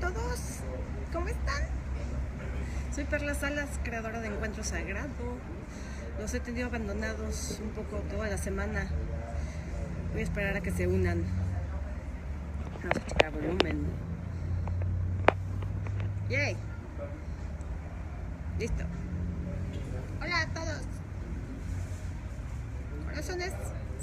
todos, 0.00 0.60
¿cómo 1.12 1.28
están? 1.28 1.62
Soy 2.94 3.04
Perla 3.04 3.34
Salas, 3.34 3.68
creadora 3.84 4.20
de 4.20 4.28
Encuentro 4.28 4.64
Sagrado. 4.64 5.08
Los 6.20 6.32
he 6.34 6.40
tenido 6.40 6.66
abandonados 6.66 7.60
un 7.62 7.70
poco 7.70 7.98
toda 8.10 8.28
la 8.28 8.38
semana. 8.38 8.86
Voy 10.12 10.20
a 10.20 10.24
esperar 10.24 10.56
a 10.56 10.60
que 10.60 10.70
se 10.70 10.86
unan. 10.86 11.24
Vamos 12.78 12.96
a 12.96 13.06
checar 13.06 13.32
volumen. 13.32 13.86
¡Yay! 16.28 16.56
Listo. 18.58 18.84
Hola 20.22 20.40
a 20.40 20.46
todos. 20.48 20.82
Corazones, 23.04 23.52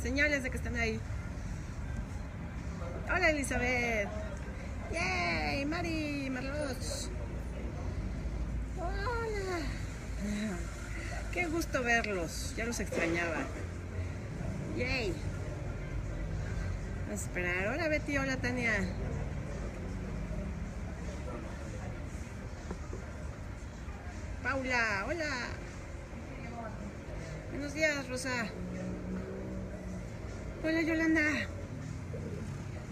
señales 0.01 0.43
de 0.43 0.51
que 0.51 0.57
están 0.57 0.75
ahí. 0.75 0.99
Hola 3.09 3.29
Elizabeth. 3.29 4.22
¡Yay! 4.93 5.65
Mari, 5.65 6.29
Marlos. 6.29 7.09
Hola. 8.77 9.59
Qué 11.31 11.47
gusto 11.47 11.81
verlos. 11.83 12.53
Ya 12.55 12.65
los 12.65 12.79
extrañaba. 12.79 13.45
¡Yay! 14.77 15.13
Vamos 17.05 17.21
a 17.21 17.25
esperar. 17.25 17.67
Hola 17.67 17.87
Betty, 17.87 18.17
hola 18.17 18.37
Tania. 18.37 18.73
Paula, 24.43 25.05
hola. 25.07 25.29
Buenos 27.51 27.73
días, 27.73 28.07
Rosa. 28.09 28.47
Hola, 30.63 30.81
Yolanda. 30.81 31.21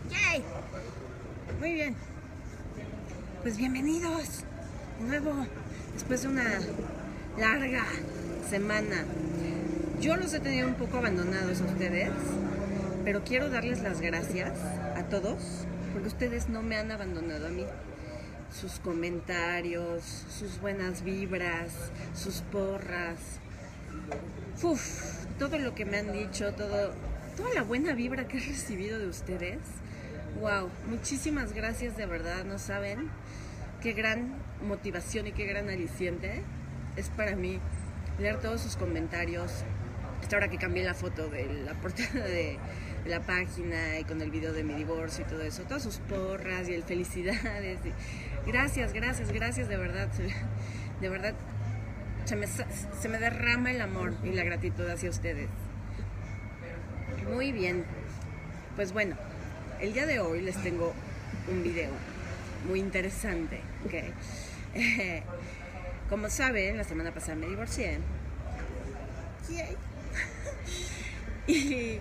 ¡Yay! 0.10 0.44
Muy 1.62 1.74
bien. 1.74 1.96
Pues 3.44 3.56
bienvenidos 3.56 4.40
de 5.00 5.06
nuevo 5.06 5.46
después 5.94 6.24
de 6.24 6.30
una 6.30 6.60
larga 7.38 7.86
semana. 8.50 9.06
Yo 10.00 10.16
los 10.16 10.34
he 10.34 10.40
tenido 10.40 10.68
un 10.68 10.74
poco 10.74 10.98
abandonados 10.98 11.62
a 11.62 11.66
ustedes, 11.66 12.10
pero 13.06 13.24
quiero 13.24 13.52
darles 13.52 13.84
las 13.84 14.02
gracias 14.02 14.58
a 14.98 15.04
todos 15.04 15.68
porque 15.94 16.08
ustedes 16.08 16.50
no 16.50 16.64
me 16.64 16.78
han 16.78 16.90
abandonado 16.90 17.46
a 17.46 17.52
mí. 17.52 17.68
Sus 18.52 18.80
comentarios, 18.80 20.02
sus 20.36 20.60
buenas 20.62 21.04
vibras, 21.04 21.74
sus 22.16 22.42
porras. 22.42 23.20
Uf, 24.64 25.28
todo 25.38 25.60
lo 25.60 25.76
que 25.76 25.86
me 25.86 26.00
han 26.00 26.12
dicho, 26.12 26.56
todo, 26.56 26.96
toda 27.38 27.54
la 27.54 27.62
buena 27.62 27.94
vibra 27.94 28.28
que 28.28 28.38
he 28.38 28.48
recibido 28.48 28.98
de 28.98 29.06
ustedes. 29.06 29.60
Wow, 30.40 30.70
muchísimas 30.90 31.54
gracias 31.54 31.98
de 31.98 32.06
verdad, 32.06 32.46
no 32.46 32.58
saben 32.58 33.10
qué 33.82 33.94
gran 33.94 34.34
motivación 34.66 35.28
y 35.28 35.34
qué 35.34 35.46
gran 35.46 35.70
aliciente 35.70 36.42
es 36.96 37.10
para 37.10 37.36
mí 37.36 37.60
leer 38.18 38.40
todos 38.40 38.62
sus 38.62 38.76
comentarios. 38.76 39.64
Hasta 40.22 40.36
ahora 40.36 40.50
que 40.50 40.58
cambié 40.58 40.84
la 40.84 40.94
foto 40.94 41.28
de 41.30 41.46
la 41.66 41.74
portada 41.82 42.26
de 42.26 42.58
la 43.06 43.22
página 43.22 44.00
y 44.00 44.04
con 44.04 44.22
el 44.22 44.32
video 44.32 44.54
de 44.54 44.64
mi 44.64 44.74
divorcio 44.74 45.26
y 45.26 45.30
todo 45.30 45.42
eso, 45.42 45.64
todas 45.64 45.84
sus 45.84 45.98
porras 45.98 46.70
y 46.70 46.74
el 46.74 46.84
felicidades. 46.84 47.80
Gracias, 48.46 48.94
gracias, 48.94 49.32
gracias 49.32 49.68
de 49.68 49.78
verdad. 49.78 50.10
De 51.02 51.10
verdad, 51.10 51.34
se 52.26 52.36
me, 52.36 52.46
se 52.48 53.10
me 53.10 53.18
derrama 53.18 53.72
el 53.72 53.82
amor 53.82 54.14
y 54.24 54.32
la 54.32 54.44
gratitud 54.44 54.88
hacia 54.88 55.10
ustedes. 55.10 55.50
Muy 57.32 57.52
bien, 57.52 57.86
pues 58.76 58.94
bueno, 58.94 59.16
el 59.82 59.94
día 59.94 60.06
de 60.06 60.20
hoy 60.20 60.42
les 60.42 60.56
tengo 60.58 60.94
un 61.52 61.64
video 61.64 61.92
muy 62.68 62.80
interesante. 62.80 63.60
¿okay? 63.86 64.14
Eh, 64.76 65.24
como 66.10 66.30
saben, 66.30 66.78
la 66.78 66.84
semana 66.84 67.12
pasada 67.12 67.36
me 67.36 67.48
divorcié. 67.48 68.00
Y 71.48 72.00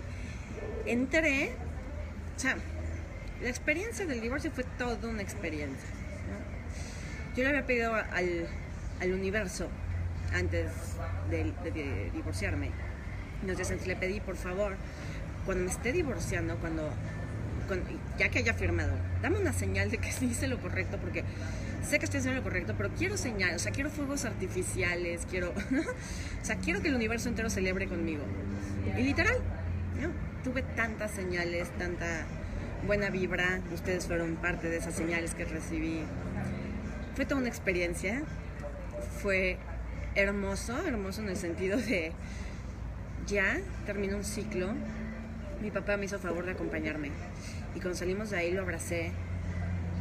entré, 0.85 1.51
o 2.37 2.39
sea, 2.39 2.55
la 3.41 3.49
experiencia 3.49 4.05
del 4.05 4.21
divorcio 4.21 4.51
fue 4.51 4.63
toda 4.77 5.09
una 5.09 5.23
experiencia. 5.23 5.89
Yo 7.35 7.43
le 7.43 7.49
había 7.49 7.65
pedido 7.65 7.95
al, 7.95 8.47
al 9.01 9.11
universo 9.11 9.67
antes 10.33 10.71
de, 11.31 11.51
de, 11.63 11.71
de 11.71 12.11
divorciarme. 12.13 12.69
Entonces 13.41 13.87
le 13.87 13.95
pedí, 13.95 14.19
por 14.21 14.37
favor, 14.37 14.75
cuando 15.45 15.65
me 15.65 15.71
esté 15.71 15.91
divorciando, 15.91 16.55
cuando 16.57 16.93
ya 18.17 18.29
que 18.29 18.39
haya 18.39 18.53
firmado, 18.53 18.93
dame 19.21 19.39
una 19.39 19.53
señal 19.53 19.91
de 19.91 19.97
que 19.97 20.09
hice 20.21 20.47
lo 20.47 20.59
correcto, 20.59 20.97
porque 20.97 21.23
sé 21.87 21.99
que 21.99 22.05
estoy 22.05 22.19
haciendo 22.19 22.39
lo 22.39 22.43
correcto, 22.43 22.75
pero 22.77 22.89
quiero 22.97 23.17
señales, 23.17 23.55
o 23.57 23.59
sea, 23.59 23.71
quiero 23.71 23.89
fuegos 23.89 24.25
artificiales, 24.25 25.27
quiero, 25.29 25.49
o 26.41 26.45
sea, 26.45 26.57
quiero 26.57 26.81
que 26.81 26.89
el 26.89 26.95
universo 26.95 27.29
entero 27.29 27.49
celebre 27.49 27.87
conmigo. 27.87 28.23
Y 28.97 29.03
literal, 29.03 29.37
tuve 30.43 30.63
tantas 30.63 31.11
señales, 31.11 31.69
tanta 31.77 32.25
buena 32.85 33.09
vibra, 33.09 33.61
ustedes 33.73 34.07
fueron 34.07 34.35
parte 34.35 34.69
de 34.69 34.77
esas 34.77 34.95
señales 34.95 35.33
que 35.35 35.45
recibí. 35.45 36.01
Fue 37.15 37.25
toda 37.25 37.39
una 37.41 37.49
experiencia, 37.49 38.23
fue 39.21 39.57
hermoso, 40.15 40.77
hermoso 40.85 41.21
en 41.21 41.29
el 41.29 41.37
sentido 41.37 41.77
de 41.77 42.11
ya 43.27 43.59
terminó 43.85 44.17
un 44.17 44.23
ciclo, 44.23 44.73
mi 45.61 45.71
papá 45.71 45.97
me 45.97 46.05
hizo 46.05 46.19
favor 46.19 46.45
de 46.45 46.51
acompañarme. 46.51 47.11
Y 47.75 47.79
cuando 47.79 47.97
salimos 47.97 48.29
de 48.29 48.37
ahí 48.37 48.51
lo 48.51 48.61
abracé. 48.61 49.11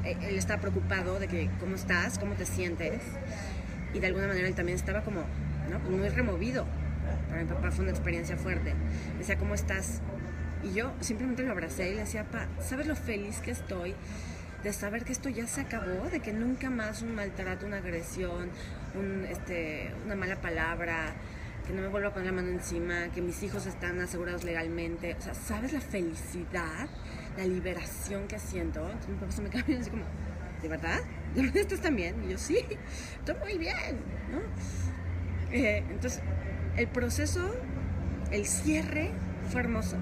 Él 0.05 0.37
estaba 0.37 0.61
preocupado 0.61 1.19
de 1.19 1.29
que, 1.29 1.51
¿cómo 1.61 1.75
estás? 1.75 2.19
¿Cómo 2.19 2.35
te 2.35 2.47
sientes? 2.47 3.03
Y 3.93 4.01
de 4.01 4.07
alguna 4.07 4.29
manera 4.29 4.49
él 4.49 4.55
también 4.55 4.77
estaba 4.77 5.03
como, 5.03 5.25
¿no? 5.71 5.79
Muy 5.91 6.09
removido. 6.09 6.67
Para 7.29 7.43
mi 7.43 7.49
papá 7.49 7.71
fue 7.71 7.83
una 7.83 7.93
experiencia 7.93 8.37
fuerte. 8.37 8.75
Me 9.13 9.19
decía, 9.19 9.37
¿cómo 9.37 9.55
estás? 9.55 10.01
Y 10.63 10.73
yo 10.75 10.93
simplemente 11.01 11.43
lo 11.43 11.53
abracé 11.53 11.91
y 11.91 11.95
le 11.95 12.01
decía, 12.01 12.25
pa, 12.25 12.47
¿sabes 12.61 12.87
lo 12.87 12.97
feliz 12.97 13.41
que 13.41 13.51
estoy? 13.51 13.95
de 14.63 14.73
saber 14.73 15.05
que 15.05 15.13
esto 15.13 15.29
ya 15.29 15.47
se 15.47 15.63
acabó, 15.63 16.09
de 16.11 16.21
que 16.21 16.33
nunca 16.33 16.71
más 16.71 17.03
un 17.03 17.15
maltrato, 17.15 17.67
una 17.67 17.79
agresión, 17.79 18.51
un, 18.95 19.25
este, 19.25 19.91
una 20.05 20.15
mala 20.15 20.37
palabra, 20.41 21.15
que 21.67 21.73
no 21.73 21.83
me 21.83 21.89
vuelva 21.89 22.09
a 22.09 22.13
poner 22.13 22.27
la 22.27 22.33
mano 22.33 22.49
encima, 22.49 23.09
que 23.15 23.23
mis 23.23 23.43
hijos 23.43 23.67
están 23.67 24.01
asegurados 24.01 24.45
legalmente. 24.45 25.15
O 25.19 25.23
sea, 25.23 25.35
¿sabes 25.35 25.73
la 25.73 25.81
felicidad, 25.81 26.89
la 27.37 27.45
liberación 27.45 28.27
que 28.27 28.39
siento? 28.39 28.89
Entonces 28.91 29.09
mi 29.09 29.17
papá 29.17 29.33
se 29.33 29.43
me 29.43 29.49
cambia 29.51 29.79
así 29.79 29.91
como, 29.91 30.05
¿de 30.63 30.69
verdad? 30.69 31.01
¿De 31.35 31.43
verdad 31.43 31.57
estás 31.59 31.81
también? 31.81 32.23
Y 32.25 32.33
yo, 32.33 32.39
sí, 32.39 32.59
estoy 33.19 33.37
muy 33.37 33.59
bien, 33.59 33.97
¿no? 34.31 34.41
Eh, 35.53 35.85
entonces, 35.91 36.21
el 36.77 36.87
proceso, 36.89 37.51
el 38.31 38.47
cierre 38.47 39.11
fue 39.51 39.61
hermoso. 39.61 39.97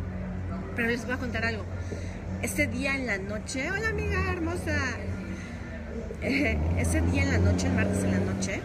Pero 0.76 0.88
les 0.88 1.04
voy 1.04 1.14
a 1.14 1.18
contar 1.18 1.44
algo. 1.44 1.64
Ese 2.42 2.66
día 2.66 2.94
en 2.94 3.06
la 3.06 3.18
noche, 3.18 3.70
hola 3.70 3.88
amiga 3.88 4.32
hermosa, 4.32 4.76
eh, 6.22 6.58
ese 6.78 7.00
día 7.00 7.22
en 7.22 7.30
la 7.32 7.38
noche, 7.38 7.66
el 7.66 7.74
martes 7.74 8.04
en 8.04 8.12
la 8.12 8.32
noche, 8.32 8.60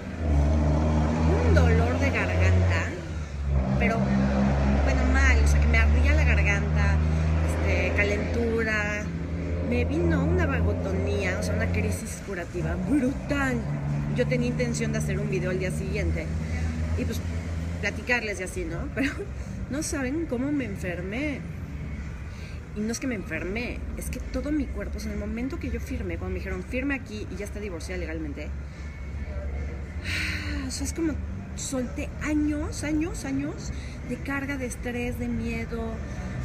un 1.47 1.55
dolor 1.55 1.99
de 1.99 2.09
garganta, 2.11 2.83
pero 3.79 3.97
bueno, 4.83 5.03
mal, 5.11 5.37
o 5.43 5.47
sea, 5.47 5.59
que 5.59 5.67
me 5.67 5.77
ardía 5.77 6.13
la 6.13 6.23
garganta, 6.23 6.97
este, 7.49 7.82
calentura, 7.95 9.03
me 9.69 9.85
vino 9.85 10.23
una 10.23 10.45
vagotonía, 10.45 11.39
o 11.39 11.43
sea, 11.43 11.55
una 11.55 11.71
crisis 11.71 12.21
curativa 12.27 12.75
brutal. 12.75 13.59
Yo 14.15 14.27
tenía 14.27 14.49
intención 14.49 14.91
de 14.91 14.99
hacer 14.99 15.19
un 15.19 15.29
video 15.29 15.51
al 15.51 15.59
día 15.59 15.71
siguiente 15.71 16.25
y 16.97 17.05
pues 17.05 17.19
platicarles 17.81 18.39
y 18.39 18.43
así, 18.43 18.65
¿no? 18.65 18.87
Pero 18.95 19.11
no 19.69 19.83
saben 19.83 20.25
cómo 20.25 20.51
me 20.51 20.65
enfermé. 20.65 21.39
Y 22.75 22.79
no 22.79 22.91
es 22.91 22.99
que 22.99 23.05
me 23.05 23.15
enfermé, 23.15 23.79
es 23.97 24.09
que 24.09 24.19
todo 24.19 24.51
mi 24.51 24.65
cuerpo, 24.65 24.97
en 24.99 25.11
el 25.11 25.17
momento 25.17 25.59
que 25.59 25.69
yo 25.69 25.79
firmé, 25.79 26.17
cuando 26.17 26.33
me 26.33 26.39
dijeron 26.39 26.63
firme 26.63 26.95
aquí 26.95 27.27
y 27.31 27.35
ya 27.35 27.45
está 27.45 27.59
divorciada 27.59 27.99
legalmente, 27.99 28.47
o 30.65 30.67
es 30.67 30.93
como 30.93 31.13
solté 31.55 32.09
años, 32.23 32.83
años, 32.83 33.25
años 33.25 33.71
de 34.09 34.15
carga, 34.17 34.57
de 34.57 34.65
estrés, 34.65 35.19
de 35.19 35.27
miedo, 35.27 35.93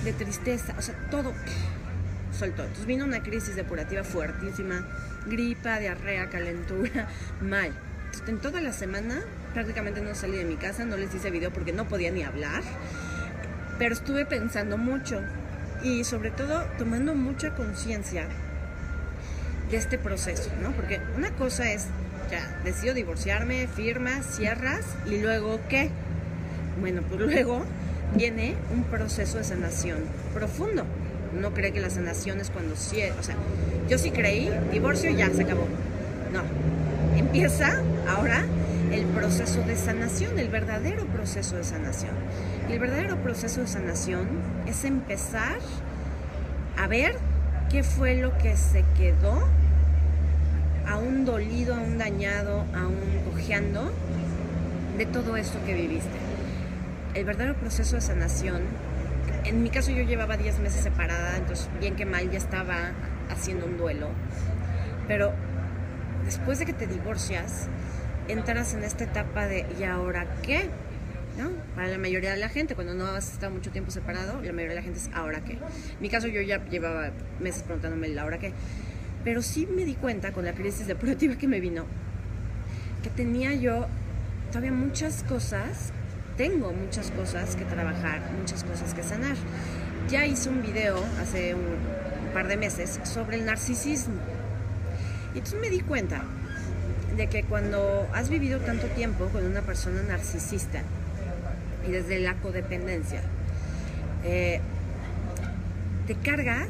de 0.04 0.12
tristeza, 0.12 0.74
o 0.78 0.82
sea, 0.82 0.94
todo 1.10 1.32
soltó. 2.36 2.62
Entonces 2.62 2.86
vino 2.86 3.04
una 3.04 3.22
crisis 3.22 3.56
depurativa 3.56 4.04
fuertísima, 4.04 4.86
gripa, 5.26 5.78
diarrea, 5.78 6.28
calentura, 6.28 7.08
mal. 7.40 7.72
Entonces, 8.06 8.28
en 8.28 8.38
toda 8.38 8.60
la 8.60 8.72
semana 8.72 9.20
prácticamente 9.54 10.00
no 10.00 10.14
salí 10.14 10.36
de 10.36 10.44
mi 10.44 10.56
casa, 10.56 10.84
no 10.84 10.96
les 10.96 11.14
hice 11.14 11.30
video 11.30 11.52
porque 11.52 11.72
no 11.72 11.86
podía 11.88 12.10
ni 12.10 12.22
hablar, 12.22 12.62
pero 13.78 13.94
estuve 13.94 14.24
pensando 14.24 14.78
mucho 14.78 15.20
y 15.82 16.04
sobre 16.04 16.30
todo 16.30 16.64
tomando 16.78 17.14
mucha 17.14 17.54
conciencia 17.54 18.26
de 19.70 19.76
este 19.76 19.98
proceso, 19.98 20.50
¿no? 20.62 20.72
Porque 20.72 21.00
una 21.16 21.30
cosa 21.30 21.70
es 21.70 21.86
ya, 22.30 22.60
decido 22.64 22.94
divorciarme, 22.94 23.66
firmas, 23.68 24.24
cierras 24.26 24.84
y 25.06 25.18
luego 25.18 25.60
¿qué? 25.68 25.90
Bueno, 26.80 27.02
pues 27.02 27.20
luego 27.34 27.64
viene 28.14 28.54
un 28.74 28.84
proceso 28.84 29.38
de 29.38 29.44
sanación 29.44 29.98
profundo, 30.34 30.84
no 31.38 31.52
cree 31.52 31.72
que 31.72 31.80
la 31.80 31.90
sanación 31.90 32.40
es 32.40 32.50
cuando 32.50 32.76
sí, 32.76 33.00
o 33.18 33.22
sea, 33.22 33.36
yo 33.88 33.98
sí 33.98 34.10
creí, 34.10 34.50
divorcio 34.72 35.10
ya 35.10 35.30
se 35.30 35.42
acabó. 35.42 35.66
No, 36.32 36.42
empieza 37.16 37.80
ahora 38.08 38.44
el 38.92 39.04
proceso 39.06 39.60
de 39.62 39.76
sanación, 39.76 40.38
el 40.38 40.48
verdadero 40.48 41.04
proceso 41.06 41.56
de 41.56 41.64
sanación. 41.64 42.12
Y 42.68 42.72
el 42.72 42.78
verdadero 42.78 43.16
proceso 43.16 43.60
de 43.60 43.66
sanación 43.66 44.26
es 44.66 44.84
empezar 44.84 45.58
a 46.76 46.86
ver 46.86 47.16
qué 47.70 47.82
fue 47.82 48.16
lo 48.16 48.36
que 48.38 48.56
se 48.56 48.84
quedó 48.96 49.42
a 50.86 50.96
un 50.96 51.24
dolido, 51.24 51.74
a 51.74 51.80
un 51.80 51.98
dañado, 51.98 52.64
a 52.74 52.86
un 52.86 53.30
cojeando 53.30 53.90
de 54.96 55.06
todo 55.06 55.36
esto 55.36 55.58
que 55.66 55.74
viviste. 55.74 56.27
El 57.14 57.24
verdadero 57.24 57.54
proceso 57.54 57.96
de 57.96 58.02
sanación, 58.02 58.62
en 59.44 59.62
mi 59.62 59.70
caso 59.70 59.90
yo 59.90 60.02
llevaba 60.02 60.36
10 60.36 60.58
meses 60.60 60.82
separada, 60.82 61.36
entonces 61.36 61.68
bien 61.80 61.96
que 61.96 62.04
mal 62.04 62.30
ya 62.30 62.38
estaba 62.38 62.92
haciendo 63.30 63.66
un 63.66 63.76
duelo, 63.76 64.08
pero 65.06 65.32
después 66.24 66.58
de 66.58 66.66
que 66.66 66.72
te 66.72 66.86
divorcias, 66.86 67.68
entras 68.28 68.74
en 68.74 68.84
esta 68.84 69.04
etapa 69.04 69.46
de 69.46 69.66
¿y 69.80 69.84
ahora 69.84 70.26
qué? 70.42 70.68
¿No? 71.38 71.50
Para 71.74 71.88
la 71.88 71.98
mayoría 71.98 72.30
de 72.30 72.36
la 72.36 72.48
gente, 72.48 72.74
cuando 72.74 72.94
no 72.94 73.06
has 73.06 73.32
estado 73.32 73.52
mucho 73.52 73.70
tiempo 73.70 73.90
separado, 73.90 74.42
la 74.42 74.52
mayoría 74.52 74.70
de 74.70 74.74
la 74.74 74.82
gente 74.82 74.98
es 74.98 75.10
¿ahora 75.14 75.40
qué? 75.40 75.52
En 75.52 76.00
mi 76.00 76.10
caso 76.10 76.28
yo 76.28 76.40
ya 76.42 76.64
llevaba 76.66 77.10
meses 77.40 77.62
preguntándome 77.62 78.08
¿la 78.08 78.22
ahora 78.22 78.38
qué? 78.38 78.52
Pero 79.24 79.42
sí 79.42 79.66
me 79.66 79.84
di 79.84 79.94
cuenta 79.94 80.32
con 80.32 80.44
la 80.44 80.52
crisis 80.52 80.86
depurativa 80.86 81.36
que 81.36 81.48
me 81.48 81.60
vino, 81.60 81.84
que 83.02 83.10
tenía 83.10 83.54
yo 83.54 83.86
todavía 84.48 84.72
muchas 84.72 85.22
cosas, 85.22 85.92
tengo 86.38 86.72
muchas 86.72 87.10
cosas 87.10 87.56
que 87.56 87.64
trabajar, 87.64 88.22
muchas 88.38 88.64
cosas 88.64 88.94
que 88.94 89.02
sanar. 89.02 89.36
Ya 90.08 90.24
hice 90.24 90.48
un 90.48 90.62
video 90.62 90.96
hace 91.20 91.54
un, 91.54 91.98
par 92.32 92.46
de 92.46 92.56
meses 92.56 93.00
sobre 93.04 93.36
el 93.36 93.44
narcisismo. 93.44 94.20
Y 95.34 95.38
entonces 95.38 95.60
me 95.60 95.68
di 95.68 95.80
cuenta 95.80 96.22
de 97.16 97.26
que 97.26 97.42
cuando 97.42 98.06
has 98.14 98.28
vivido 98.28 98.60
tanto 98.60 98.86
tiempo 98.88 99.26
con 99.26 99.44
una 99.44 99.62
persona 99.62 100.02
narcisista 100.02 100.82
y 101.86 101.90
desde 101.90 102.20
la 102.20 102.34
codependencia, 102.34 103.20
eh, 104.24 104.60
te 106.06 106.14
cargas 106.14 106.68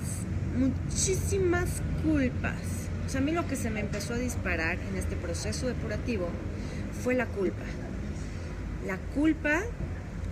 muchísimas 0.57 1.83
culpas. 2.03 2.55
O 3.07 3.11
sea, 3.11 3.21
a 3.21 3.25
mí 3.25 3.33
lo 3.33 3.47
que 3.47 3.57
se 3.57 3.69
me 3.69 3.81
empezó 3.81 4.15
a 4.15 4.19
disparar 4.19 4.79
en 4.91 4.97
este 4.97 5.17
proceso 5.17 5.67
depurativo 5.67 6.29
fue 7.03 7.15
la 7.15 7.27
culpa. 7.27 7.65
La 8.89 8.97
culpa 8.97 9.61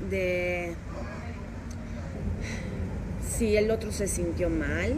de 0.08 0.72
si 3.36 3.54
el 3.54 3.70
otro 3.70 3.92
se 3.92 4.08
sintió 4.08 4.48
mal, 4.48 4.94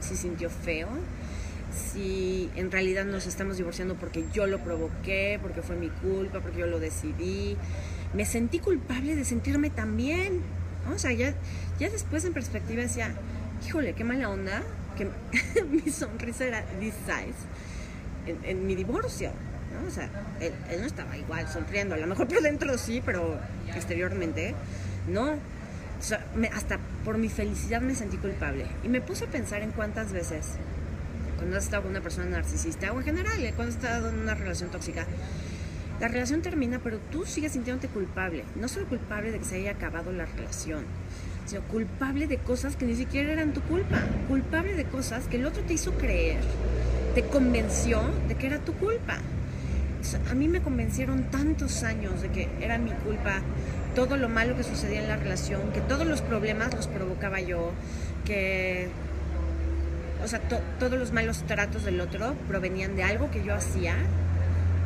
si 0.00 0.16
sintió 0.16 0.50
feo, 0.50 0.88
si 1.72 2.50
en 2.56 2.72
realidad 2.72 3.04
nos 3.04 3.28
estamos 3.28 3.56
divorciando 3.56 3.94
porque 3.94 4.24
yo 4.32 4.48
lo 4.48 4.58
provoqué, 4.64 5.38
porque 5.40 5.62
fue 5.62 5.76
mi 5.76 5.90
culpa, 5.90 6.40
porque 6.40 6.58
yo 6.58 6.66
lo 6.66 6.80
decidí. 6.80 7.56
Me 8.14 8.26
sentí 8.26 8.58
culpable 8.58 9.14
de 9.14 9.24
sentirme 9.24 9.70
tan 9.70 9.96
bien. 9.96 10.40
O 10.92 10.98
sea, 10.98 11.12
ya, 11.12 11.36
después 11.78 12.24
en 12.24 12.32
perspectiva 12.32 12.82
decía, 12.82 13.14
híjole, 13.64 13.92
qué 13.92 14.02
mala 14.02 14.28
onda 14.28 14.60
que 14.96 15.06
mi 15.70 15.88
sonrisa 15.92 16.46
era 16.46 16.64
this 16.80 16.94
size 17.06 18.42
en, 18.42 18.66
mi 18.66 18.74
divorcio. 18.74 19.30
¿No? 19.72 19.86
O 19.86 19.90
sea, 19.90 20.08
él, 20.40 20.52
no 20.80 20.86
estaba 20.86 21.16
igual 21.16 21.48
sonriendo. 21.48 21.94
A 21.94 21.98
lo 21.98 22.06
mejor 22.06 22.28
por 22.28 22.42
dentro 22.42 22.76
sí, 22.78 23.02
pero 23.04 23.38
exteriormente 23.74 24.54
no. 25.08 25.36
Hasta 26.52 26.78
por 27.04 27.18
mi 27.18 27.28
felicidad 27.28 27.80
me 27.80 27.94
sentí 27.94 28.16
culpable. 28.16 28.66
Y 28.82 28.88
me 28.88 29.00
puse 29.00 29.24
a 29.24 29.28
pensar 29.28 29.62
en 29.62 29.70
cuántas 29.70 30.12
veces 30.12 30.56
cuando 31.36 31.56
has 31.56 31.64
estado 31.64 31.82
con 31.82 31.90
una 31.90 32.00
persona 32.00 32.26
narcisista 32.26 32.92
o 32.92 32.98
en 32.98 33.04
general 33.04 33.44
eh, 33.44 33.52
cuando 33.54 33.70
has 33.70 33.82
estado 33.82 34.08
en 34.08 34.18
una 34.18 34.34
relación 34.34 34.70
tóxica, 34.70 35.06
la 36.00 36.08
relación 36.08 36.42
termina, 36.42 36.80
pero 36.82 36.98
tú 37.10 37.24
sigues 37.24 37.52
sintiéndote 37.52 37.88
culpable. 37.88 38.44
No 38.56 38.66
solo 38.68 38.86
culpable 38.86 39.30
de 39.30 39.38
que 39.38 39.44
se 39.44 39.56
haya 39.56 39.70
acabado 39.70 40.12
la 40.12 40.26
relación, 40.26 40.84
sino 41.46 41.62
culpable 41.62 42.26
de 42.26 42.38
cosas 42.38 42.76
que 42.76 42.86
ni 42.86 42.96
siquiera 42.96 43.32
eran 43.32 43.52
tu 43.52 43.60
culpa. 43.62 44.00
Culpable 44.28 44.74
de 44.74 44.84
cosas 44.84 45.26
que 45.26 45.36
el 45.36 45.46
otro 45.46 45.62
te 45.62 45.74
hizo 45.74 45.92
creer, 45.92 46.40
te 47.14 47.22
convenció 47.22 48.02
de 48.26 48.34
que 48.34 48.46
era 48.46 48.58
tu 48.58 48.72
culpa. 48.74 49.18
A 50.30 50.34
mí 50.34 50.48
me 50.48 50.60
convencieron 50.60 51.24
tantos 51.30 51.82
años 51.82 52.22
de 52.22 52.28
que 52.28 52.48
era 52.60 52.78
mi 52.78 52.90
culpa 52.90 53.40
todo 53.94 54.16
lo 54.16 54.28
malo 54.28 54.56
que 54.56 54.62
sucedía 54.62 55.00
en 55.00 55.08
la 55.08 55.16
relación, 55.16 55.72
que 55.72 55.80
todos 55.80 56.06
los 56.06 56.22
problemas 56.22 56.74
los 56.74 56.86
provocaba 56.86 57.40
yo, 57.40 57.72
que 58.24 58.88
o 60.24 60.28
sea, 60.28 60.40
todos 60.78 60.98
los 60.98 61.12
malos 61.12 61.42
tratos 61.46 61.84
del 61.84 62.00
otro 62.00 62.34
provenían 62.46 62.94
de 62.94 63.02
algo 63.02 63.30
que 63.30 63.42
yo 63.42 63.54
hacía 63.54 63.96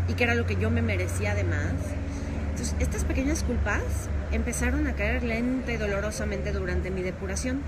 y 0.08 0.14
que 0.14 0.24
era 0.24 0.34
lo 0.34 0.46
que 0.46 0.56
yo 0.56 0.70
me 0.70 0.82
merecía 0.82 1.32
además. 1.32 1.72
Entonces, 2.50 2.74
estas 2.80 3.04
pequeñas 3.04 3.42
culpas 3.42 3.82
empezaron 4.32 4.86
a 4.86 4.94
caer 4.94 5.22
lenta 5.22 5.72
y 5.72 5.76
dolorosamente 5.76 6.52
durante 6.52 6.90
mi 6.90 7.02
depuración. 7.02 7.60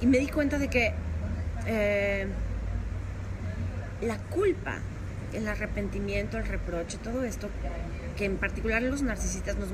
Y 0.00 0.06
me 0.06 0.18
di 0.18 0.26
cuenta 0.26 0.58
de 0.58 0.66
que 0.66 0.92
eh, 1.66 2.26
la 4.00 4.16
culpa, 4.18 4.78
el 5.32 5.48
arrepentimiento, 5.48 6.38
el 6.38 6.46
reproche, 6.46 6.98
todo 6.98 7.24
esto, 7.24 7.48
que 8.16 8.24
en 8.24 8.36
particular 8.36 8.82
los 8.82 9.02
narcisistas 9.02 9.56
nos, 9.56 9.72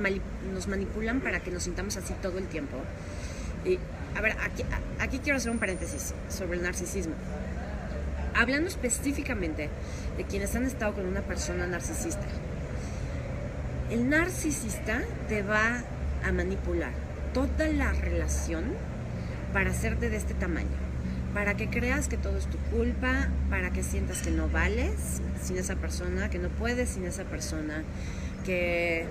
manipulan 0.69 1.21
para 1.21 1.41
que 1.41 1.51
nos 1.51 1.65
sintamos 1.65 1.97
así 1.97 2.15
todo 2.23 2.39
el 2.39 2.47
tiempo. 2.47 2.77
Y 3.65 3.79
a 4.17 4.21
ver, 4.21 4.37
aquí 5.01 5.19
quiero 5.19 5.37
hacer 5.37 5.51
un 5.51 5.59
paréntesis 5.59 6.15
sobre 6.29 6.57
el 6.57 6.63
narcisismo. 6.63 7.15
Hablando 8.35 8.69
específicamente 8.69 9.69
de 10.17 10.25
quienes 10.25 10.55
han 10.55 10.65
estado 10.65 10.95
con 10.95 11.07
una 11.07 11.23
persona 11.23 11.67
narcisista. 11.67 12.27
El 13.91 14.09
narcisista 14.09 15.03
te 15.29 15.43
va 15.43 15.83
a 16.25 16.33
manipular 16.33 16.93
toda 17.33 17.69
la 17.69 17.93
relación 17.93 18.75
para 19.53 19.71
hacerte 19.71 20.11
de 20.11 20.17
este 20.17 20.35
tamaño, 20.35 20.69
para 21.35 21.57
que 21.57 21.69
creas 21.69 22.09
que 22.09 22.17
todo 22.17 22.37
es 22.37 22.47
tu 22.47 22.59
culpa, 22.59 23.29
para 23.51 23.71
que 23.71 23.83
sientas 23.83 24.23
que 24.23 24.31
no 24.31 24.49
vales 24.49 25.21
sin 25.43 25.59
esa 25.59 25.77
persona, 25.77 26.31
que 26.31 26.39
no 26.39 26.49
puedes 26.49 26.91
sin 26.91 27.05
esa 27.05 27.25
persona, 27.25 27.85
que, 28.45 29.07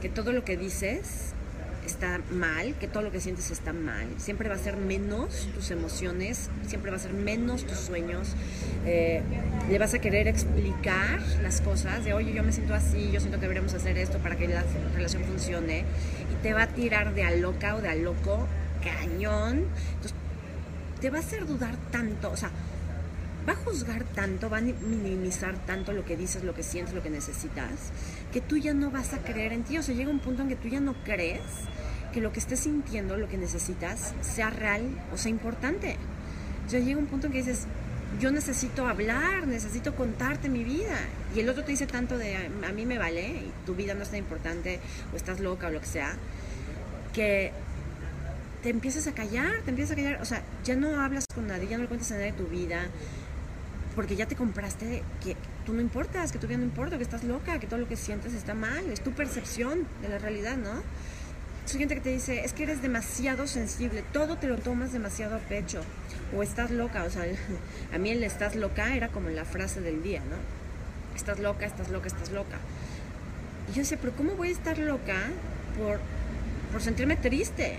que 0.00 0.08
todo 0.08 0.32
lo 0.32 0.44
que 0.44 0.56
dices 0.56 1.34
está 1.86 2.20
mal, 2.30 2.74
que 2.74 2.88
todo 2.88 3.02
lo 3.02 3.12
que 3.12 3.20
sientes 3.20 3.50
está 3.50 3.72
mal. 3.72 4.06
Siempre 4.18 4.48
va 4.48 4.56
a 4.56 4.58
ser 4.58 4.76
menos 4.76 5.48
tus 5.54 5.70
emociones, 5.70 6.50
siempre 6.66 6.90
va 6.90 6.96
a 6.96 7.00
ser 7.00 7.12
menos 7.12 7.64
tus 7.64 7.78
sueños. 7.78 8.34
Eh, 8.84 9.22
le 9.70 9.78
vas 9.78 9.94
a 9.94 10.00
querer 10.00 10.28
explicar 10.28 11.20
las 11.42 11.60
cosas 11.60 12.04
de, 12.04 12.12
oye, 12.12 12.32
yo 12.32 12.42
me 12.42 12.52
siento 12.52 12.74
así, 12.74 13.10
yo 13.12 13.20
siento 13.20 13.38
que 13.38 13.42
deberíamos 13.42 13.72
hacer 13.74 13.96
esto 13.96 14.18
para 14.18 14.36
que 14.36 14.48
la 14.48 14.64
relación 14.94 15.22
funcione. 15.24 15.84
Y 16.32 16.42
te 16.42 16.52
va 16.52 16.62
a 16.62 16.68
tirar 16.68 17.14
de 17.14 17.22
a 17.22 17.30
loca 17.30 17.76
o 17.76 17.80
de 17.80 17.88
a 17.88 17.94
loco, 17.94 18.46
cañón. 18.94 19.66
Entonces, 19.94 20.14
te 21.00 21.10
va 21.10 21.18
a 21.18 21.20
hacer 21.20 21.46
dudar 21.46 21.76
tanto, 21.90 22.30
o 22.30 22.36
sea, 22.36 22.50
va 23.48 23.52
a 23.52 23.56
juzgar 23.56 24.04
tanto, 24.04 24.50
va 24.50 24.58
a 24.58 24.60
minimizar 24.60 25.54
tanto 25.66 25.92
lo 25.92 26.04
que 26.04 26.16
dices, 26.16 26.42
lo 26.42 26.54
que 26.54 26.62
sientes, 26.62 26.94
lo 26.94 27.02
que 27.02 27.10
necesitas, 27.10 27.70
que 28.32 28.40
tú 28.40 28.56
ya 28.56 28.74
no 28.74 28.90
vas 28.90 29.12
a 29.12 29.18
creer 29.18 29.52
en 29.52 29.62
ti. 29.62 29.78
O 29.78 29.82
sea, 29.82 29.94
llega 29.94 30.10
un 30.10 30.18
punto 30.18 30.42
en 30.42 30.48
que 30.48 30.56
tú 30.56 30.68
ya 30.68 30.80
no 30.80 30.94
crees 31.04 31.42
que 32.12 32.20
lo 32.20 32.32
que 32.32 32.40
estés 32.40 32.60
sintiendo, 32.60 33.16
lo 33.16 33.28
que 33.28 33.36
necesitas, 33.36 34.14
sea 34.22 34.50
real 34.50 34.82
o 35.12 35.18
sea 35.18 35.30
importante. 35.30 35.96
O 36.66 36.70
sea, 36.70 36.80
llega 36.80 36.98
un 36.98 37.06
punto 37.06 37.26
en 37.26 37.32
que 37.34 37.38
dices, 37.38 37.66
yo 38.18 38.30
necesito 38.30 38.86
hablar, 38.86 39.46
necesito 39.46 39.94
contarte 39.94 40.48
mi 40.48 40.64
vida. 40.64 40.98
Y 41.34 41.40
el 41.40 41.48
otro 41.48 41.64
te 41.64 41.72
dice 41.72 41.86
tanto 41.86 42.18
de, 42.18 42.36
a 42.36 42.72
mí 42.72 42.86
me 42.86 42.98
vale, 42.98 43.28
y 43.28 43.52
tu 43.64 43.74
vida 43.74 43.94
no 43.94 44.02
es 44.02 44.08
tan 44.08 44.18
importante, 44.18 44.80
o 45.12 45.16
estás 45.16 45.40
loca 45.40 45.68
o 45.68 45.70
lo 45.70 45.80
que 45.80 45.86
sea, 45.86 46.14
que 47.12 47.52
te 48.62 48.70
empiezas 48.70 49.06
a 49.06 49.12
callar, 49.12 49.62
te 49.64 49.70
empiezas 49.70 49.92
a 49.92 49.96
callar. 49.96 50.22
O 50.22 50.24
sea, 50.24 50.42
ya 50.64 50.76
no 50.76 51.00
hablas 51.00 51.24
con 51.34 51.46
nadie, 51.46 51.68
ya 51.68 51.76
no 51.76 51.82
le 51.82 51.88
cuentas 51.88 52.10
a 52.12 52.16
nadie 52.16 52.32
tu 52.32 52.46
vida, 52.46 52.80
porque 53.94 54.14
ya 54.14 54.26
te 54.26 54.36
compraste 54.36 55.02
que 55.24 55.36
tú 55.64 55.72
no 55.72 55.80
importas, 55.80 56.30
que 56.30 56.38
tu 56.38 56.46
vida 56.46 56.58
no 56.58 56.64
importa, 56.64 56.98
que 56.98 57.02
estás 57.02 57.24
loca, 57.24 57.58
que 57.58 57.66
todo 57.66 57.80
lo 57.80 57.88
que 57.88 57.96
sientes 57.96 58.34
está 58.34 58.54
mal, 58.54 58.88
es 58.90 59.00
tu 59.00 59.12
percepción 59.12 59.86
de 60.02 60.08
la 60.08 60.18
realidad, 60.18 60.56
¿no? 60.56 60.82
Hay 61.72 61.78
gente 61.80 61.96
que 61.96 62.00
te 62.00 62.10
dice, 62.10 62.44
es 62.44 62.52
que 62.52 62.62
eres 62.62 62.80
demasiado 62.80 63.48
sensible, 63.48 64.04
todo 64.12 64.36
te 64.36 64.46
lo 64.46 64.58
tomas 64.58 64.92
demasiado 64.92 65.34
a 65.34 65.38
pecho, 65.38 65.80
o 66.36 66.42
estás 66.42 66.70
loca, 66.70 67.04
o 67.04 67.10
sea, 67.10 67.24
a 67.92 67.98
mí 67.98 68.10
el 68.10 68.22
estás 68.22 68.54
loca 68.54 68.94
era 68.94 69.08
como 69.08 69.30
la 69.30 69.44
frase 69.44 69.80
del 69.80 70.02
día, 70.02 70.20
¿no? 70.20 70.36
Estás 71.16 71.40
loca, 71.40 71.66
estás 71.66 71.88
loca, 71.88 72.06
estás 72.06 72.30
loca. 72.30 72.58
Y 73.68 73.72
yo 73.72 73.78
decía, 73.78 73.98
pero 74.00 74.14
¿cómo 74.14 74.34
voy 74.34 74.48
a 74.48 74.52
estar 74.52 74.78
loca 74.78 75.16
por, 75.76 75.98
por 76.70 76.82
sentirme 76.82 77.16
triste? 77.16 77.78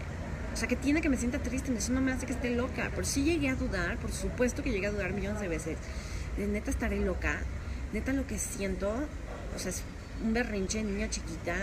O 0.57 0.59
sea, 0.59 0.67
que 0.67 0.75
tiene 0.75 1.01
que 1.01 1.09
me 1.09 1.17
sienta 1.17 1.37
triste, 1.37 1.71
eso 1.71 1.93
no 1.93 2.01
me 2.01 2.11
hace 2.11 2.25
que 2.25 2.33
esté 2.33 2.49
loca. 2.49 2.89
Por 2.95 3.05
sí 3.05 3.23
llegué 3.23 3.49
a 3.49 3.55
dudar, 3.55 3.99
por 3.99 4.11
supuesto 4.11 4.63
que 4.63 4.71
llegué 4.71 4.87
a 4.87 4.91
dudar 4.91 5.13
millones 5.13 5.39
de 5.39 5.47
veces. 5.47 5.77
De 6.35 6.47
neta 6.47 6.71
estaré 6.71 6.99
loca, 6.99 7.37
neta 7.93 8.11
lo 8.11 8.25
que 8.25 8.39
siento, 8.39 8.91
o 9.55 9.59
sea, 9.59 9.69
es 9.69 9.83
un 10.25 10.33
berrinche, 10.33 10.81
niña 10.81 11.11
chiquita, 11.11 11.53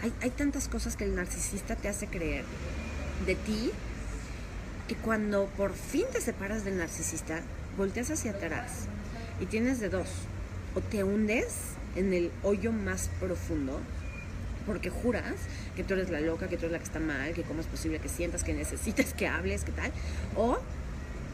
Hay, 0.00 0.10
hay 0.22 0.30
tantas 0.30 0.68
cosas 0.68 0.96
que 0.96 1.04
el 1.04 1.14
narcisista 1.14 1.76
te 1.76 1.88
hace 1.88 2.06
creer 2.06 2.46
de 3.26 3.34
ti 3.34 3.72
que 4.88 4.94
cuando 4.94 5.44
por 5.58 5.74
fin 5.74 6.06
te 6.10 6.22
separas 6.22 6.64
del 6.64 6.78
narcisista, 6.78 7.42
volteas 7.76 8.10
hacia 8.10 8.30
atrás 8.30 8.86
y 9.38 9.44
tienes 9.44 9.80
de 9.80 9.90
dos. 9.90 10.08
O 10.74 10.80
te 10.80 11.04
hundes 11.04 11.56
en 11.94 12.14
el 12.14 12.30
hoyo 12.42 12.72
más 12.72 13.10
profundo 13.20 13.80
porque 14.66 14.90
juras 14.90 15.34
que 15.76 15.84
tú 15.84 15.94
eres 15.94 16.10
la 16.10 16.20
loca, 16.20 16.48
que 16.48 16.56
tú 16.56 16.66
eres 16.66 16.72
la 16.72 16.78
que 16.78 16.84
está 16.84 17.00
mal, 17.00 17.32
que 17.32 17.42
cómo 17.42 17.60
es 17.60 17.66
posible 17.66 17.98
que 17.98 18.08
sientas, 18.08 18.44
que 18.44 18.52
necesites, 18.52 19.14
que 19.14 19.26
hables, 19.26 19.64
que 19.64 19.72
tal. 19.72 19.92
O 20.36 20.58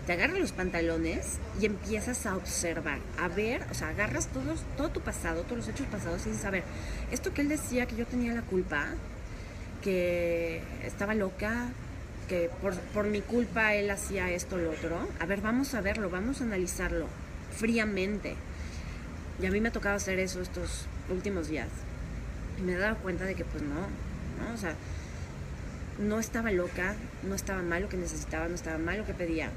te 0.06 0.12
agarras 0.12 0.38
los 0.38 0.52
pantalones 0.52 1.38
y 1.60 1.66
empiezas 1.66 2.26
a 2.26 2.36
observar, 2.36 2.98
a 3.18 3.26
ver, 3.28 3.64
o 3.70 3.74
sea, 3.74 3.88
agarras 3.88 4.28
todos, 4.28 4.60
todo 4.76 4.90
tu 4.90 5.00
pasado, 5.00 5.42
todos 5.42 5.58
los 5.58 5.68
hechos 5.68 5.86
pasados 5.88 6.24
y 6.26 6.30
dices, 6.30 6.44
a 6.44 6.50
ver, 6.50 6.62
esto 7.10 7.34
que 7.34 7.40
él 7.40 7.48
decía 7.48 7.86
que 7.86 7.96
yo 7.96 8.06
tenía 8.06 8.32
la 8.32 8.42
culpa, 8.42 8.86
que 9.82 10.62
estaba 10.84 11.14
loca, 11.14 11.70
que 12.28 12.50
por, 12.62 12.74
por 12.94 13.06
mi 13.06 13.20
culpa 13.20 13.74
él 13.74 13.90
hacía 13.90 14.30
esto 14.30 14.56
o 14.56 14.58
lo 14.58 14.70
otro, 14.70 14.96
a 15.18 15.26
ver, 15.26 15.40
vamos 15.40 15.74
a 15.74 15.80
verlo, 15.80 16.08
vamos 16.08 16.40
a 16.40 16.44
analizarlo 16.44 17.08
fríamente. 17.56 18.36
Y 19.42 19.46
a 19.46 19.50
mí 19.50 19.60
me 19.60 19.68
ha 19.68 19.72
tocado 19.72 19.96
hacer 19.96 20.18
eso 20.20 20.40
estos 20.40 20.86
últimos 21.10 21.48
días. 21.48 21.68
Me 22.64 22.72
he 22.72 22.76
dado 22.76 22.96
cuenta 22.98 23.24
de 23.24 23.34
que 23.34 23.44
pues 23.44 23.62
no, 23.62 23.74
¿no? 23.74 24.54
O 24.54 24.56
sea, 24.56 24.74
no 25.98 26.18
estaba 26.18 26.50
loca, 26.50 26.94
no 27.22 27.34
estaba 27.34 27.62
mal 27.62 27.82
lo 27.82 27.88
que 27.88 27.96
necesitaba, 27.96 28.48
no 28.48 28.54
estaba 28.54 28.78
mal 28.78 28.98
lo 28.98 29.06
que 29.06 29.14
pedía. 29.14 29.50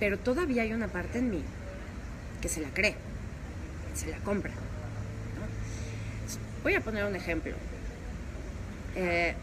Pero 0.00 0.18
todavía 0.18 0.62
hay 0.62 0.72
una 0.72 0.88
parte 0.88 1.18
en 1.18 1.30
mí 1.30 1.42
que 2.40 2.48
se 2.48 2.60
la 2.60 2.70
cree, 2.70 2.96
se 3.94 4.10
la 4.10 4.18
compra. 4.18 4.52
Voy 6.62 6.74
a 6.74 6.80
poner 6.80 7.04
un 7.04 7.14
ejemplo. 7.14 7.54
Eh, 8.96 9.34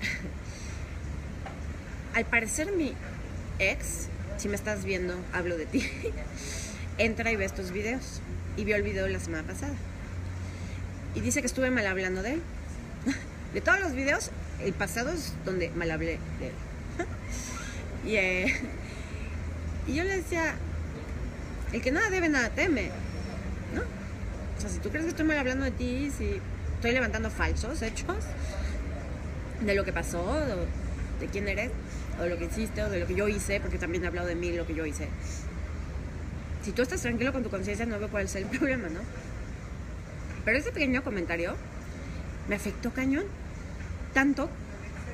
al 2.14 2.24
parecer 2.24 2.72
mi 2.72 2.94
ex, 3.58 4.08
si 4.36 4.48
me 4.48 4.54
estás 4.54 4.84
viendo, 4.84 5.14
hablo 5.32 5.56
de 5.56 5.66
ti, 5.66 5.84
entra 6.98 7.32
y 7.32 7.36
ve 7.36 7.44
estos 7.44 7.72
videos. 7.72 8.20
Y 8.58 8.64
vio 8.64 8.74
el 8.74 8.82
video 8.82 9.04
de 9.04 9.12
la 9.12 9.20
semana 9.20 9.46
pasada. 9.46 9.72
Y 11.14 11.20
dice 11.20 11.40
que 11.40 11.46
estuve 11.46 11.70
mal 11.70 11.86
hablando 11.86 12.22
de 12.22 12.34
él. 12.34 12.42
De 13.54 13.62
todos 13.62 13.80
los 13.80 13.94
videos, 13.94 14.30
el 14.60 14.74
pasado 14.74 15.10
es 15.10 15.32
donde 15.46 15.70
mal 15.70 15.90
hablé 15.90 16.18
de 16.38 16.48
él. 16.48 16.52
Y, 18.06 18.16
eh, 18.16 18.54
y 19.86 19.94
yo 19.94 20.04
le 20.04 20.18
decía, 20.18 20.54
el 21.72 21.80
que 21.80 21.90
nada 21.90 22.10
debe, 22.10 22.28
nada 22.28 22.50
teme. 22.50 22.90
¿No? 23.74 23.80
O 23.80 24.60
sea, 24.60 24.68
si 24.68 24.78
tú 24.78 24.90
crees 24.90 25.04
que 25.04 25.10
estoy 25.10 25.24
mal 25.24 25.38
hablando 25.38 25.64
de 25.64 25.70
ti, 25.70 26.10
si 26.16 26.40
estoy 26.74 26.92
levantando 26.92 27.30
falsos 27.30 27.80
hechos 27.82 28.16
de 29.60 29.74
lo 29.74 29.84
que 29.84 29.92
pasó, 29.92 30.24
de 31.20 31.26
quién 31.26 31.48
eres, 31.48 31.70
o 32.18 32.22
de 32.22 32.30
lo 32.30 32.38
que 32.38 32.46
hiciste, 32.46 32.82
o 32.82 32.90
de 32.90 33.00
lo 33.00 33.06
que 33.06 33.14
yo 33.14 33.28
hice, 33.28 33.60
porque 33.60 33.78
también 33.78 34.04
he 34.04 34.06
hablado 34.08 34.28
de 34.28 34.34
mí, 34.34 34.52
lo 34.52 34.66
que 34.66 34.74
yo 34.74 34.84
hice. 34.84 35.08
Si 36.62 36.72
tú 36.72 36.82
estás 36.82 37.00
tranquilo 37.00 37.32
con 37.32 37.42
tu 37.42 37.50
conciencia, 37.50 37.86
no 37.86 37.98
veo 37.98 38.08
cuál 38.08 38.24
es 38.24 38.34
el 38.36 38.44
problema, 38.46 38.88
¿no? 38.88 39.00
Pero 40.44 40.58
ese 40.58 40.72
pequeño 40.72 41.02
comentario 41.02 41.54
me 42.48 42.56
afectó 42.56 42.92
cañón. 42.92 43.24
Tanto 44.14 44.48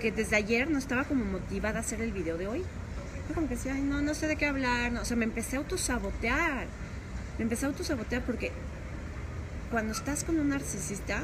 que 0.01 0.13
desde 0.13 0.37
ayer 0.37 0.71
no 0.71 0.79
estaba 0.79 1.05
como 1.05 1.25
motivada 1.25 1.79
a 1.79 1.81
hacer 1.81 2.01
el 2.01 2.13
video 2.13 2.37
de 2.37 2.47
hoy. 2.47 2.63
Yo 3.29 3.35
como 3.35 3.49
que 3.49 3.57
decía, 3.57 3.75
ay, 3.75 3.83
no, 3.83 4.01
no 4.03 4.15
sé 4.15 4.29
de 4.29 4.37
qué 4.37 4.47
hablar. 4.47 4.93
No. 4.93 5.03
O 5.03 5.05
sea, 5.05 5.17
me 5.17 5.25
empecé 5.25 5.57
a 5.57 5.59
autosabotear. 5.61 6.67
Me 7.39 7.43
empecé 7.43 7.67
a 7.67 7.69
autosabotear 7.69 8.23
porque 8.23 8.53
cuando 9.71 9.93
estás 9.93 10.25
con 10.25 10.39
un 10.39 10.51
narcisista, 10.51 11.23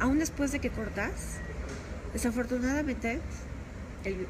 aún 0.00 0.18
después 0.18 0.50
de 0.52 0.58
que 0.58 0.70
cortas, 0.70 1.38
desafortunadamente, 2.12 3.20
el, 4.04 4.26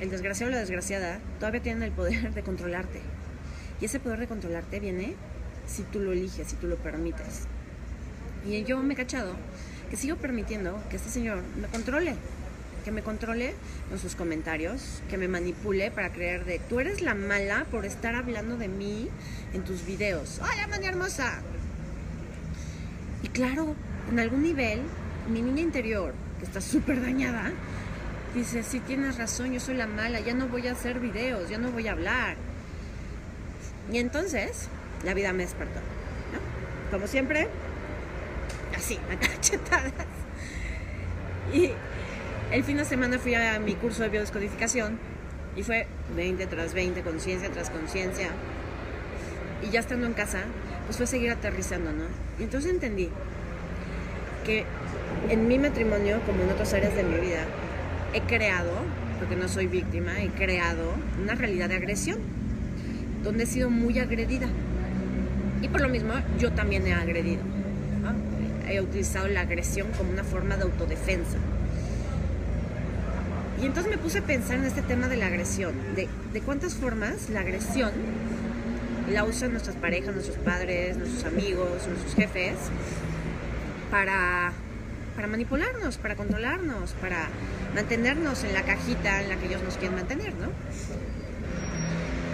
el 0.00 0.10
desgraciado 0.10 0.50
o 0.50 0.54
la 0.54 0.60
desgraciada 0.60 1.18
todavía 1.38 1.60
tienen 1.62 1.82
el 1.82 1.92
poder 1.92 2.32
de 2.32 2.42
controlarte. 2.42 3.00
Y 3.80 3.86
ese 3.86 4.00
poder 4.00 4.20
de 4.20 4.26
controlarte 4.26 4.80
viene 4.80 5.14
si 5.66 5.82
tú 5.84 6.00
lo 6.00 6.12
eliges, 6.12 6.48
si 6.48 6.56
tú 6.56 6.66
lo 6.66 6.76
permites. 6.76 7.46
Y 8.46 8.64
yo 8.64 8.82
me 8.82 8.94
he 8.94 8.96
cachado 8.96 9.34
que 9.90 9.96
sigo 9.96 10.16
permitiendo 10.16 10.82
que 10.88 10.96
este 10.96 11.10
señor 11.10 11.42
me 11.60 11.68
controle, 11.68 12.14
que 12.84 12.92
me 12.92 13.02
controle 13.02 13.54
con 13.88 13.98
sus 13.98 14.14
comentarios, 14.14 15.02
que 15.10 15.18
me 15.18 15.28
manipule 15.28 15.90
para 15.90 16.12
creer 16.12 16.44
de 16.44 16.58
tú 16.58 16.80
eres 16.80 17.02
la 17.02 17.14
mala 17.14 17.66
por 17.70 17.84
estar 17.84 18.14
hablando 18.14 18.56
de 18.56 18.68
mí 18.68 19.08
en 19.52 19.62
tus 19.64 19.84
videos. 19.84 20.40
¡Hola, 20.40 20.66
mani 20.68 20.86
hermosa! 20.86 21.42
Y 23.22 23.28
claro, 23.28 23.74
en 24.10 24.18
algún 24.18 24.42
nivel, 24.42 24.80
mi 25.30 25.42
niña 25.42 25.60
interior, 25.60 26.14
que 26.38 26.46
está 26.46 26.60
súper 26.60 27.02
dañada, 27.02 27.52
dice, 28.34 28.62
sí 28.62 28.80
tienes 28.80 29.18
razón, 29.18 29.52
yo 29.52 29.60
soy 29.60 29.74
la 29.74 29.86
mala, 29.86 30.20
ya 30.20 30.34
no 30.34 30.48
voy 30.48 30.68
a 30.68 30.72
hacer 30.72 31.00
videos, 31.00 31.50
ya 31.50 31.58
no 31.58 31.70
voy 31.70 31.88
a 31.88 31.92
hablar. 31.92 32.36
Y 33.92 33.98
entonces, 33.98 34.68
la 35.04 35.14
vida 35.14 35.32
me 35.32 35.42
despertó. 35.42 35.80
¿no? 35.80 36.90
Como 36.90 37.06
siempre, 37.06 37.48
así, 38.76 38.98
cachetadas. 39.20 39.92
Y 41.52 41.70
el 42.52 42.64
fin 42.64 42.76
de 42.76 42.84
semana 42.84 43.18
fui 43.18 43.34
a 43.34 43.58
mi 43.58 43.74
curso 43.74 44.02
de 44.02 44.08
biodescodificación 44.08 44.98
y 45.56 45.62
fue 45.62 45.86
20 46.14 46.46
tras 46.46 46.74
20, 46.74 47.02
conciencia 47.02 47.50
tras 47.50 47.70
conciencia. 47.70 48.28
Y 49.62 49.70
ya 49.70 49.80
estando 49.80 50.06
en 50.06 50.14
casa, 50.14 50.44
pues 50.86 50.96
fue 50.96 51.06
seguir 51.06 51.30
aterrizando, 51.30 51.92
¿no? 51.92 52.04
Y 52.38 52.44
entonces 52.44 52.70
entendí 52.70 53.10
que 54.44 54.64
en 55.28 55.48
mi 55.48 55.58
matrimonio, 55.58 56.20
como 56.24 56.42
en 56.42 56.50
otras 56.50 56.72
áreas 56.72 56.94
de 56.94 57.02
mi 57.02 57.16
vida, 57.16 57.44
he 58.14 58.20
creado, 58.22 58.72
porque 59.18 59.36
no 59.36 59.48
soy 59.48 59.66
víctima, 59.66 60.20
he 60.20 60.28
creado 60.28 60.92
una 61.22 61.34
realidad 61.34 61.68
de 61.68 61.76
agresión, 61.76 62.18
donde 63.22 63.44
he 63.44 63.46
sido 63.46 63.70
muy 63.70 63.98
agredida. 63.98 64.48
Y 65.62 65.68
por 65.68 65.80
lo 65.80 65.88
mismo, 65.88 66.14
yo 66.38 66.52
también 66.52 66.86
he 66.86 66.94
agredido. 66.94 67.42
He 68.68 68.80
utilizado 68.80 69.26
la 69.28 69.40
agresión 69.40 69.88
como 69.96 70.10
una 70.10 70.22
forma 70.24 70.56
de 70.56 70.62
autodefensa. 70.62 71.38
Y 73.60 73.66
entonces 73.66 73.90
me 73.90 73.98
puse 73.98 74.20
a 74.20 74.22
pensar 74.22 74.58
en 74.58 74.64
este 74.64 74.80
tema 74.80 75.08
de 75.08 75.16
la 75.16 75.26
agresión, 75.26 75.74
de, 75.94 76.08
de 76.32 76.40
cuántas 76.40 76.74
formas 76.74 77.28
la 77.28 77.40
agresión 77.40 77.90
la 79.10 79.24
usan 79.24 79.50
nuestras 79.50 79.76
parejas, 79.76 80.14
nuestros 80.14 80.38
padres, 80.38 80.96
nuestros 80.96 81.24
amigos, 81.24 81.86
nuestros 81.88 82.14
jefes, 82.14 82.54
para, 83.90 84.52
para 85.16 85.26
manipularnos, 85.26 85.98
para 85.98 86.14
controlarnos, 86.14 86.92
para 87.00 87.28
mantenernos 87.74 88.44
en 88.44 88.54
la 88.54 88.62
cajita 88.62 89.22
en 89.22 89.28
la 89.28 89.36
que 89.36 89.46
ellos 89.46 89.62
nos 89.62 89.76
quieren 89.76 89.96
mantener, 89.96 90.32
¿no? 90.34 90.48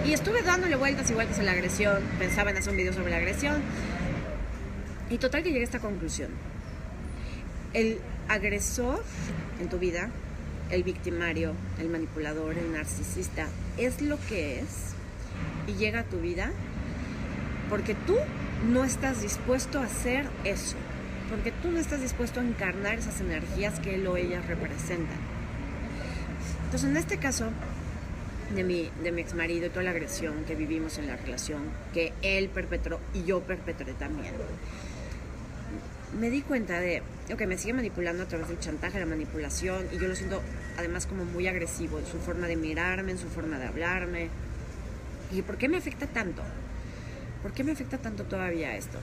Y 0.07 0.13
estuve 0.13 0.41
dándole 0.41 0.77
vueltas 0.77 1.11
y 1.11 1.13
vueltas 1.13 1.37
a 1.39 1.43
la 1.43 1.51
agresión, 1.51 2.01
pensaba 2.17 2.51
en 2.51 2.57
hacer 2.57 2.71
un 2.71 2.77
video 2.77 2.93
sobre 2.93 3.11
la 3.11 3.17
agresión, 3.17 3.61
y 5.09 5.17
total 5.17 5.43
que 5.43 5.49
llegué 5.49 5.61
a 5.61 5.65
esta 5.65 5.79
conclusión. 5.79 6.29
El 7.73 7.99
agresor 8.29 9.03
en 9.59 9.67
tu 9.67 9.79
vida, 9.79 10.09
el 10.69 10.83
victimario, 10.83 11.51
el 11.77 11.89
manipulador, 11.89 12.57
el 12.57 12.71
narcisista, 12.71 13.47
es 13.77 14.01
lo 14.01 14.17
que 14.29 14.61
es 14.61 14.93
y 15.67 15.73
llega 15.73 15.99
a 15.99 16.03
tu 16.03 16.21
vida 16.21 16.51
porque 17.69 17.93
tú 17.93 18.15
no 18.65 18.85
estás 18.85 19.21
dispuesto 19.21 19.81
a 19.81 19.83
hacer 19.83 20.25
eso, 20.45 20.77
porque 21.29 21.51
tú 21.51 21.69
no 21.69 21.79
estás 21.79 21.99
dispuesto 21.99 22.39
a 22.39 22.43
encarnar 22.43 22.97
esas 22.97 23.19
energías 23.19 23.81
que 23.81 23.95
él 23.95 24.07
o 24.07 24.15
ella 24.15 24.41
representan. 24.47 25.17
Entonces, 26.63 26.89
en 26.89 26.95
este 26.95 27.17
caso 27.17 27.51
de 28.55 28.63
mi, 28.63 28.89
de 29.03 29.11
mi 29.11 29.21
ex 29.21 29.33
marido 29.33 29.69
toda 29.69 29.83
la 29.83 29.91
agresión 29.91 30.43
que 30.45 30.55
vivimos 30.55 30.97
en 30.97 31.07
la 31.07 31.15
relación, 31.15 31.63
que 31.93 32.13
él 32.21 32.49
perpetró 32.49 32.99
y 33.13 33.23
yo 33.23 33.41
perpetré 33.41 33.93
también, 33.93 34.33
me 36.19 36.29
di 36.29 36.41
cuenta 36.41 36.79
de, 36.79 37.03
ok, 37.31 37.41
me 37.45 37.57
sigue 37.57 37.73
manipulando 37.73 38.23
a 38.23 38.27
través 38.27 38.47
del 38.47 38.59
chantaje, 38.59 38.99
la 38.99 39.05
manipulación, 39.05 39.87
y 39.91 39.99
yo 39.99 40.07
lo 40.07 40.15
siento 40.15 40.41
además 40.77 41.05
como 41.05 41.25
muy 41.25 41.47
agresivo 41.47 41.99
en 41.99 42.05
su 42.05 42.17
forma 42.19 42.47
de 42.47 42.55
mirarme, 42.55 43.11
en 43.11 43.17
su 43.17 43.27
forma 43.27 43.59
de 43.59 43.67
hablarme. 43.67 44.29
¿Y 45.31 45.41
por 45.41 45.57
qué 45.57 45.67
me 45.67 45.77
afecta 45.77 46.07
tanto? 46.07 46.41
¿Por 47.41 47.51
qué 47.51 47.63
me 47.63 47.73
afecta 47.73 47.97
tanto 47.97 48.23
todavía 48.23 48.75
esto? 48.75 48.99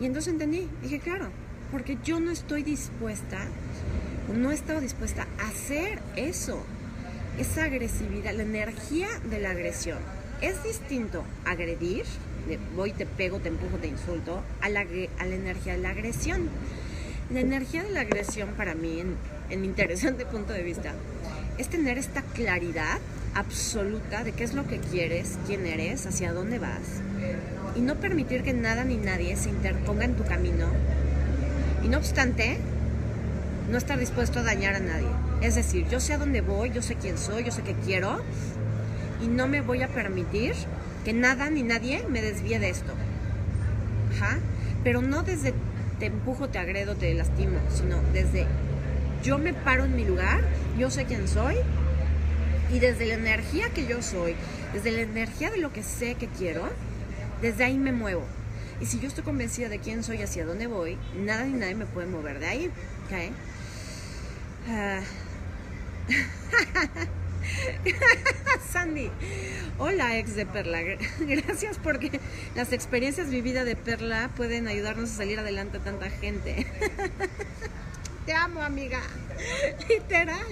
Y 0.00 0.06
entonces 0.06 0.32
entendí, 0.32 0.68
dije, 0.82 1.00
claro, 1.00 1.28
porque 1.72 1.98
yo 2.04 2.20
no 2.20 2.30
estoy 2.30 2.62
dispuesta, 2.62 3.38
no 4.34 4.50
he 4.50 4.54
estado 4.54 4.80
dispuesta 4.80 5.26
a 5.38 5.48
hacer 5.48 5.98
eso, 6.16 6.64
esa 7.38 7.64
agresividad, 7.64 8.34
la 8.34 8.42
energía 8.42 9.08
de 9.30 9.40
la 9.40 9.50
agresión. 9.50 9.98
Es 10.40 10.62
distinto 10.64 11.24
agredir, 11.44 12.04
voy, 12.74 12.92
te 12.92 13.06
pego, 13.06 13.38
te 13.38 13.48
empujo, 13.48 13.76
te 13.76 13.88
insulto, 13.88 14.42
a 14.60 14.68
la, 14.68 14.80
a 15.18 15.26
la 15.26 15.34
energía 15.34 15.74
de 15.74 15.78
la 15.80 15.90
agresión. 15.90 16.48
La 17.32 17.40
energía 17.40 17.82
de 17.82 17.90
la 17.90 18.00
agresión 18.00 18.50
para 18.56 18.74
mí, 18.74 19.00
en, 19.00 19.16
en 19.50 19.60
mi 19.60 19.66
interesante 19.66 20.26
punto 20.34 20.52
de 20.52 20.62
vista, 20.62 20.92
es 21.58 21.68
tener 21.68 21.98
esta 21.98 22.22
claridad 22.22 22.98
absoluta 23.34 24.24
de 24.24 24.32
qué 24.32 24.44
es 24.44 24.54
lo 24.54 24.66
que 24.66 24.78
quieres, 24.78 25.38
quién 25.46 25.66
eres, 25.66 26.06
hacia 26.06 26.32
dónde 26.32 26.58
vas. 26.58 27.00
y 27.76 27.80
no 27.80 27.94
permitir 27.96 28.42
que 28.42 28.52
nada 28.52 28.82
ni 28.84 28.96
nadie 28.96 29.36
se 29.36 29.48
interponga 29.48 30.04
en 30.04 30.16
tu 30.16 30.24
camino. 30.24 30.66
Y 31.84 31.88
no 31.88 31.98
obstante, 31.98 32.58
no 33.70 33.78
estar 33.78 33.98
dispuesto 33.98 34.40
a 34.40 34.42
dañar 34.42 34.74
a 34.74 34.80
nadie. 34.80 35.29
Es 35.40 35.54
decir, 35.54 35.86
yo 35.88 36.00
sé 36.00 36.14
a 36.14 36.18
dónde 36.18 36.42
voy, 36.42 36.70
yo 36.70 36.82
sé 36.82 36.96
quién 36.96 37.16
soy, 37.16 37.44
yo 37.44 37.52
sé 37.52 37.62
qué 37.62 37.74
quiero 37.74 38.20
y 39.22 39.28
no 39.28 39.48
me 39.48 39.60
voy 39.60 39.82
a 39.82 39.88
permitir 39.88 40.54
que 41.04 41.12
nada 41.12 41.48
ni 41.50 41.62
nadie 41.62 42.04
me 42.08 42.20
desvíe 42.20 42.58
de 42.58 42.70
esto. 42.70 42.92
Pero 44.84 45.02
no 45.02 45.22
desde 45.22 45.54
te 45.98 46.06
empujo, 46.06 46.48
te 46.48 46.58
agredo, 46.58 46.94
te 46.94 47.12
lastimo, 47.14 47.58
sino 47.70 48.02
desde 48.12 48.46
yo 49.22 49.38
me 49.38 49.52
paro 49.52 49.84
en 49.84 49.94
mi 49.94 50.04
lugar, 50.04 50.40
yo 50.78 50.90
sé 50.90 51.04
quién 51.04 51.28
soy 51.28 51.56
y 52.72 52.78
desde 52.78 53.06
la 53.06 53.14
energía 53.14 53.68
que 53.70 53.86
yo 53.86 54.02
soy, 54.02 54.34
desde 54.72 54.90
la 54.90 55.02
energía 55.02 55.50
de 55.50 55.58
lo 55.58 55.72
que 55.72 55.82
sé 55.82 56.14
que 56.14 56.26
quiero, 56.26 56.62
desde 57.42 57.64
ahí 57.64 57.78
me 57.78 57.92
muevo. 57.92 58.24
Y 58.80 58.86
si 58.86 58.98
yo 58.98 59.08
estoy 59.08 59.24
convencida 59.24 59.68
de 59.68 59.78
quién 59.78 60.02
soy 60.02 60.18
y 60.18 60.22
hacia 60.22 60.46
dónde 60.46 60.66
voy, 60.66 60.96
nada 61.14 61.44
ni 61.44 61.52
nadie 61.52 61.74
me 61.74 61.84
puede 61.84 62.06
mover 62.06 62.38
de 62.38 62.46
ahí. 62.46 62.70
¿okay? 63.06 63.32
Ah. 64.68 65.00
Sandy, 68.72 69.10
hola 69.78 70.18
ex 70.18 70.34
de 70.34 70.46
Perla, 70.46 70.80
gracias 71.20 71.78
porque 71.78 72.18
las 72.54 72.72
experiencias 72.72 73.30
vividas 73.30 73.64
de 73.64 73.76
Perla 73.76 74.30
pueden 74.36 74.66
ayudarnos 74.68 75.10
a 75.10 75.14
salir 75.14 75.38
adelante 75.38 75.78
a 75.78 75.80
tanta 75.80 76.10
gente. 76.10 76.66
Te 78.26 78.34
amo 78.34 78.62
amiga, 78.62 79.00
literal. 79.88 80.46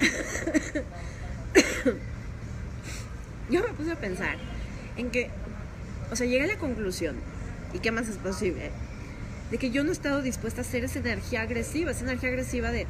Yo 3.50 3.62
me 3.62 3.68
puse 3.68 3.92
a 3.92 3.96
pensar 3.96 4.36
en 4.96 5.10
que, 5.10 5.30
o 6.10 6.16
sea, 6.16 6.26
llegué 6.26 6.44
a 6.44 6.48
la 6.48 6.58
conclusión, 6.58 7.16
y 7.72 7.78
qué 7.78 7.92
más 7.92 8.08
es 8.08 8.16
posible, 8.16 8.72
de 9.50 9.58
que 9.58 9.70
yo 9.70 9.84
no 9.84 9.90
he 9.90 9.92
estado 9.92 10.22
dispuesta 10.22 10.62
a 10.62 10.64
hacer 10.64 10.82
esa 10.84 10.98
energía 10.98 11.42
agresiva, 11.42 11.92
esa 11.92 12.02
energía 12.02 12.30
agresiva 12.30 12.72
de 12.72 12.88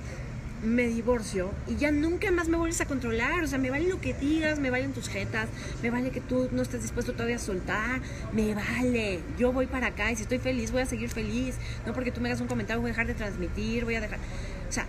me 0.62 0.86
divorcio 0.86 1.50
y 1.66 1.76
ya 1.76 1.90
nunca 1.90 2.30
más 2.30 2.48
me 2.48 2.56
vuelves 2.56 2.80
a 2.80 2.86
controlar. 2.86 3.44
O 3.44 3.46
sea, 3.46 3.58
me 3.58 3.70
vale 3.70 3.88
lo 3.88 4.00
que 4.00 4.14
digas, 4.14 4.58
me 4.58 4.70
valen 4.70 4.92
tus 4.92 5.08
jetas, 5.08 5.48
me 5.82 5.90
vale 5.90 6.10
que 6.10 6.20
tú 6.20 6.48
no 6.52 6.62
estés 6.62 6.82
dispuesto 6.82 7.12
todavía 7.12 7.36
a 7.36 7.40
soltar, 7.40 8.00
me 8.32 8.54
vale. 8.54 9.20
Yo 9.38 9.52
voy 9.52 9.66
para 9.66 9.88
acá 9.88 10.10
y 10.12 10.16
si 10.16 10.22
estoy 10.22 10.38
feliz 10.38 10.72
voy 10.72 10.82
a 10.82 10.86
seguir 10.86 11.10
feliz. 11.10 11.56
No 11.86 11.92
porque 11.92 12.10
tú 12.10 12.20
me 12.20 12.28
hagas 12.28 12.40
un 12.40 12.48
comentario 12.48 12.80
voy 12.80 12.90
a 12.90 12.92
dejar 12.92 13.06
de 13.06 13.14
transmitir, 13.14 13.84
voy 13.84 13.96
a 13.96 14.00
dejar... 14.00 14.18
O 14.68 14.72
sea, 14.72 14.86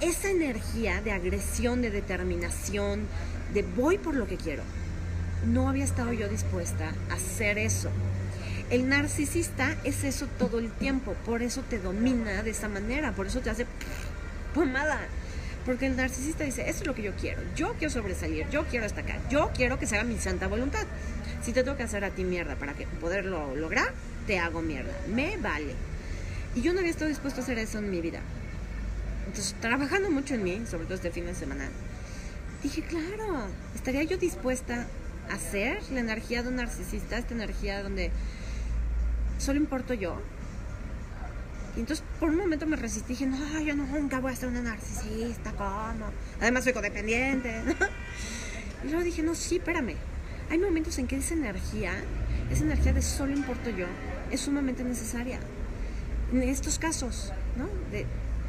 esa 0.00 0.30
energía 0.30 1.00
de 1.00 1.12
agresión, 1.12 1.82
de 1.82 1.90
determinación, 1.90 3.06
de 3.52 3.62
voy 3.62 3.98
por 3.98 4.14
lo 4.14 4.26
que 4.26 4.36
quiero, 4.36 4.62
no 5.46 5.68
había 5.68 5.84
estado 5.84 6.12
yo 6.12 6.28
dispuesta 6.28 6.92
a 7.10 7.14
hacer 7.14 7.58
eso. 7.58 7.90
El 8.70 8.88
narcisista 8.88 9.76
es 9.84 10.04
eso 10.04 10.26
todo 10.38 10.58
el 10.58 10.70
tiempo, 10.70 11.14
por 11.26 11.42
eso 11.42 11.62
te 11.68 11.78
domina 11.78 12.42
de 12.42 12.50
esa 12.50 12.68
manera, 12.68 13.12
por 13.12 13.26
eso 13.26 13.40
te 13.40 13.50
hace 13.50 13.66
pomada. 14.54 15.00
Porque 15.66 15.86
el 15.86 15.96
narcisista 15.96 16.44
dice, 16.44 16.68
eso 16.68 16.80
es 16.80 16.86
lo 16.86 16.94
que 16.94 17.02
yo 17.02 17.14
quiero, 17.16 17.42
yo 17.56 17.74
quiero 17.78 17.90
sobresalir, 17.90 18.46
yo 18.50 18.64
quiero 18.66 18.84
destacar, 18.84 19.18
yo 19.30 19.50
quiero 19.54 19.78
que 19.78 19.86
se 19.86 19.96
haga 19.96 20.04
mi 20.04 20.18
santa 20.18 20.46
voluntad. 20.46 20.86
Si 21.42 21.52
te 21.52 21.62
tengo 21.62 21.76
que 21.76 21.82
hacer 21.82 22.04
a 22.04 22.10
ti 22.10 22.24
mierda 22.24 22.56
para 22.56 22.74
que 22.74 22.86
poderlo 22.86 23.56
lograr, 23.56 23.92
te 24.26 24.38
hago 24.38 24.60
mierda, 24.60 24.92
me 25.08 25.36
vale. 25.38 25.74
Y 26.54 26.60
yo 26.60 26.72
no 26.72 26.80
había 26.80 26.90
estado 26.90 27.08
dispuesto 27.08 27.40
a 27.40 27.44
hacer 27.44 27.58
eso 27.58 27.78
en 27.78 27.90
mi 27.90 28.00
vida. 28.00 28.20
Entonces, 29.26 29.54
trabajando 29.60 30.10
mucho 30.10 30.34
en 30.34 30.44
mí, 30.44 30.62
sobre 30.70 30.84
todo 30.84 30.94
este 30.94 31.10
fin 31.10 31.26
de 31.26 31.34
semana, 31.34 31.68
dije, 32.62 32.82
claro, 32.82 33.46
estaría 33.74 34.02
yo 34.04 34.18
dispuesta 34.18 34.86
a 35.30 35.34
hacer 35.34 35.78
la 35.92 36.00
energía 36.00 36.42
de 36.42 36.50
un 36.50 36.56
narcisista, 36.56 37.16
esta 37.16 37.34
energía 37.34 37.82
donde 37.82 38.10
solo 39.38 39.58
importo 39.58 39.94
yo, 39.94 40.20
y 41.76 41.80
entonces 41.80 42.04
por 42.20 42.30
un 42.30 42.36
momento 42.36 42.66
me 42.66 42.76
resistí, 42.76 43.14
dije, 43.14 43.26
no, 43.26 43.60
yo 43.60 43.74
nunca 43.74 44.20
voy 44.20 44.32
a 44.32 44.36
ser 44.36 44.48
una 44.48 44.62
narcisista, 44.62 45.52
¿cómo? 45.52 46.06
Además 46.40 46.64
soy 46.64 46.72
codependiente, 46.72 47.62
Y 48.84 48.88
luego 48.88 49.02
dije, 49.02 49.22
no, 49.22 49.34
sí, 49.34 49.56
espérame. 49.56 49.94
Hay 50.50 50.58
momentos 50.58 50.98
en 50.98 51.06
que 51.06 51.16
esa 51.16 51.32
energía, 51.32 51.92
esa 52.50 52.64
energía 52.64 52.92
de 52.92 53.00
solo 53.00 53.32
importo 53.32 53.70
yo, 53.70 53.86
es 54.30 54.42
sumamente 54.42 54.84
necesaria. 54.84 55.38
En 56.30 56.42
estos 56.42 56.78
casos, 56.78 57.32
¿no? 57.56 57.66
De, 57.90 58.04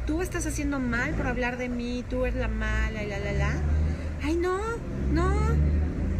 tú 0.06 0.20
estás 0.20 0.46
haciendo 0.46 0.78
mal 0.78 1.14
por 1.14 1.26
hablar 1.26 1.56
de 1.56 1.70
mí, 1.70 2.04
tú 2.10 2.26
eres 2.26 2.38
la 2.38 2.48
mala 2.48 3.02
y 3.02 3.06
la, 3.06 3.18
la, 3.18 3.32
la. 3.32 3.50
Ay, 4.22 4.36
no, 4.36 4.58
no. 5.10 5.32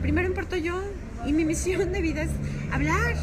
Primero 0.01 0.27
importo 0.27 0.57
yo. 0.57 0.83
Y 1.27 1.35
mi 1.35 1.45
misión 1.53 1.93
de 1.93 2.01
vida 2.01 2.23
es 2.23 2.31
hablar 2.73 3.17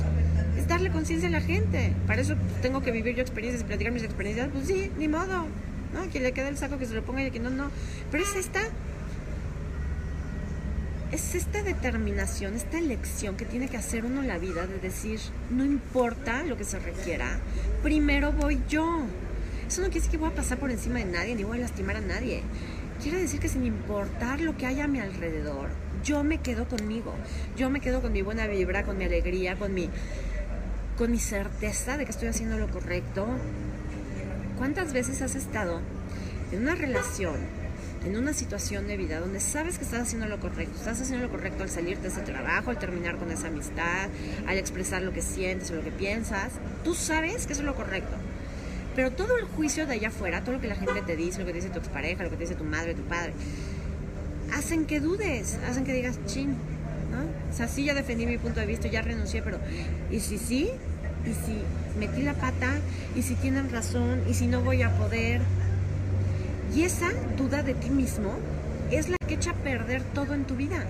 darle 0.67 0.91
conciencia 0.91 1.29
a 1.29 1.31
la 1.31 1.41
gente. 1.41 1.93
Para 2.07 2.21
eso 2.21 2.35
tengo 2.61 2.81
que 2.81 2.91
vivir 2.91 3.15
yo 3.15 3.21
experiencias 3.21 3.63
y 3.63 3.65
platicar 3.65 3.93
mis 3.93 4.03
experiencias. 4.03 4.49
Pues 4.51 4.67
sí, 4.67 4.91
ni 4.97 5.07
modo. 5.07 5.47
¿no? 5.93 6.09
Quien 6.11 6.23
le 6.23 6.31
quede 6.31 6.49
el 6.49 6.57
saco 6.57 6.77
que 6.77 6.85
se 6.85 6.93
lo 6.93 7.03
ponga 7.03 7.23
y 7.23 7.31
que 7.31 7.39
no, 7.39 7.49
no. 7.49 7.69
Pero 8.11 8.23
es 8.23 8.35
esta. 8.35 8.61
Es 11.11 11.35
esta 11.35 11.61
determinación, 11.61 12.55
esta 12.55 12.79
elección 12.79 13.37
que 13.37 13.45
tiene 13.45 13.67
que 13.67 13.77
hacer 13.77 14.03
uno 14.03 14.21
en 14.21 14.27
la 14.27 14.39
vida 14.39 14.65
de 14.65 14.79
decir, 14.79 15.19
no 15.51 15.63
importa 15.63 16.41
lo 16.41 16.57
que 16.57 16.63
se 16.63 16.79
requiera, 16.79 17.37
primero 17.83 18.31
voy 18.31 18.59
yo. 18.67 19.03
Eso 19.67 19.81
no 19.81 19.89
quiere 19.89 19.99
decir 19.99 20.09
que 20.09 20.17
voy 20.17 20.31
a 20.31 20.35
pasar 20.35 20.57
por 20.57 20.71
encima 20.71 20.97
de 20.97 21.05
nadie 21.05 21.35
ni 21.35 21.43
voy 21.43 21.59
a 21.59 21.61
lastimar 21.61 21.97
a 21.97 22.01
nadie. 22.01 22.41
Quiere 22.99 23.19
decir 23.19 23.39
que 23.39 23.47
sin 23.47 23.63
importar 23.63 24.41
lo 24.41 24.57
que 24.57 24.65
haya 24.65 24.85
a 24.85 24.87
mi 24.87 24.99
alrededor, 24.99 25.69
yo 26.03 26.23
me 26.23 26.39
quedo 26.39 26.67
conmigo. 26.67 27.13
Yo 27.57 27.69
me 27.69 27.79
quedo 27.79 28.01
con 28.01 28.11
mi 28.11 28.23
buena 28.23 28.47
vibra, 28.47 28.83
con 28.83 28.97
mi 28.97 29.05
alegría, 29.05 29.55
con 29.55 29.73
mi 29.73 29.89
con 30.97 31.11
mi 31.11 31.19
certeza 31.19 31.97
de 31.97 32.05
que 32.05 32.11
estoy 32.11 32.27
haciendo 32.27 32.57
lo 32.57 32.69
correcto. 32.69 33.27
¿Cuántas 34.57 34.93
veces 34.93 35.21
has 35.21 35.35
estado 35.35 35.81
en 36.51 36.61
una 36.61 36.75
relación, 36.75 37.35
en 38.05 38.17
una 38.17 38.33
situación 38.33 38.87
de 38.87 38.97
vida 38.97 39.19
donde 39.19 39.39
sabes 39.39 39.77
que 39.77 39.83
estás 39.83 40.01
haciendo 40.01 40.27
lo 40.27 40.39
correcto? 40.39 40.77
Estás 40.77 41.01
haciendo 41.01 41.25
lo 41.25 41.31
correcto 41.31 41.63
al 41.63 41.69
salir 41.69 41.97
de 41.99 42.09
ese 42.09 42.21
trabajo, 42.21 42.69
al 42.69 42.77
terminar 42.77 43.17
con 43.17 43.31
esa 43.31 43.47
amistad, 43.47 44.09
al 44.47 44.57
expresar 44.57 45.01
lo 45.01 45.13
que 45.13 45.21
sientes 45.21 45.71
o 45.71 45.75
lo 45.75 45.83
que 45.83 45.91
piensas. 45.91 46.53
Tú 46.83 46.93
sabes 46.93 47.47
que 47.47 47.53
es 47.53 47.59
lo 47.59 47.75
correcto. 47.75 48.15
Pero 48.95 49.11
todo 49.11 49.37
el 49.37 49.45
juicio 49.45 49.87
de 49.87 49.93
allá 49.93 50.09
afuera, 50.09 50.43
todo 50.43 50.55
lo 50.55 50.61
que 50.61 50.67
la 50.67 50.75
gente 50.75 51.01
te 51.01 51.15
dice, 51.15 51.39
lo 51.39 51.45
que 51.47 51.53
dice 51.53 51.69
tu 51.69 51.79
expareja, 51.79 52.23
lo 52.23 52.29
que 52.29 52.37
dice 52.37 52.53
tu 52.53 52.63
madre, 52.63 52.93
tu 52.93 53.01
padre, 53.01 53.33
hacen 54.53 54.85
que 54.85 54.99
dudes, 54.99 55.57
hacen 55.67 55.83
que 55.83 55.93
digas, 55.93 56.19
chin, 56.27 56.55
o 57.51 57.55
sea, 57.55 57.67
sí 57.67 57.85
ya 57.85 57.93
defendí 57.93 58.25
mi 58.25 58.37
punto 58.37 58.59
de 58.59 58.65
vista, 58.65 58.87
ya 58.87 59.01
renuncié, 59.01 59.41
pero 59.41 59.59
¿y 60.11 60.19
si 60.19 60.37
sí? 60.37 60.69
¿Y 61.25 61.33
si 61.45 61.57
metí 61.99 62.21
la 62.21 62.33
pata? 62.33 62.79
¿Y 63.15 63.21
si 63.21 63.35
tienen 63.35 63.71
razón? 63.71 64.21
¿Y 64.29 64.33
si 64.33 64.47
no 64.47 64.61
voy 64.61 64.81
a 64.81 64.91
poder? 64.97 65.41
Y 66.75 66.83
esa 66.83 67.11
duda 67.37 67.63
de 67.63 67.73
ti 67.75 67.89
mismo 67.89 68.33
es 68.91 69.09
la 69.09 69.17
que 69.27 69.35
echa 69.35 69.51
a 69.51 69.55
perder 69.55 70.03
todo 70.13 70.33
en 70.33 70.45
tu 70.45 70.55
vida. 70.55 70.85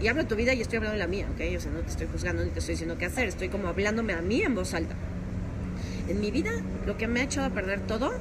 Y 0.00 0.06
hablo 0.06 0.22
de 0.22 0.28
tu 0.28 0.36
vida 0.36 0.54
y 0.54 0.60
estoy 0.60 0.76
hablando 0.76 0.96
de 0.96 1.04
la 1.04 1.08
mía, 1.08 1.26
¿ok? 1.34 1.56
O 1.56 1.60
sea, 1.60 1.72
no 1.72 1.80
te 1.80 1.90
estoy 1.90 2.06
juzgando 2.10 2.44
ni 2.44 2.50
te 2.50 2.60
estoy 2.60 2.74
diciendo 2.74 2.96
qué 2.96 3.06
hacer, 3.06 3.28
estoy 3.28 3.48
como 3.48 3.68
hablándome 3.68 4.12
a 4.12 4.22
mí 4.22 4.42
en 4.42 4.54
voz 4.54 4.74
alta. 4.74 4.94
En 6.08 6.20
mi 6.20 6.30
vida, 6.30 6.52
lo 6.86 6.96
que 6.96 7.08
me 7.08 7.20
ha 7.20 7.24
echado 7.24 7.48
a 7.48 7.50
perder 7.50 7.80
todo 7.80 8.12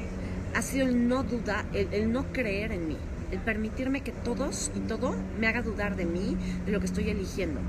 ha 0.56 0.62
sido 0.64 0.88
el 0.88 1.08
no 1.08 1.24
dudar, 1.24 1.66
el 1.74 2.12
no 2.12 2.26
creer 2.34 2.72
en 2.72 2.88
mí 2.88 2.98
el 3.32 3.40
permitirme 3.40 4.02
que 4.02 4.12
todos 4.12 4.72
y 4.76 4.80
todo 4.80 5.16
me 5.40 5.48
haga 5.48 5.62
dudar 5.62 5.96
de 5.96 6.06
mí, 6.06 6.38
de 6.66 6.72
lo 6.72 6.80
que 6.80 6.86
estoy 6.86 7.10
eligiendo. 7.10 7.60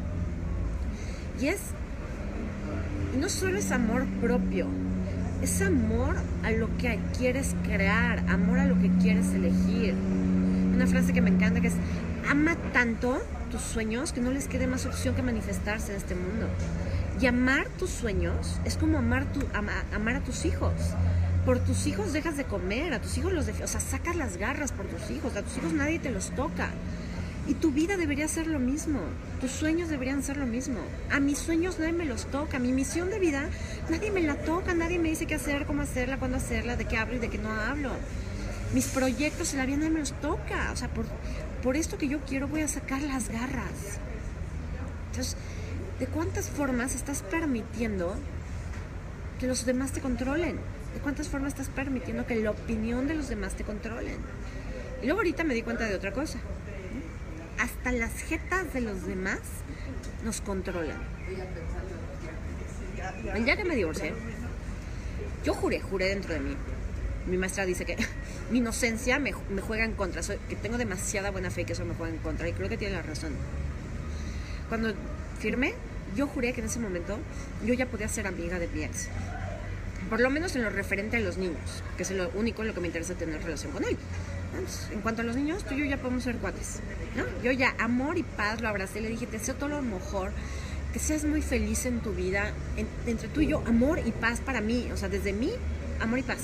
Y 1.41 1.49
es, 1.49 1.61
no 3.19 3.29
solo 3.29 3.59
es 3.59 3.71
amor 3.71 4.07
propio, 4.21 4.67
es 5.43 5.63
amor 5.63 6.17
a 6.43 6.51
lo 6.51 6.69
que 6.79 6.99
quieres 7.17 7.55
crear, 7.65 8.21
amor 8.29 8.59
a 8.59 8.67
lo 8.67 8.79
que 8.79 8.91
quieres 9.01 9.33
elegir. 9.33 9.95
Una 10.75 10.87
frase 10.87 11.13
que 11.13 11.21
me 11.21 11.31
encanta 11.31 11.61
que 11.61 11.69
es, 11.69 11.77
ama 12.29 12.57
tanto 12.73 13.21
tus 13.51 13.63
sueños 13.63 14.13
que 14.13 14.21
no 14.21 14.31
les 14.31 14.49
quede 14.49 14.67
más 14.67 14.87
opción 14.87 15.15
que 15.15 15.23
manifestarse 15.23 15.93
en 15.93 15.99
este 15.99 16.15
mundo. 16.15 16.47
Y 17.21 17.27
amar 17.27 17.67
tus 17.79 17.91
sueños 17.91 18.61
es 18.65 18.77
como 18.77 18.99
amar 18.99 19.25
a 19.25 20.21
tus 20.21 20.45
hijos 20.45 20.73
por 21.45 21.59
tus 21.61 21.87
hijos 21.87 22.13
dejas 22.13 22.37
de 22.37 22.45
comer, 22.45 22.93
a 22.93 23.01
tus 23.01 23.17
hijos 23.19 23.33
los 23.33 23.47
de, 23.47 23.53
o 23.65 23.69
sea, 23.69 23.81
sacas 23.81 24.17
las 24.17 24.37
garras 24.37 24.73
por 24.73 24.87
tus 24.87 25.11
hijos, 25.11 25.37
a 25.37 25.43
tus 25.43 25.57
hijos 25.57 25.73
nadie 25.73 25.99
te 25.99 26.11
los 26.11 26.31
toca. 26.31 26.71
Y 27.47 27.55
tu 27.55 27.71
vida 27.71 27.97
debería 27.97 28.29
ser 28.29 28.47
lo 28.47 28.59
mismo, 28.59 29.01
tus 29.41 29.51
sueños 29.51 29.89
deberían 29.89 30.23
ser 30.23 30.37
lo 30.37 30.45
mismo. 30.45 30.81
A 31.11 31.19
mis 31.19 31.39
sueños 31.39 31.79
nadie 31.79 31.95
me 31.95 32.05
los 32.05 32.27
toca, 32.27 32.59
mi 32.59 32.73
misión 32.73 33.09
de 33.09 33.19
vida 33.19 33.49
nadie 33.89 34.11
me 34.11 34.21
la 34.23 34.35
toca, 34.35 34.75
nadie 34.75 34.99
me 34.99 35.09
dice 35.09 35.27
qué 35.27 35.37
hacer, 35.37 35.65
cómo 35.65 35.83
hacerla, 35.83 36.19
cuándo 36.19 36.37
hacerla, 36.37 36.77
de 36.77 36.85
qué 36.85 36.99
hablo 36.99 37.17
y 37.17 37.19
de 37.19 37.31
qué 37.31 37.39
no 37.39 37.51
hablo. 37.51 37.91
Mis 38.75 38.89
proyectos 38.89 39.53
en 39.53 39.61
la 39.61 39.67
vida 39.67 39.79
nadie 39.79 39.91
me 39.91 40.01
los 40.01 40.13
toca, 40.21 40.71
o 40.73 40.77
sea, 40.77 40.89
por, 40.89 41.07
por 41.63 41.77
esto 41.77 41.97
que 41.97 42.09
yo 42.09 42.21
quiero 42.21 42.49
voy 42.49 42.61
a 42.61 42.69
sacar 42.69 43.01
las 43.01 43.31
garras. 43.31 43.99
Entonces, 45.11 45.37
¿de 45.99 46.07
cuántas 46.07 46.51
formas 46.51 46.95
estás 46.95 47.23
permitiendo 47.23 48.15
que 49.41 49.47
los 49.47 49.65
demás 49.65 49.93
te 49.93 50.03
controlen? 50.03 50.61
¿De 50.95 51.01
cuántas 51.01 51.29
formas 51.29 51.53
estás 51.53 51.69
permitiendo 51.69 52.27
que 52.27 52.37
la 52.37 52.51
opinión 52.51 53.07
de 53.09 53.15
los 53.15 53.29
demás 53.29 53.55
te 53.55 53.65
controlen? 53.65 54.17
Y 55.03 55.07
luego 55.07 55.21
ahorita 55.21 55.45
me 55.45 55.55
di 55.55 55.63
cuenta 55.63 55.85
de 55.85 55.95
otra 55.95 56.13
cosa. 56.13 56.39
hasta 57.59 57.91
las 57.91 58.13
jetas 58.13 58.73
de 58.73 58.81
los 58.81 59.07
demás 59.07 59.41
nos 60.25 60.41
controlan. 60.41 60.99
El 63.35 63.45
día 63.45 63.57
que 63.57 63.65
me 63.65 63.75
divorcié, 63.75 64.13
yo 65.45 65.55
juré, 65.55 65.81
juré 65.81 66.07
dentro 66.07 66.35
de 66.35 66.41
mí. 66.41 66.57
Mi 67.27 67.37
maestra 67.37 67.67
dice 67.67 67.85
que 67.85 67.97
mi 68.51 68.59
inocencia 68.59 69.19
me, 69.19 69.33
juega 69.33 69.85
en 69.85 69.93
contra, 69.93 70.23
que 70.49 70.57
tengo 70.57 70.79
demasiada 70.79 71.31
buena 71.31 71.51
fe 71.51 71.65
que 71.65 71.75
eso 71.75 71.85
me 71.85 71.95
juega 71.95 72.15
en 72.15 72.21
contra, 72.21 72.49
y 72.49 72.53
creo 72.53 72.69
que 72.69 72.77
tiene 72.77 72.95
la 72.95 73.03
razón. 73.03 73.33
Cuando 74.69 74.93
firmé, 75.39 75.75
yo 76.17 76.27
juré 76.27 76.53
que 76.53 76.61
en 76.61 76.67
ese 76.67 76.81
momento 76.81 77.19
yo 77.65 77.75
ya 77.75 77.87
podía 77.87 78.09
ser 78.09 78.27
amiga 78.27 78.59
de 78.59 78.69
mi 78.69 78.83
ex. 78.83 79.09
Por 80.09 80.21
lo 80.21 80.31
menos 80.31 80.57
en 80.57 80.63
lo 80.63 80.71
referente 80.71 81.17
a 81.17 81.21
los 81.21 81.37
niños, 81.37 81.83
que 81.97 82.03
es 82.03 82.11
lo 82.11 82.31
único 82.31 82.63
en 82.63 82.69
lo 82.69 82.75
que 82.75 82.81
me 82.81 82.87
interesa 82.87 83.15
tener 83.15 83.43
relación 83.43 83.73
con 83.73 83.85
él. 83.85 83.97
Entonces, 84.55 84.89
en 84.93 85.01
cuanto 85.03 85.23
a 85.23 85.25
los 85.25 85.37
niños, 85.37 85.65
tú 85.65 85.75
y 85.75 85.81
yo 85.81 85.85
ya 85.85 85.99
podemos 85.99 86.25
ser 86.25 86.37
cuates. 86.37 86.81
¿no? 87.17 87.25
Yo 87.43 87.53
ya, 87.53 87.75
amor 87.79 88.17
y 88.17 88.23
paz, 88.23 88.61
lo 88.63 88.69
abracé, 88.69 89.01
le 89.01 89.09
dije, 89.09 89.27
te 89.27 89.39
deseo 89.39 89.55
todo 89.55 89.69
lo 89.69 89.83
mejor, 89.83 90.31
que 90.93 90.99
seas 90.99 91.25
muy 91.25 91.43
feliz 91.43 91.85
en 91.85 92.01
tu 92.01 92.13
vida. 92.13 92.53
En- 92.77 92.89
entre 93.07 93.29
tú 93.29 93.43
y 93.43 93.49
yo, 93.49 93.63
amor 93.67 94.01
y 94.05 94.13
paz 94.13 94.41
para 94.41 94.63
mí. 94.63 94.89
O 94.93 94.97
sea, 94.97 95.11
desde 95.11 95.33
mí, 95.35 95.53
amor 96.01 96.19
y 96.19 96.23
paz. 96.23 96.39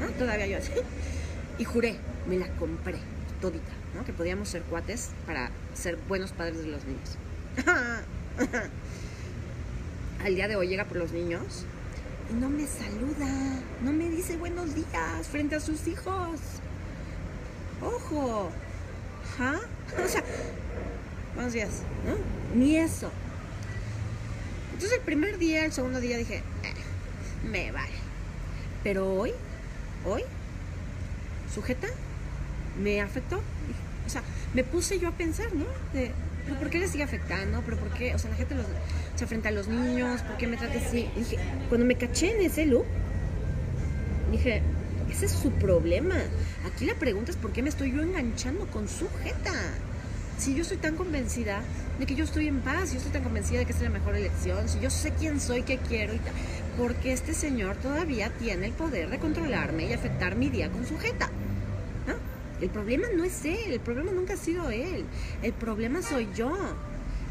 ¿no? 0.00 0.06
Todavía 0.12 0.46
yo 0.46 0.58
así. 0.58 0.70
Y 1.58 1.64
juré, 1.64 1.96
me 2.28 2.36
la 2.38 2.46
compré 2.52 2.98
todita, 3.40 3.72
¿no? 3.96 4.04
Que 4.04 4.12
podíamos 4.12 4.48
ser 4.48 4.62
cuates 4.62 5.10
para 5.26 5.50
ser 5.74 5.98
buenos 6.08 6.30
padres 6.30 6.58
de 6.58 6.66
los 6.68 6.82
niños. 6.84 7.18
Al 10.24 10.34
día 10.34 10.48
de 10.48 10.56
hoy 10.56 10.68
llega 10.68 10.84
por 10.84 10.96
los 10.98 11.12
niños 11.12 11.64
y 12.30 12.34
no 12.34 12.48
me 12.50 12.66
saluda, 12.66 13.60
no 13.82 13.92
me 13.92 14.08
dice 14.10 14.36
buenos 14.36 14.74
días 14.74 15.26
frente 15.30 15.56
a 15.56 15.60
sus 15.60 15.86
hijos. 15.86 16.40
Ojo, 17.82 18.50
¿ah? 19.38 19.58
O 20.04 20.08
sea, 20.08 20.22
buenos 21.34 21.52
días, 21.52 21.70
¿no? 22.06 22.58
Ni 22.58 22.76
eso. 22.76 23.10
Entonces 24.74 24.98
el 24.98 25.04
primer 25.04 25.38
día, 25.38 25.64
el 25.64 25.72
segundo 25.72 26.00
día 26.00 26.18
dije, 26.18 26.36
"Eh, 26.36 26.74
me 27.48 27.72
vale. 27.72 27.94
Pero 28.84 29.12
hoy, 29.14 29.32
hoy, 30.04 30.22
sujeta, 31.52 31.88
me 32.82 33.00
afectó. 33.00 33.40
O 34.06 34.10
sea, 34.10 34.22
me 34.54 34.64
puse 34.64 34.98
yo 34.98 35.08
a 35.08 35.12
pensar, 35.12 35.52
¿no? 35.54 35.64
¿Pero 36.48 36.58
por 36.58 36.70
qué 36.70 36.78
le 36.78 36.88
sigue 36.88 37.04
afectando? 37.04 37.62
¿Pero 37.64 37.76
por 37.76 37.90
qué? 37.90 38.14
O 38.14 38.18
sea, 38.18 38.30
la 38.30 38.36
gente 38.36 38.54
los, 38.54 38.64
se 39.16 39.26
frente 39.26 39.48
a 39.48 39.50
los 39.50 39.68
niños, 39.68 40.22
¿por 40.22 40.38
qué 40.38 40.46
me 40.46 40.56
trata 40.56 40.78
así? 40.78 41.08
Dije, 41.14 41.36
cuando 41.68 41.86
me 41.86 41.94
caché 41.94 42.34
en 42.34 42.46
ese 42.46 42.64
loop, 42.64 42.86
dije, 44.32 44.62
ese 45.10 45.26
es 45.26 45.32
su 45.32 45.50
problema. 45.52 46.16
Aquí 46.66 46.86
la 46.86 46.94
pregunta 46.94 47.30
es 47.30 47.36
por 47.36 47.52
qué 47.52 47.62
me 47.62 47.68
estoy 47.68 47.92
yo 47.92 48.00
enganchando 48.00 48.66
con 48.68 48.88
su 48.88 49.08
jeta. 49.22 49.52
Si 50.38 50.54
yo 50.54 50.62
estoy 50.62 50.78
tan 50.78 50.96
convencida 50.96 51.60
de 51.98 52.06
que 52.06 52.14
yo 52.14 52.24
estoy 52.24 52.48
en 52.48 52.60
paz, 52.60 52.92
yo 52.92 52.98
estoy 52.98 53.12
tan 53.12 53.24
convencida 53.24 53.58
de 53.58 53.66
que 53.66 53.72
es 53.72 53.80
la 53.82 53.90
mejor 53.90 54.16
elección, 54.16 54.68
si 54.68 54.80
yo 54.80 54.88
sé 54.88 55.12
quién 55.12 55.40
soy, 55.40 55.62
qué 55.64 55.78
quiero 55.78 56.14
y 56.14 56.18
tal, 56.18 56.32
porque 56.78 57.12
este 57.12 57.34
señor 57.34 57.76
todavía 57.76 58.30
tiene 58.38 58.66
el 58.66 58.72
poder 58.72 59.10
de 59.10 59.18
controlarme 59.18 59.86
y 59.86 59.92
afectar 59.92 60.36
mi 60.36 60.48
día 60.48 60.70
con 60.70 60.86
su 60.86 60.96
jeta. 60.96 61.28
El 62.60 62.70
problema 62.70 63.06
no 63.14 63.24
es 63.24 63.44
él, 63.44 63.72
el 63.72 63.80
problema 63.80 64.12
nunca 64.12 64.34
ha 64.34 64.36
sido 64.36 64.70
él, 64.70 65.04
el 65.42 65.52
problema 65.52 66.02
soy 66.02 66.28
yo. 66.34 66.56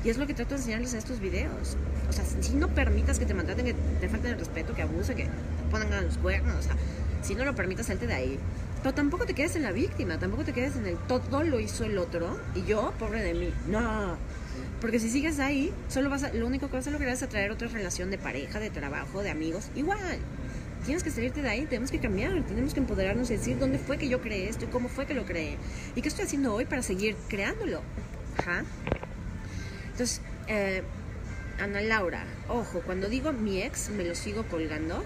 Y 0.03 0.09
es 0.09 0.17
lo 0.17 0.27
que 0.27 0.33
trato 0.33 0.51
de 0.51 0.57
enseñarles 0.57 0.93
en 0.93 0.99
estos 0.99 1.19
videos. 1.19 1.75
O 2.09 2.13
sea, 2.13 2.23
si 2.23 2.53
no 2.53 2.69
permitas 2.69 3.19
que 3.19 3.25
te 3.25 3.33
maltraten, 3.33 3.65
que 3.65 3.75
te 3.99 4.07
falten 4.07 4.31
el 4.31 4.39
respeto, 4.39 4.73
que 4.73 4.83
abusen, 4.83 5.17
que 5.17 5.23
te 5.23 5.29
pongan 5.69 5.91
a 5.91 6.01
los 6.01 6.17
cuernos, 6.17 6.55
o 6.55 6.61
sea, 6.61 6.75
si 7.21 7.35
no 7.35 7.43
lo 7.43 7.55
permitas, 7.55 7.87
salte 7.87 8.07
de 8.07 8.13
ahí. 8.13 8.39
Pero 8.83 8.93
tampoco 8.93 9.25
te 9.25 9.33
quedes 9.33 9.55
en 9.55 9.63
la 9.63 9.71
víctima, 9.71 10.17
tampoco 10.17 10.43
te 10.43 10.53
quedes 10.53 10.75
en 10.75 10.85
el 10.85 10.97
todo 10.97 11.43
lo 11.43 11.59
hizo 11.59 11.83
el 11.83 11.97
otro 11.97 12.39
y 12.55 12.63
yo, 12.63 12.93
pobre 12.99 13.21
de 13.21 13.33
mí. 13.33 13.53
No. 13.67 14.15
Porque 14.79 14.99
si 14.99 15.09
sigues 15.09 15.39
ahí, 15.39 15.73
solo 15.89 16.09
vas 16.09 16.23
a, 16.23 16.33
lo 16.33 16.45
único 16.45 16.67
que 16.67 16.77
vas 16.77 16.87
a 16.87 16.91
lograr 16.91 17.13
es 17.13 17.23
atraer 17.23 17.51
otra 17.51 17.67
relación 17.67 18.11
de 18.11 18.17
pareja, 18.17 18.59
de 18.59 18.69
trabajo, 18.69 19.23
de 19.23 19.31
amigos. 19.31 19.69
Igual. 19.75 20.19
Tienes 20.87 21.03
que 21.03 21.11
salirte 21.11 21.41
de 21.41 21.49
ahí, 21.49 21.65
tenemos 21.65 21.91
que 21.91 21.99
cambiar, 21.99 22.41
tenemos 22.43 22.73
que 22.73 22.79
empoderarnos 22.79 23.29
y 23.29 23.33
decir 23.33 23.59
dónde 23.59 23.77
fue 23.77 23.97
que 23.97 24.07
yo 24.07 24.21
creé 24.21 24.47
esto 24.47 24.63
y 24.63 24.67
cómo 24.69 24.87
fue 24.87 25.05
que 25.05 25.13
lo 25.13 25.25
creé. 25.25 25.57
Y 25.97 26.01
qué 26.01 26.07
estoy 26.07 26.23
haciendo 26.23 26.55
hoy 26.55 26.63
para 26.63 26.81
seguir 26.81 27.17
creándolo. 27.27 27.81
Ajá. 28.37 28.63
Entonces, 29.91 30.21
eh, 30.47 30.83
Ana 31.59 31.81
Laura, 31.81 32.23
ojo, 32.47 32.81
cuando 32.85 33.09
digo 33.09 33.33
mi 33.33 33.61
ex, 33.61 33.89
me 33.89 34.05
lo 34.05 34.15
sigo 34.15 34.43
colgando. 34.43 35.03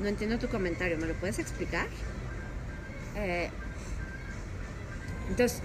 No 0.00 0.08
entiendo 0.08 0.38
tu 0.38 0.48
comentario, 0.48 0.96
¿me 0.96 1.06
lo 1.06 1.12
puedes 1.12 1.38
explicar? 1.38 1.86
Eh, 3.16 3.50
entonces, 5.28 5.60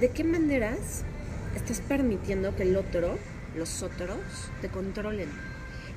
¿de 0.00 0.10
qué 0.10 0.24
maneras 0.24 1.04
estás 1.54 1.80
permitiendo 1.82 2.56
que 2.56 2.64
el 2.64 2.74
otro, 2.74 3.16
los 3.54 3.84
otros, 3.84 4.18
te 4.60 4.68
controlen? 4.68 5.28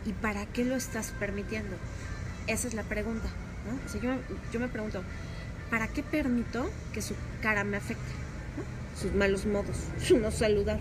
¿Y 0.06 0.14
para 0.14 0.46
qué 0.48 0.66
lo 0.66 0.76
estás 0.76 1.12
permitiendo? 1.20 1.76
Esa 2.48 2.68
es 2.68 2.74
la 2.74 2.84
pregunta. 2.84 3.28
O 3.86 3.90
sea, 3.90 4.02
yo, 4.02 4.60
me 4.60 4.68
pregunto, 4.68 5.04
¿para 5.70 5.88
qué 5.88 6.02
permito 6.04 6.70
que 6.94 7.02
su 7.02 7.14
cara 7.42 7.64
me 7.64 7.78
afecte? 7.78 8.12
Sus 9.00 9.14
malos 9.14 9.46
modos, 9.46 9.78
su 10.04 10.18
no 10.20 10.32
saludar. 10.32 10.80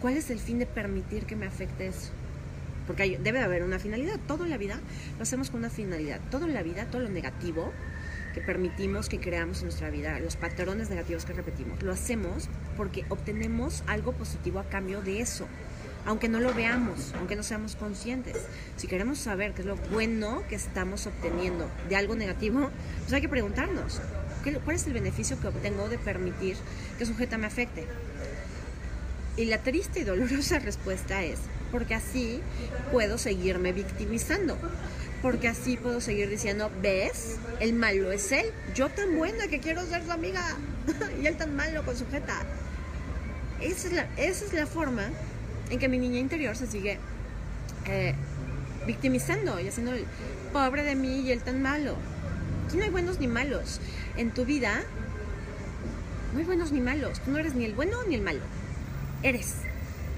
¿Cuál 0.00 0.16
es 0.16 0.30
el 0.30 0.38
fin 0.38 0.58
de 0.58 0.66
permitir 0.66 1.24
que 1.24 1.36
me 1.36 1.46
afecte 1.46 1.86
eso? 1.88 2.10
Porque 2.86 3.04
hay- 3.04 3.16
debe 3.16 3.38
de 3.38 3.44
haber 3.44 3.62
una 3.62 3.78
finalidad. 3.78 4.18
Todo 4.26 4.44
en 4.44 4.50
la 4.50 4.58
vida 4.58 4.78
lo 5.16 5.22
hacemos 5.22 5.50
con 5.50 5.60
una 5.60 5.70
finalidad. 5.70 6.20
Todo 6.30 6.46
en 6.46 6.54
la 6.54 6.62
vida, 6.62 6.86
todo 6.86 7.02
lo 7.02 7.08
negativo 7.08 7.72
que 8.34 8.40
permitimos 8.40 9.08
que 9.08 9.20
creamos 9.20 9.58
en 9.58 9.64
nuestra 9.66 9.90
vida, 9.90 10.18
los 10.18 10.36
patrones 10.36 10.88
negativos 10.88 11.26
que 11.26 11.34
repetimos, 11.34 11.82
lo 11.82 11.92
hacemos 11.92 12.48
porque 12.78 13.04
obtenemos 13.10 13.84
algo 13.86 14.12
positivo 14.12 14.58
a 14.58 14.64
cambio 14.64 15.02
de 15.02 15.20
eso. 15.20 15.46
Aunque 16.04 16.28
no 16.28 16.40
lo 16.40 16.52
veamos, 16.52 17.12
aunque 17.16 17.36
no 17.36 17.42
seamos 17.44 17.76
conscientes. 17.76 18.36
Si 18.76 18.88
queremos 18.88 19.18
saber 19.18 19.52
qué 19.52 19.60
es 19.62 19.66
lo 19.66 19.76
bueno 19.76 20.42
que 20.48 20.56
estamos 20.56 21.06
obteniendo 21.06 21.68
de 21.88 21.96
algo 21.96 22.16
negativo, 22.16 22.70
pues 23.00 23.12
hay 23.12 23.20
que 23.20 23.28
preguntarnos, 23.28 24.00
¿qué- 24.42 24.54
¿cuál 24.58 24.76
es 24.76 24.86
el 24.86 24.94
beneficio 24.94 25.38
que 25.38 25.46
obtengo 25.46 25.88
de 25.88 25.98
permitir 25.98 26.56
que 26.98 27.06
sujeta 27.06 27.38
me 27.38 27.46
afecte? 27.46 27.86
Y 29.36 29.44
la 29.46 29.58
triste 29.58 30.00
y 30.00 30.04
dolorosa 30.04 30.58
respuesta 30.64 31.22
es, 31.22 31.38
porque 31.70 31.94
así 31.94 32.40
puedo 32.90 33.16
seguirme 33.16 33.72
victimizando. 33.72 34.58
Porque 35.22 35.46
así 35.46 35.76
puedo 35.76 36.00
seguir 36.00 36.28
diciendo, 36.28 36.68
¿ves? 36.82 37.36
El 37.60 37.74
malo 37.74 38.10
es 38.10 38.32
él. 38.32 38.46
Yo 38.74 38.88
tan 38.88 39.16
buena 39.16 39.46
que 39.46 39.60
quiero 39.60 39.86
ser 39.86 40.04
su 40.04 40.10
amiga. 40.10 40.42
y 41.22 41.26
él 41.28 41.36
tan 41.36 41.54
malo 41.54 41.84
con 41.84 41.96
sujeta. 41.96 42.42
Esa 43.60 43.86
es 43.86 43.92
la, 43.94 44.08
esa 44.16 44.44
es 44.46 44.52
la 44.52 44.66
forma 44.66 45.04
en 45.72 45.78
que 45.78 45.88
mi 45.88 45.98
niña 45.98 46.18
interior 46.18 46.54
se 46.54 46.66
sigue 46.66 46.98
eh, 47.86 48.14
victimizando 48.86 49.58
y 49.58 49.68
haciendo 49.68 49.94
el 49.94 50.04
pobre 50.52 50.82
de 50.82 50.94
mí 50.94 51.20
y 51.20 51.32
él 51.32 51.42
tan 51.42 51.62
malo. 51.62 51.96
Aquí 52.66 52.76
no 52.76 52.84
hay 52.84 52.90
buenos 52.90 53.18
ni 53.20 53.26
malos. 53.26 53.80
En 54.18 54.32
tu 54.32 54.44
vida 54.44 54.82
no 56.34 56.38
hay 56.38 56.44
buenos 56.44 56.72
ni 56.72 56.80
malos. 56.82 57.20
Tú 57.20 57.30
no 57.30 57.38
eres 57.38 57.54
ni 57.54 57.64
el 57.64 57.72
bueno 57.72 57.96
ni 58.06 58.16
el 58.16 58.20
malo. 58.20 58.40
Eres. 59.22 59.54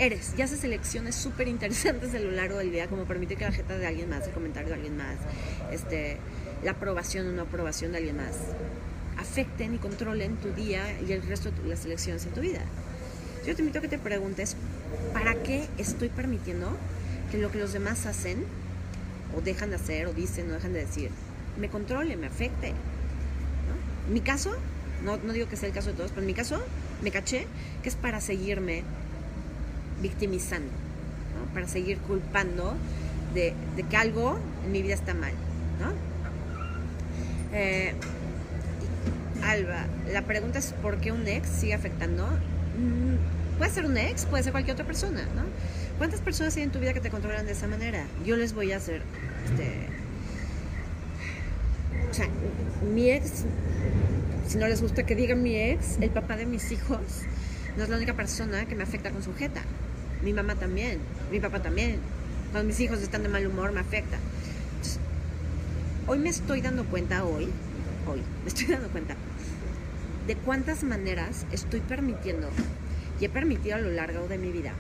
Eres. 0.01 0.35
Y 0.37 0.43
haces 0.43 0.65
elecciones 0.65 1.15
súper 1.15 1.47
interesantes 1.47 2.13
a 2.17 2.19
lo 2.19 2.33
largo 2.33 2.59
del 2.59 2.73
día, 2.73 2.89
como 2.89 3.05
permitir 3.05 3.39
que 3.39 3.45
la 3.45 3.53
jeta 3.53 3.79
de 3.79 3.87
alguien 3.87 4.11
más, 4.11 4.27
el 4.27 4.33
comentario 4.33 4.71
de 4.71 4.75
alguien 4.75 4.97
más, 4.97 5.19
este, 5.71 6.19
la 6.65 6.73
aprobación 6.73 7.29
o 7.29 7.33
no 7.33 7.43
aprobación 7.43 7.93
de 7.93 7.99
alguien 7.99 8.17
más, 8.17 8.35
afecten 9.19 9.73
y 9.73 9.79
controlen 9.79 10.37
tu 10.37 10.53
día 10.53 10.83
y 11.07 11.13
el 11.13 11.23
resto 11.23 11.53
de 11.53 11.69
las 11.69 11.85
elecciones 11.85 12.27
en 12.27 12.33
tu 12.33 12.41
vida. 12.41 12.63
Yo 13.47 13.55
te 13.55 13.61
invito 13.61 13.79
a 13.79 13.83
que 13.83 13.89
te 13.89 13.99
preguntes, 13.99 14.57
¿para 15.13 15.35
qué 15.35 15.69
estoy 15.77 16.09
permitiendo 16.09 16.69
que 17.31 17.39
lo 17.39 17.51
que 17.51 17.59
los 17.59 17.73
demás 17.73 18.07
hacen, 18.07 18.45
o 19.37 19.41
dejan 19.43 19.71
de 19.71 19.77
hacer, 19.77 20.07
o 20.07 20.15
dicen, 20.15 20.51
o 20.51 20.55
dejan 20.55 20.73
de 20.73 20.81
decir, 20.81 21.11
me 21.59 21.69
controle, 21.69 22.17
me 22.17 22.27
afecte? 22.27 22.71
¿no? 22.71 24.13
Mi 24.13 24.21
caso, 24.21 24.53
no, 25.05 25.19
no 25.19 25.33
digo 25.33 25.49
que 25.49 25.57
sea 25.57 25.69
el 25.69 25.75
caso 25.75 25.91
de 25.91 25.97
todos, 25.97 26.11
pero 26.11 26.23
en 26.23 26.27
mi 26.27 26.35
caso 26.35 26.63
me 27.03 27.11
caché 27.11 27.47
que 27.83 27.91
es 27.91 27.97
para 27.97 28.21
seguirme 28.21 28.83
victimizando, 30.01 30.73
para 31.53 31.69
seguir 31.69 31.99
culpando 31.99 32.75
de, 33.35 33.55
que 33.91 33.97
algo 33.97 34.39
en 34.65 34.73
mi 34.73 34.83
vida 34.83 34.95
está 34.95 35.13
mal. 35.13 35.33
Eh, 37.53 37.95
Alba, 39.45 39.87
la 40.11 40.23
pregunta 40.23 40.59
es 40.59 40.73
¿por 40.83 40.97
qué 40.99 41.13
un 41.13 41.29
ex 41.29 41.49
sigue 41.49 41.75
afectando? 41.75 42.27
Mm, 42.79 43.59
puede 43.59 43.71
ser 43.71 43.87
un 43.87 43.97
ex, 43.97 44.27
puede 44.27 44.43
ser 44.43 44.53
cualquier 44.53 44.75
otra 44.75 44.87
persona, 44.87 45.23
¿no? 45.35 45.43
¿Cuántas 45.99 46.21
personas 46.21 46.57
hay 46.57 46.65
en 46.65 46.71
tu 46.71 46.81
vida 46.81 46.93
que 46.93 47.01
te 47.01 47.11
controlan 47.11 47.47
de 47.47 47.53
esa 47.53 47.69
manera? 47.69 48.05
Yo 48.25 48.37
les 48.37 48.53
voy 48.53 48.73
a 48.73 48.79
hacer, 48.79 49.03
este, 49.45 49.87
o 52.11 52.15
sea, 52.15 52.27
mi 52.93 53.11
ex, 53.11 53.45
si 54.49 54.59
no 54.59 54.67
les 54.67 54.83
gusta 54.83 55.07
que 55.07 55.15
digan 55.15 55.43
mi 55.43 55.57
ex, 55.57 55.99
el 56.01 56.11
papá 56.11 56.37
de 56.37 56.47
mis 56.47 56.73
hijos, 56.73 57.01
no 57.77 57.85
es 57.85 57.89
la 57.89 57.97
única 57.97 58.15
persona 58.15 58.67
que 58.67 58.75
me 58.75 58.83
afecta 58.83 59.11
con 59.11 59.23
su 59.23 59.35
jeta. 59.35 59.63
Mi 60.23 60.33
mamá 60.33 60.55
también, 60.55 60.99
mi 61.31 61.41
papá 61.41 61.61
también. 61.61 61.99
Cuando 62.51 62.69
mis 62.69 62.79
hijos 62.81 63.01
están 63.01 63.23
de 63.23 63.29
mal 63.29 63.47
humor 63.47 63.73
me 63.73 63.81
afecta. 63.81 64.17
Entonces, 64.77 64.99
hoy 66.07 66.19
me 66.19 66.31
estoy 66.31 66.61
dando 66.61 66.85
cuenta, 66.85 67.25
hoy, 67.25 67.49
hoy, 68.07 68.23
me 68.43 68.49
estoy 68.49 68.67
dando 68.67 68.89
cuenta 68.89 69.17
de 70.27 70.37
cuántas 70.37 70.85
maneras 70.85 71.47
estoy 71.53 71.81
permitiendo 71.81 72.49
y 73.21 73.25
he 73.27 73.29
permitido 73.29 73.77
a 73.77 73.79
lo 73.79 73.91
largo 73.91 74.27
de 74.29 74.39
mi 74.39 74.51
vida 74.51 74.73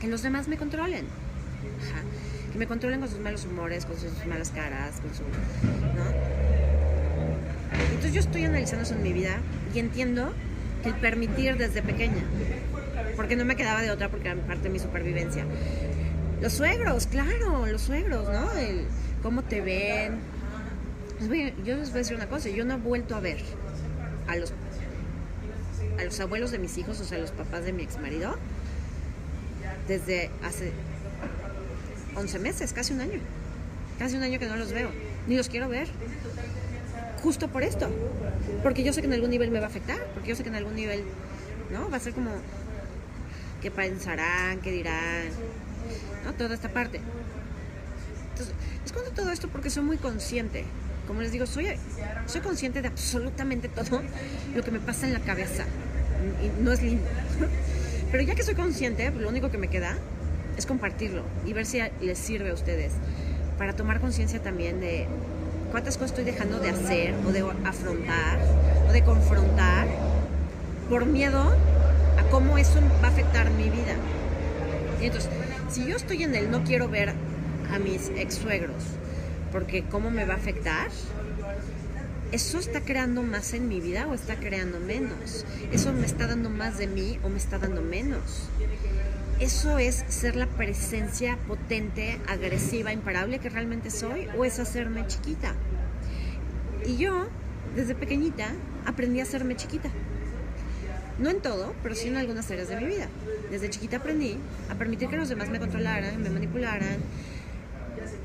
que 0.00 0.08
los 0.08 0.22
demás 0.22 0.48
me 0.48 0.56
controlen. 0.56 1.04
Ajá. 1.82 2.02
Que 2.52 2.58
me 2.58 2.66
controlen 2.66 3.00
con 3.00 3.08
sus 3.08 3.20
malos 3.20 3.44
humores, 3.44 3.84
con 3.84 3.96
sus 3.96 4.26
malas 4.26 4.50
caras, 4.50 5.00
con 5.00 5.14
su... 5.14 5.22
¿no? 5.22 6.04
Entonces 7.90 8.12
yo 8.12 8.20
estoy 8.20 8.44
analizando 8.44 8.84
eso 8.84 8.94
en 8.94 9.02
mi 9.02 9.12
vida 9.12 9.38
y 9.74 9.78
entiendo 9.78 10.32
que 10.82 10.88
el 10.88 10.94
permitir 10.96 11.56
desde 11.58 11.82
pequeña, 11.82 12.24
porque 13.14 13.36
no 13.36 13.44
me 13.44 13.56
quedaba 13.56 13.82
de 13.82 13.90
otra 13.90 14.08
porque 14.08 14.28
era 14.28 14.40
parte 14.40 14.64
de 14.64 14.70
mi 14.70 14.78
supervivencia. 14.78 15.44
Los 16.40 16.54
suegros, 16.54 17.06
claro, 17.06 17.66
los 17.66 17.82
suegros, 17.82 18.28
¿no? 18.28 18.52
El 18.52 18.86
cómo 19.22 19.42
te 19.42 19.60
ven. 19.60 20.18
Yo 21.20 21.76
les 21.76 21.90
voy 21.90 21.96
a 21.96 21.98
decir 21.98 22.16
una 22.16 22.28
cosa, 22.28 22.48
yo 22.48 22.64
no 22.64 22.74
he 22.74 22.78
vuelto 22.78 23.14
a 23.14 23.20
ver 23.20 23.40
a 24.30 24.36
los, 24.36 24.52
a 25.98 26.04
los 26.04 26.20
abuelos 26.20 26.50
de 26.50 26.58
mis 26.58 26.78
hijos, 26.78 27.00
o 27.00 27.04
sea, 27.04 27.18
los 27.18 27.32
papás 27.32 27.64
de 27.64 27.72
mi 27.72 27.82
ex 27.82 27.98
marido, 27.98 28.36
desde 29.88 30.30
hace 30.44 30.72
11 32.16 32.38
meses, 32.38 32.72
casi 32.72 32.92
un 32.92 33.00
año. 33.00 33.20
Casi 33.98 34.16
un 34.16 34.22
año 34.22 34.38
que 34.38 34.46
no 34.46 34.56
los 34.56 34.72
veo, 34.72 34.90
ni 35.26 35.36
los 35.36 35.48
quiero 35.48 35.68
ver 35.68 35.88
justo 37.22 37.48
por 37.48 37.62
esto. 37.62 37.88
Porque 38.62 38.82
yo 38.82 38.92
sé 38.92 39.00
que 39.00 39.06
en 39.06 39.12
algún 39.12 39.30
nivel 39.30 39.50
me 39.50 39.60
va 39.60 39.66
a 39.66 39.68
afectar, 39.68 39.98
porque 40.14 40.30
yo 40.30 40.36
sé 40.36 40.42
que 40.42 40.48
en 40.48 40.54
algún 40.54 40.74
nivel, 40.74 41.04
¿no? 41.70 41.90
Va 41.90 41.96
a 41.96 42.00
ser 42.00 42.14
como, 42.14 42.30
¿qué 43.62 43.70
pensarán? 43.70 44.60
¿Qué 44.60 44.72
dirán? 44.72 45.28
¿No? 46.24 46.32
Toda 46.34 46.54
esta 46.54 46.68
parte. 46.68 47.00
Entonces, 48.30 48.54
les 48.84 49.14
todo 49.14 49.30
esto 49.30 49.48
porque 49.48 49.70
soy 49.70 49.84
muy 49.84 49.98
consciente. 49.98 50.64
Como 51.10 51.22
les 51.22 51.32
digo, 51.32 51.44
soy, 51.44 51.66
soy 52.26 52.40
consciente 52.40 52.82
de 52.82 52.86
absolutamente 52.86 53.68
todo 53.68 54.00
lo 54.54 54.62
que 54.62 54.70
me 54.70 54.78
pasa 54.78 55.08
en 55.08 55.12
la 55.12 55.18
cabeza. 55.18 55.64
Y 56.40 56.62
no 56.62 56.70
es 56.70 56.84
lindo. 56.84 57.02
Pero 58.12 58.22
ya 58.22 58.36
que 58.36 58.44
soy 58.44 58.54
consciente, 58.54 59.10
lo 59.10 59.28
único 59.28 59.50
que 59.50 59.58
me 59.58 59.66
queda 59.66 59.98
es 60.56 60.66
compartirlo 60.66 61.24
y 61.44 61.52
ver 61.52 61.66
si 61.66 61.80
les 62.00 62.16
sirve 62.16 62.50
a 62.50 62.54
ustedes 62.54 62.92
para 63.58 63.72
tomar 63.72 64.00
conciencia 64.00 64.40
también 64.40 64.78
de 64.78 65.08
cuántas 65.72 65.96
cosas 65.96 66.12
estoy 66.12 66.26
dejando 66.26 66.60
de 66.60 66.68
hacer 66.68 67.16
o 67.26 67.32
de 67.32 67.40
afrontar 67.64 68.38
o 68.88 68.92
de 68.92 69.02
confrontar 69.02 69.88
por 70.88 71.06
miedo 71.06 71.42
a 72.18 72.22
cómo 72.30 72.56
eso 72.56 72.78
va 73.02 73.08
a 73.08 73.10
afectar 73.10 73.50
mi 73.50 73.64
vida. 73.64 73.96
Y 75.02 75.06
entonces, 75.06 75.28
si 75.72 75.86
yo 75.86 75.96
estoy 75.96 76.22
en 76.22 76.36
el 76.36 76.52
no 76.52 76.62
quiero 76.62 76.86
ver 76.86 77.14
a 77.74 77.80
mis 77.80 78.10
ex 78.10 78.36
suegros, 78.36 78.99
porque 79.52 79.84
cómo 79.84 80.10
me 80.10 80.24
va 80.24 80.34
a 80.34 80.36
afectar, 80.36 80.88
¿eso 82.32 82.58
está 82.58 82.80
creando 82.80 83.22
más 83.22 83.52
en 83.54 83.68
mi 83.68 83.80
vida 83.80 84.06
o 84.06 84.14
está 84.14 84.36
creando 84.36 84.80
menos? 84.80 85.44
¿Eso 85.72 85.92
me 85.92 86.06
está 86.06 86.26
dando 86.26 86.50
más 86.50 86.78
de 86.78 86.86
mí 86.86 87.18
o 87.22 87.28
me 87.28 87.38
está 87.38 87.58
dando 87.58 87.82
menos? 87.82 88.48
¿Eso 89.40 89.78
es 89.78 90.04
ser 90.08 90.36
la 90.36 90.46
presencia 90.46 91.38
potente, 91.48 92.18
agresiva, 92.28 92.92
imparable 92.92 93.38
que 93.38 93.48
realmente 93.48 93.90
soy 93.90 94.26
o 94.36 94.44
es 94.44 94.58
hacerme 94.58 95.06
chiquita? 95.06 95.54
Y 96.86 96.96
yo, 96.96 97.26
desde 97.74 97.94
pequeñita, 97.94 98.48
aprendí 98.84 99.20
a 99.20 99.22
hacerme 99.22 99.56
chiquita. 99.56 99.88
No 101.18 101.30
en 101.30 101.40
todo, 101.40 101.74
pero 101.82 101.94
sí 101.94 102.08
en 102.08 102.16
algunas 102.16 102.50
áreas 102.50 102.68
de 102.68 102.76
mi 102.76 102.86
vida. 102.86 103.08
Desde 103.50 103.68
chiquita 103.68 103.98
aprendí 103.98 104.36
a 104.70 104.74
permitir 104.74 105.08
que 105.08 105.16
los 105.16 105.28
demás 105.28 105.48
me 105.50 105.58
controlaran, 105.58 106.22
me 106.22 106.30
manipularan. 106.30 106.98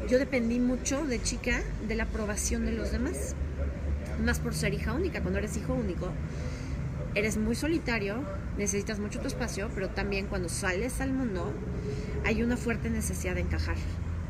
Yo 0.10 0.20
dependí 0.20 0.60
mucho 0.60 1.06
de 1.06 1.22
chica 1.22 1.62
de 1.88 1.96
la 1.96 2.04
aprobación 2.04 2.66
de 2.66 2.72
los 2.72 2.92
demás. 2.92 3.36
Más 4.24 4.40
por 4.40 4.54
ser 4.54 4.74
hija 4.74 4.94
única. 4.94 5.22
Cuando 5.22 5.40
eres 5.40 5.58
hijo 5.58 5.74
único, 5.74 6.10
eres 7.16 7.38
muy 7.38 7.56
solitario, 7.56 8.24
necesitas 8.58 9.00
mucho 9.00 9.20
tu 9.20 9.28
espacio, 9.28 9.70
pero 9.74 9.90
también 9.90 10.28
cuando 10.28 10.50
sales 10.50 11.02
al 11.02 11.12
mundo 11.12 11.52
hay 12.26 12.44
una 12.44 12.58
fuerte 12.58 12.90
necesidad 12.90 13.36
de 13.36 13.42
encajar, 13.42 13.78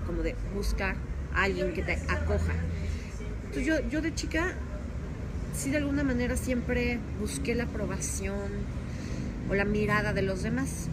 como 0.06 0.22
de 0.22 0.36
buscar 0.54 0.96
a 1.34 1.44
alguien 1.44 1.74
que 1.74 1.82
te 1.82 1.94
acoja. 1.94 2.54
Entonces 3.46 3.66
yo, 3.66 3.90
yo 3.90 4.02
de 4.02 4.14
chica, 4.14 4.54
sí 5.56 5.72
de 5.72 5.78
alguna 5.78 6.04
manera 6.04 6.38
siempre 6.38 7.00
busqué 7.20 7.56
la 7.56 7.64
aprobación 7.64 8.50
o 9.50 9.56
la 9.56 9.66
mirada 9.66 10.14
de 10.14 10.22
los 10.22 10.44
demás. 10.44 10.88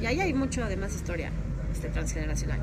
Y 0.00 0.06
ahí 0.06 0.20
hay 0.20 0.34
mucho 0.34 0.62
además 0.62 0.94
historia 0.94 1.30
este, 1.72 1.88
transgeneracional. 1.88 2.60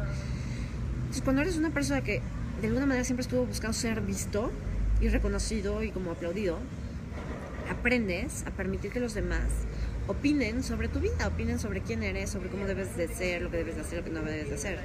Entonces 1.13 1.25
cuando 1.25 1.43
eres 1.43 1.57
una 1.57 1.69
persona 1.69 2.01
que 2.01 2.23
de 2.59 2.67
alguna 2.67 2.87
manera 2.87 3.05
siempre 3.05 3.21
estuvo 3.21 3.45
buscando 3.45 3.77
ser 3.77 4.01
visto 4.01 4.51
y 4.99 5.09
reconocido 5.09 5.83
y 5.83 5.91
como 5.91 6.09
aplaudido, 6.09 6.57
aprendes 7.69 8.43
a 8.47 8.49
permitir 8.49 8.91
que 8.91 8.99
los 8.99 9.13
demás 9.13 9.43
opinen 10.07 10.63
sobre 10.63 10.87
tu 10.87 10.99
vida, 10.99 11.27
opinen 11.27 11.59
sobre 11.59 11.81
quién 11.81 12.01
eres, 12.01 12.31
sobre 12.31 12.49
cómo 12.49 12.65
debes 12.65 12.97
de 12.97 13.07
ser, 13.07 13.43
lo 13.43 13.51
que 13.51 13.57
debes 13.57 13.75
de 13.75 13.81
hacer, 13.81 13.99
lo 13.99 14.05
que 14.05 14.09
no 14.09 14.23
debes 14.23 14.49
de 14.49 14.55
hacer. 14.55 14.79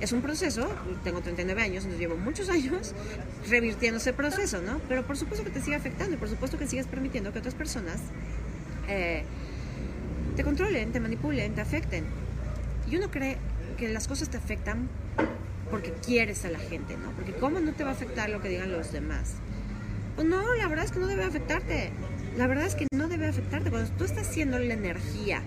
Es 0.00 0.12
un 0.12 0.22
proceso, 0.22 0.66
tengo 1.04 1.20
39 1.20 1.60
años, 1.60 1.84
entonces 1.84 2.00
llevo 2.00 2.16
muchos 2.16 2.48
años 2.48 2.94
revirtiendo 3.50 3.98
ese 3.98 4.14
proceso, 4.14 4.62
¿no? 4.62 4.80
Pero 4.88 5.02
por 5.02 5.18
supuesto 5.18 5.44
que 5.44 5.50
te 5.50 5.60
sigue 5.60 5.76
afectando 5.76 6.14
y 6.14 6.16
por 6.16 6.30
supuesto 6.30 6.56
que 6.56 6.66
sigues 6.66 6.86
permitiendo 6.86 7.34
que 7.34 7.38
otras 7.38 7.54
personas 7.54 7.98
eh, 8.88 9.24
te 10.36 10.42
controlen, 10.42 10.90
te 10.90 11.00
manipulen, 11.00 11.54
te 11.54 11.60
afecten. 11.60 12.06
Y 12.90 12.96
uno 12.96 13.10
cree 13.10 13.36
que 13.76 13.90
las 13.90 14.08
cosas 14.08 14.30
te 14.30 14.38
afectan 14.38 14.88
porque 15.70 15.92
quieres 15.92 16.44
a 16.44 16.50
la 16.50 16.58
gente, 16.58 16.96
¿no? 16.96 17.10
Porque 17.12 17.32
¿cómo 17.32 17.60
no 17.60 17.72
te 17.72 17.84
va 17.84 17.90
a 17.90 17.92
afectar 17.92 18.28
lo 18.30 18.40
que 18.40 18.48
digan 18.48 18.72
los 18.72 18.92
demás? 18.92 19.34
Pues 20.16 20.26
no, 20.26 20.54
la 20.54 20.68
verdad 20.68 20.84
es 20.84 20.92
que 20.92 20.98
no 20.98 21.06
debe 21.06 21.24
afectarte. 21.24 21.90
La 22.36 22.46
verdad 22.46 22.66
es 22.66 22.74
que 22.74 22.86
no 22.92 23.08
debe 23.08 23.26
afectarte. 23.26 23.70
Cuando 23.70 23.90
tú 23.92 24.04
estás 24.04 24.28
haciendo 24.28 24.58
la 24.58 24.74
energía, 24.74 25.42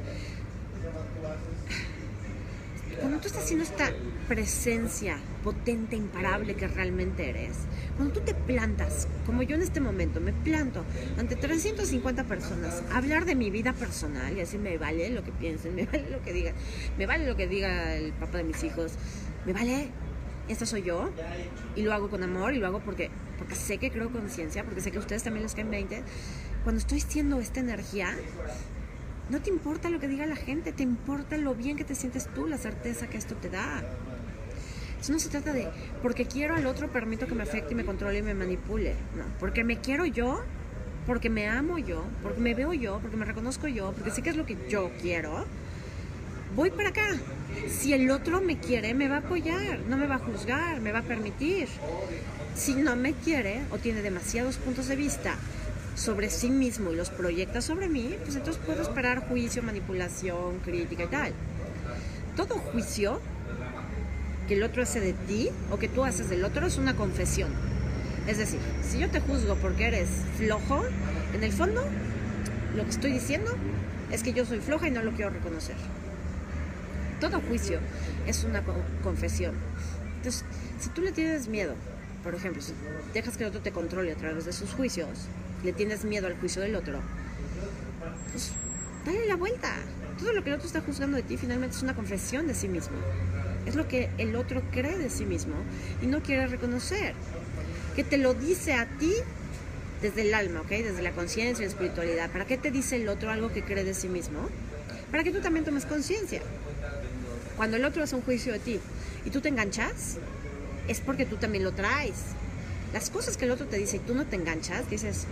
cuando 3.00 3.20
tú 3.20 3.28
estás 3.28 3.44
haciendo 3.44 3.64
esta 3.64 3.92
presencia 4.28 5.18
potente, 5.44 5.96
imparable 5.96 6.56
que 6.56 6.68
realmente 6.68 7.30
eres, 7.30 7.58
cuando 7.98 8.14
tú 8.14 8.22
te 8.22 8.34
plantas, 8.34 9.08
como 9.26 9.44
yo 9.44 9.56
en 9.56 9.62
este 9.62 9.82
momento, 9.82 10.22
me 10.22 10.32
planto 10.32 10.86
ante 11.18 11.36
350 11.36 12.24
personas, 12.24 12.82
a 12.92 12.98
hablar 12.98 13.26
de 13.26 13.36
mi 13.36 13.50
vida 13.52 13.74
personal 13.74 14.38
y 14.38 14.42
así 14.42 14.58
me 14.58 14.78
vale 14.78 15.10
lo 15.10 15.24
que 15.24 15.32
piensen, 15.34 15.76
me 15.76 15.86
vale 15.86 16.10
lo 16.10 16.22
que 16.22 16.34
digan, 16.34 16.56
me 16.98 17.06
vale 17.06 17.28
lo 17.28 17.36
que 17.36 17.48
diga 17.48 17.96
el 17.96 18.14
papá 18.14 18.38
de 18.38 18.46
mis 18.46 18.64
hijos, 18.64 18.94
me 19.46 19.54
vale, 19.54 19.90
esta 20.48 20.66
soy 20.66 20.84
yo 20.84 21.10
y 21.76 21.84
lo 21.84 21.94
hago 21.94 22.10
con 22.10 22.24
amor 22.24 22.54
y 22.54 22.60
lo 22.60 22.68
hago 22.68 22.80
porque, 22.80 23.10
porque 23.38 23.56
sé 23.56 23.78
que 23.78 23.92
creo 23.92 24.12
conciencia, 24.12 24.64
porque 24.64 24.82
sé 24.82 24.92
que 24.92 25.00
ustedes 25.00 25.24
también 25.24 25.44
les 25.44 25.56
caen 25.56 25.72
20 25.72 26.04
cuando 26.64 26.80
estoy 26.80 27.02
siendo 27.02 27.40
esta 27.40 27.60
energía, 27.60 28.16
no 29.30 29.42
te 29.42 29.50
importa 29.50 29.90
lo 29.90 30.00
que 30.00 30.08
diga 30.08 30.26
la 30.26 30.36
gente, 30.36 30.72
te 30.72 30.84
importa 30.84 31.38
lo 31.38 31.56
bien 31.56 31.76
que 31.76 31.84
te 31.84 31.96
sientes 31.96 32.28
tú, 32.34 32.48
la 32.48 32.58
certeza 32.58 33.08
que 33.08 33.18
esto 33.18 33.36
te 33.36 33.50
da. 33.50 33.84
Eso 35.00 35.12
no 35.12 35.20
se 35.20 35.28
trata 35.28 35.52
de, 35.52 35.68
porque 36.02 36.26
quiero 36.26 36.56
al 36.56 36.66
otro, 36.66 36.90
permito 36.90 37.28
que 37.28 37.36
me 37.36 37.44
afecte 37.44 37.74
y 37.74 37.76
me 37.76 37.84
controle 37.84 38.20
y 38.20 38.22
me 38.22 38.34
manipule. 38.34 38.94
No, 39.18 39.26
porque 39.40 39.66
me 39.66 39.80
quiero 39.80 40.06
yo, 40.06 40.42
porque 41.06 41.30
me 41.30 41.50
amo 41.50 41.78
yo, 41.78 42.06
porque 42.22 42.40
me 42.40 42.54
veo 42.54 42.74
yo, 42.74 43.00
porque 43.02 43.18
me 43.18 43.26
reconozco 43.26 43.68
yo, 43.68 43.92
porque 43.92 44.12
sé 44.12 44.22
que 44.22 44.30
es 44.30 44.38
lo 44.38 44.46
que 44.46 44.58
yo 44.70 44.92
quiero. 45.02 45.46
Voy 46.56 46.70
para 46.70 46.90
acá. 46.90 47.18
Si 47.68 47.94
el 47.94 48.12
otro 48.12 48.40
me 48.40 48.60
quiere, 48.60 48.94
me 48.94 49.08
va 49.08 49.16
a 49.16 49.20
apoyar, 49.20 49.80
no 49.88 49.98
me 49.98 50.06
va 50.06 50.16
a 50.16 50.20
juzgar, 50.20 50.82
me 50.82 50.92
va 50.92 51.00
a 51.00 51.04
permitir. 51.04 51.68
Si 52.56 52.76
no 52.76 52.96
me 52.96 53.14
quiere 53.14 53.62
o 53.72 53.80
tiene 53.80 54.04
demasiados 54.04 54.58
puntos 54.58 54.88
de 54.88 54.96
vista 54.96 55.36
sobre 55.96 56.30
sí 56.30 56.52
mismo 56.52 56.92
y 56.92 56.96
los 56.96 57.10
proyecta 57.10 57.62
sobre 57.62 57.90
mí, 57.90 58.16
pues 58.24 58.36
entonces 58.36 58.62
puedo 58.64 58.84
esperar 58.84 59.28
juicio, 59.28 59.64
manipulación, 59.64 60.60
crítica 60.60 61.04
y 61.04 61.08
tal. 61.08 61.34
Todo 62.36 62.56
juicio 62.56 63.20
que 64.48 64.54
el 64.54 64.64
otro 64.64 64.84
hace 64.84 65.00
de 65.00 65.14
ti 65.14 65.50
o 65.72 65.80
que 65.80 65.88
tú 65.88 66.04
haces 66.04 66.30
del 66.30 66.44
otro 66.46 66.68
es 66.68 66.78
una 66.78 66.96
confesión. 66.96 67.52
Es 68.28 68.38
decir, 68.38 68.60
si 68.88 69.00
yo 69.00 69.10
te 69.10 69.20
juzgo 69.22 69.56
porque 69.56 69.88
eres 69.88 70.10
flojo, 70.38 70.84
en 71.34 71.44
el 71.44 71.52
fondo 71.52 71.84
lo 72.76 72.84
que 72.84 72.90
estoy 72.92 73.12
diciendo 73.12 73.52
es 74.12 74.22
que 74.22 74.34
yo 74.34 74.46
soy 74.46 74.60
floja 74.60 74.88
y 74.88 74.92
no 74.92 75.02
lo 75.02 75.14
quiero 75.14 75.32
reconocer. 75.32 75.76
Todo 77.24 77.40
juicio 77.40 77.80
es 78.28 78.44
una 78.44 78.62
confesión. 79.02 79.56
Entonces, 80.18 80.44
si 80.78 80.90
tú 80.90 81.00
le 81.00 81.14
tienes 81.14 81.48
miedo, 81.48 81.74
por 82.22 82.36
ejemplo, 82.36 82.62
si 82.62 82.74
dejas 83.14 83.38
que 83.38 83.46
el 83.46 83.50
otro 83.50 83.62
te 83.62 83.72
controle 83.72 84.12
a 84.12 84.16
través 84.16 84.44
de 84.44 84.52
sus 84.52 84.74
juicios, 84.74 85.08
le 85.64 85.72
tienes 85.72 86.04
miedo 86.04 86.28
al 86.28 86.36
juicio 86.36 86.62
del 86.62 86.76
otro, 86.76 87.00
pues 88.32 88.52
dale 89.06 89.26
la 89.26 89.38
vuelta. 89.38 89.74
Todo 90.20 90.34
lo 90.34 90.44
que 90.44 90.50
el 90.50 90.56
otro 90.56 90.68
está 90.68 90.82
juzgando 90.82 91.16
de 91.16 91.24
ti 91.24 91.38
finalmente 91.38 91.78
es 91.78 91.82
una 91.82 91.96
confesión 91.96 92.46
de 92.46 92.56
sí 92.56 92.68
mismo. 92.68 92.98
Es 93.66 93.76
lo 93.76 93.88
que 93.88 94.10
el 94.18 94.36
otro 94.36 94.62
cree 94.74 94.98
de 94.98 95.10
sí 95.10 95.24
mismo 95.24 95.56
y 96.02 96.08
no 96.08 96.22
quiere 96.22 96.48
reconocer. 96.48 97.14
Que 97.96 98.04
te 98.04 98.18
lo 98.18 98.34
dice 98.34 98.74
a 98.74 98.86
ti 98.98 99.14
desde 100.02 100.24
el 100.24 100.34
alma, 100.34 100.60
¿ok? 100.60 100.70
Desde 100.72 101.02
la 101.02 101.14
conciencia 101.14 101.64
y 101.64 101.68
la 101.68 101.72
espiritualidad. 101.72 102.30
¿Para 102.32 102.44
qué 102.44 102.58
te 102.58 102.70
dice 102.70 102.98
el 102.98 103.08
otro 103.08 103.32
algo 103.32 103.54
que 103.54 103.64
cree 103.64 103.86
de 103.86 103.94
sí 103.94 104.10
mismo? 104.10 104.50
Para 105.10 105.24
que 105.24 105.32
tú 105.32 105.40
también 105.40 105.64
tomes 105.64 105.86
conciencia. 105.86 106.42
Cuando 107.58 107.78
el 107.78 107.86
otro 107.86 108.04
hace 108.04 108.16
un 108.16 108.22
juicio 108.22 108.54
de 108.54 108.60
ti 108.60 108.80
y 109.26 109.30
tú 109.30 109.42
te 109.42 109.50
enganchas, 109.50 110.18
es 110.88 111.00
porque 111.00 111.26
tú 111.26 111.38
también 111.38 111.64
lo 111.64 111.72
traes 111.72 112.16
las 112.94 113.10
cosas 113.10 113.36
que 113.38 113.46
el 113.46 113.52
otro 113.52 113.66
te 113.66 113.78
dice 113.78 113.98
y 113.98 114.00
tú 114.00 114.14
no 114.14 114.26
te 114.26 114.36
enganchas, 114.36 114.88
dices, 114.90 115.26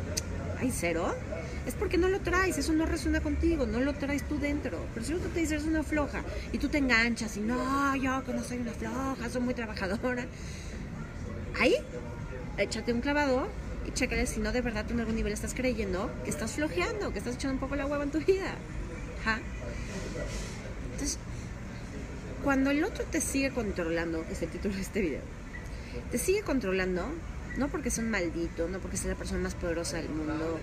hay 0.59 0.71
cero, 0.75 1.15
es 1.67 1.75
porque 1.75 1.97
no 1.99 2.09
lo 2.09 2.19
traes, 2.19 2.57
eso 2.57 2.73
no 2.73 2.87
resuena 2.87 3.21
contigo, 3.21 3.67
no 3.67 3.79
lo 3.79 3.93
traes 3.93 4.27
tú 4.27 4.39
dentro. 4.39 4.79
Pero 4.95 5.05
si 5.05 5.13
otro 5.13 5.29
te 5.29 5.41
dice 5.41 5.53
eres 5.53 5.67
una 5.67 5.83
floja 5.83 6.23
y 6.51 6.57
tú 6.57 6.69
te 6.69 6.79
enganchas 6.79 7.37
y 7.37 7.41
no, 7.41 7.95
yo 7.95 8.23
que 8.25 8.33
no 8.33 8.43
soy 8.43 8.57
una 8.57 8.71
floja, 8.71 9.29
soy 9.29 9.41
muy 9.41 9.53
trabajadora, 9.53 10.25
ahí 11.59 11.75
échate 12.57 12.93
un 12.93 13.01
clavado 13.01 13.47
y 13.87 13.91
chécale 13.91 14.25
si 14.25 14.39
no 14.39 14.51
de 14.51 14.61
verdad 14.61 14.85
tú 14.87 14.95
en 14.95 15.01
algún 15.01 15.15
nivel 15.15 15.31
estás 15.31 15.53
creyendo 15.53 16.11
que 16.23 16.31
estás 16.31 16.53
flojeando, 16.53 17.13
que 17.13 17.19
estás 17.19 17.35
echando 17.35 17.53
un 17.53 17.59
poco 17.59 17.75
la 17.75 17.85
hueva 17.85 18.03
en 18.03 18.11
tu 18.11 18.19
vida. 18.19 18.55
Entonces, 20.93 21.19
cuando 22.43 22.71
el 22.71 22.83
otro 22.83 23.03
te 23.05 23.21
sigue 23.21 23.51
controlando, 23.51 24.25
es 24.31 24.41
el 24.41 24.49
título 24.49 24.75
de 24.75 24.81
este 24.81 25.01
video, 25.01 25.21
te 26.11 26.17
sigue 26.17 26.41
controlando, 26.41 27.05
no 27.57 27.67
porque 27.67 27.89
sea 27.89 28.03
un 28.03 28.11
maldito, 28.11 28.67
no 28.67 28.79
porque 28.79 28.97
sea 28.97 29.11
la 29.11 29.17
persona 29.17 29.41
más 29.41 29.55
poderosa 29.55 29.97
del 29.97 30.09
mundo, 30.09 30.59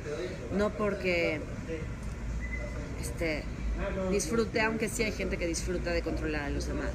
no 0.56 0.70
porque 0.70 1.40
este, 3.00 3.44
disfrute, 4.10 4.60
aunque 4.60 4.88
sí 4.88 5.02
hay 5.02 5.12
gente 5.12 5.36
que 5.36 5.46
disfruta 5.46 5.92
de 5.92 6.02
controlar 6.02 6.42
a 6.42 6.50
los 6.50 6.66
demás. 6.66 6.90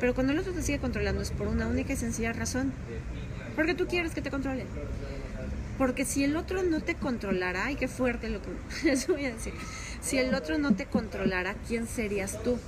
Pero 0.00 0.14
cuando 0.14 0.32
el 0.32 0.38
otro 0.38 0.52
te 0.52 0.62
sigue 0.62 0.78
controlando 0.78 1.22
es 1.22 1.30
por 1.30 1.48
una 1.48 1.66
única 1.66 1.92
y 1.92 1.96
sencilla 1.96 2.32
razón. 2.32 2.72
Porque 3.56 3.74
tú 3.74 3.86
quieres 3.86 4.12
que 4.12 4.20
te 4.20 4.30
controle. 4.30 4.66
Porque 5.78 6.04
si 6.04 6.24
el 6.24 6.36
otro 6.36 6.62
no 6.62 6.80
te 6.80 6.94
controlara, 6.94 7.66
ay, 7.66 7.76
qué 7.76 7.88
fuerte 7.88 8.28
lo 8.28 8.40
que 8.42 8.48
les 8.84 9.06
voy 9.06 9.24
a 9.24 9.32
decir. 9.32 9.54
Si 10.00 10.18
el 10.18 10.34
otro 10.34 10.58
no 10.58 10.74
te 10.74 10.86
controlara, 10.86 11.54
¿quién 11.66 11.86
serías 11.86 12.42
tú? 12.42 12.58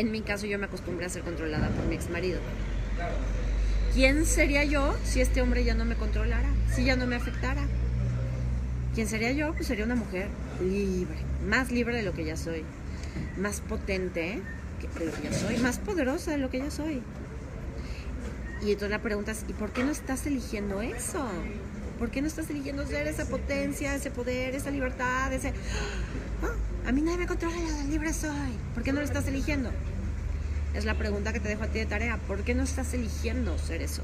En 0.00 0.10
mi 0.10 0.22
caso, 0.22 0.46
yo 0.46 0.58
me 0.58 0.64
acostumbré 0.64 1.04
a 1.04 1.10
ser 1.10 1.20
controlada 1.20 1.68
por 1.68 1.84
mi 1.84 1.94
ex 1.94 2.08
marido. 2.08 2.40
¿Quién 3.92 4.24
sería 4.24 4.64
yo 4.64 4.96
si 5.04 5.20
este 5.20 5.42
hombre 5.42 5.62
ya 5.62 5.74
no 5.74 5.84
me 5.84 5.94
controlara? 5.94 6.48
Si 6.74 6.84
ya 6.86 6.96
no 6.96 7.06
me 7.06 7.16
afectara. 7.16 7.60
¿Quién 8.94 9.06
sería 9.08 9.30
yo? 9.32 9.52
Pues 9.52 9.66
sería 9.66 9.84
una 9.84 9.96
mujer 9.96 10.28
libre, 10.62 11.18
más 11.46 11.70
libre 11.70 11.94
de 11.94 12.02
lo 12.02 12.14
que 12.14 12.24
ya 12.24 12.38
soy, 12.38 12.64
más 13.36 13.60
potente 13.60 14.40
de 14.98 15.04
lo 15.04 15.12
que 15.12 15.22
ya 15.22 15.34
soy, 15.34 15.58
más 15.58 15.78
poderosa 15.78 16.30
de 16.30 16.38
lo 16.38 16.48
que 16.48 16.60
ya 16.60 16.70
soy. 16.70 17.02
Y 18.62 18.72
entonces 18.72 18.90
la 18.92 19.02
pregunta 19.02 19.32
es, 19.32 19.44
¿y 19.48 19.52
por 19.52 19.70
qué 19.70 19.84
no 19.84 19.90
estás 19.90 20.26
eligiendo 20.26 20.80
eso? 20.80 21.28
¿Por 21.98 22.10
qué 22.10 22.22
no 22.22 22.26
estás 22.26 22.48
eligiendo 22.48 22.86
ser 22.86 23.06
esa 23.06 23.26
potencia, 23.26 23.94
ese 23.94 24.10
poder, 24.10 24.54
esa 24.54 24.70
libertad, 24.70 25.30
ese... 25.30 25.52
Ah, 26.42 26.54
a 26.86 26.92
mí 26.92 27.02
nadie 27.02 27.18
me 27.18 27.26
controla, 27.26 27.56
libre 27.88 28.12
soy. 28.12 28.52
¿Por 28.74 28.82
qué 28.82 28.92
no 28.92 29.00
lo 29.00 29.04
estás 29.04 29.26
eligiendo? 29.26 29.70
Es 30.74 30.84
la 30.84 30.94
pregunta 30.94 31.32
que 31.32 31.40
te 31.40 31.48
dejo 31.48 31.64
a 31.64 31.66
ti 31.66 31.78
de 31.78 31.86
tarea. 31.86 32.16
¿Por 32.16 32.42
qué 32.42 32.54
no 32.54 32.62
estás 32.62 32.94
eligiendo 32.94 33.58
ser 33.58 33.82
eso? 33.82 34.02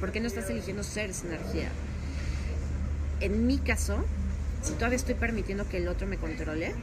¿Por 0.00 0.12
qué 0.12 0.20
no 0.20 0.26
estás 0.26 0.50
eligiendo 0.50 0.82
ser 0.82 1.10
esa 1.10 1.26
energía? 1.26 1.68
En 3.20 3.46
mi 3.46 3.58
caso, 3.58 4.04
si 4.62 4.72
todavía 4.74 4.96
estoy 4.96 5.14
permitiendo 5.14 5.68
que 5.68 5.78
el 5.78 5.88
otro 5.88 6.06
me 6.06 6.16
controle 6.16 6.74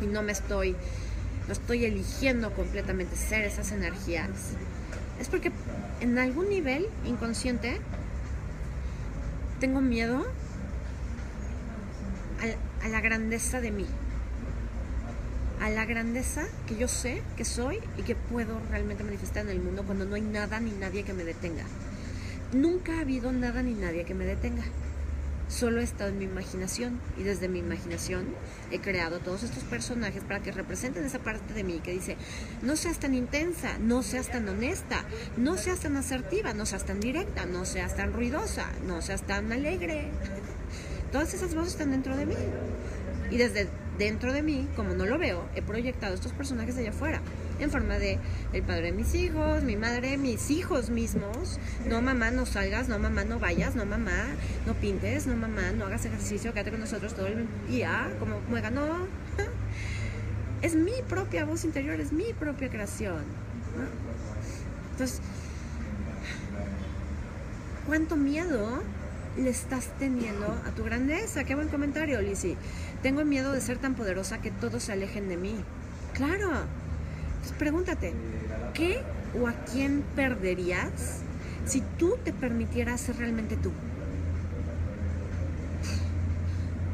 y 0.00 0.06
no 0.06 0.22
me 0.22 0.32
estoy, 0.32 0.76
no 1.46 1.52
estoy 1.52 1.84
eligiendo 1.84 2.52
completamente 2.52 3.16
ser 3.16 3.44
esas 3.44 3.72
energías, 3.72 4.28
es 5.20 5.28
porque 5.28 5.52
en 6.00 6.18
algún 6.18 6.48
nivel 6.48 6.86
inconsciente 7.04 7.80
tengo 9.60 9.80
miedo 9.80 10.24
a, 12.40 12.46
a 12.84 12.88
la 12.88 13.00
grandeza 13.00 13.60
de 13.60 13.72
mí 13.72 13.86
a 15.60 15.70
la 15.70 15.86
grandeza 15.86 16.46
que 16.66 16.76
yo 16.76 16.88
sé 16.88 17.22
que 17.38 17.44
soy 17.46 17.80
y 17.96 18.02
que 18.02 18.14
puedo 18.14 18.60
realmente 18.70 19.02
manifestar 19.02 19.44
en 19.44 19.50
el 19.50 19.60
mundo 19.60 19.82
cuando 19.84 20.04
no 20.04 20.14
hay 20.14 20.20
nada 20.20 20.60
ni 20.60 20.72
nadie 20.72 21.04
que 21.04 21.14
me 21.14 21.24
detenga. 21.24 21.64
Nunca 22.52 22.98
ha 22.98 23.00
habido 23.00 23.32
nada 23.32 23.62
ni 23.62 23.72
nadie 23.72 24.04
que 24.04 24.12
me 24.12 24.26
detenga. 24.26 24.64
Solo 25.48 25.80
he 25.80 25.84
estado 25.84 26.10
en 26.10 26.18
mi 26.18 26.24
imaginación 26.24 27.00
y 27.16 27.22
desde 27.22 27.48
mi 27.48 27.60
imaginación 27.60 28.26
he 28.70 28.80
creado 28.80 29.20
todos 29.20 29.42
estos 29.42 29.62
personajes 29.64 30.22
para 30.22 30.40
que 30.40 30.52
representen 30.52 31.04
esa 31.04 31.20
parte 31.20 31.54
de 31.54 31.64
mí 31.64 31.80
que 31.82 31.92
dice, 31.92 32.16
no 32.60 32.76
seas 32.76 32.98
tan 32.98 33.14
intensa, 33.14 33.78
no 33.78 34.02
seas 34.02 34.28
tan 34.28 34.46
honesta, 34.48 35.04
no 35.36 35.56
seas 35.56 35.80
tan 35.80 35.96
asertiva, 35.96 36.52
no 36.52 36.66
seas 36.66 36.84
tan 36.84 37.00
directa, 37.00 37.46
no 37.46 37.64
seas 37.64 37.96
tan 37.96 38.12
ruidosa, 38.12 38.66
no 38.86 39.00
seas 39.00 39.22
tan 39.22 39.52
alegre. 39.52 40.10
Todas 41.14 41.32
esas 41.32 41.54
voces 41.54 41.74
están 41.74 41.92
dentro 41.92 42.16
de 42.16 42.26
mí. 42.26 42.34
Y 43.30 43.36
desde 43.36 43.68
dentro 43.98 44.32
de 44.32 44.42
mí, 44.42 44.66
como 44.74 44.94
no 44.94 45.06
lo 45.06 45.16
veo, 45.16 45.48
he 45.54 45.62
proyectado 45.62 46.12
estos 46.12 46.32
personajes 46.32 46.76
allá 46.76 46.90
afuera, 46.90 47.20
en 47.60 47.70
forma 47.70 47.98
de 48.00 48.18
el 48.52 48.64
padre 48.64 48.86
de 48.86 48.92
mis 48.94 49.14
hijos, 49.14 49.62
mi 49.62 49.76
madre, 49.76 50.18
mis 50.18 50.50
hijos 50.50 50.90
mismos. 50.90 51.60
No 51.88 52.02
mamá, 52.02 52.32
no 52.32 52.46
salgas, 52.46 52.88
no 52.88 52.98
mamá, 52.98 53.22
no 53.22 53.38
vayas, 53.38 53.76
no 53.76 53.86
mamá, 53.86 54.24
no 54.66 54.74
pintes, 54.74 55.28
no 55.28 55.36
mamá, 55.36 55.70
no 55.70 55.86
hagas 55.86 56.04
ejercicio, 56.04 56.52
quédate 56.52 56.72
con 56.72 56.80
nosotros 56.80 57.14
todo 57.14 57.28
el 57.28 57.46
día, 57.68 58.10
como 58.18 58.40
muega, 58.48 58.70
no. 58.70 59.06
Es 60.62 60.74
mi 60.74 60.94
propia 61.08 61.44
voz 61.44 61.64
interior, 61.64 62.00
es 62.00 62.10
mi 62.10 62.32
propia 62.32 62.70
creación. 62.70 63.22
Entonces, 64.90 65.20
¿cuánto 67.86 68.16
miedo 68.16 68.82
le 69.36 69.50
estás 69.50 69.88
teniendo 69.98 70.46
a 70.46 70.70
tu 70.70 70.84
grandeza? 70.84 71.44
Qué 71.44 71.54
buen 71.54 71.68
comentario, 71.68 72.20
Lizzie. 72.20 72.56
Tengo 73.02 73.24
miedo 73.24 73.52
de 73.52 73.60
ser 73.60 73.78
tan 73.78 73.94
poderosa 73.94 74.38
que 74.38 74.50
todos 74.50 74.84
se 74.84 74.92
alejen 74.92 75.28
de 75.28 75.36
mí. 75.36 75.56
Claro. 76.12 76.50
Entonces 77.34 77.58
pregúntate, 77.58 78.12
¿qué 78.72 79.02
o 79.38 79.48
a 79.48 79.52
quién 79.70 80.02
perderías 80.16 81.20
si 81.66 81.82
tú 81.98 82.16
te 82.24 82.32
permitieras 82.32 83.00
ser 83.00 83.16
realmente 83.16 83.56
tú? 83.56 83.72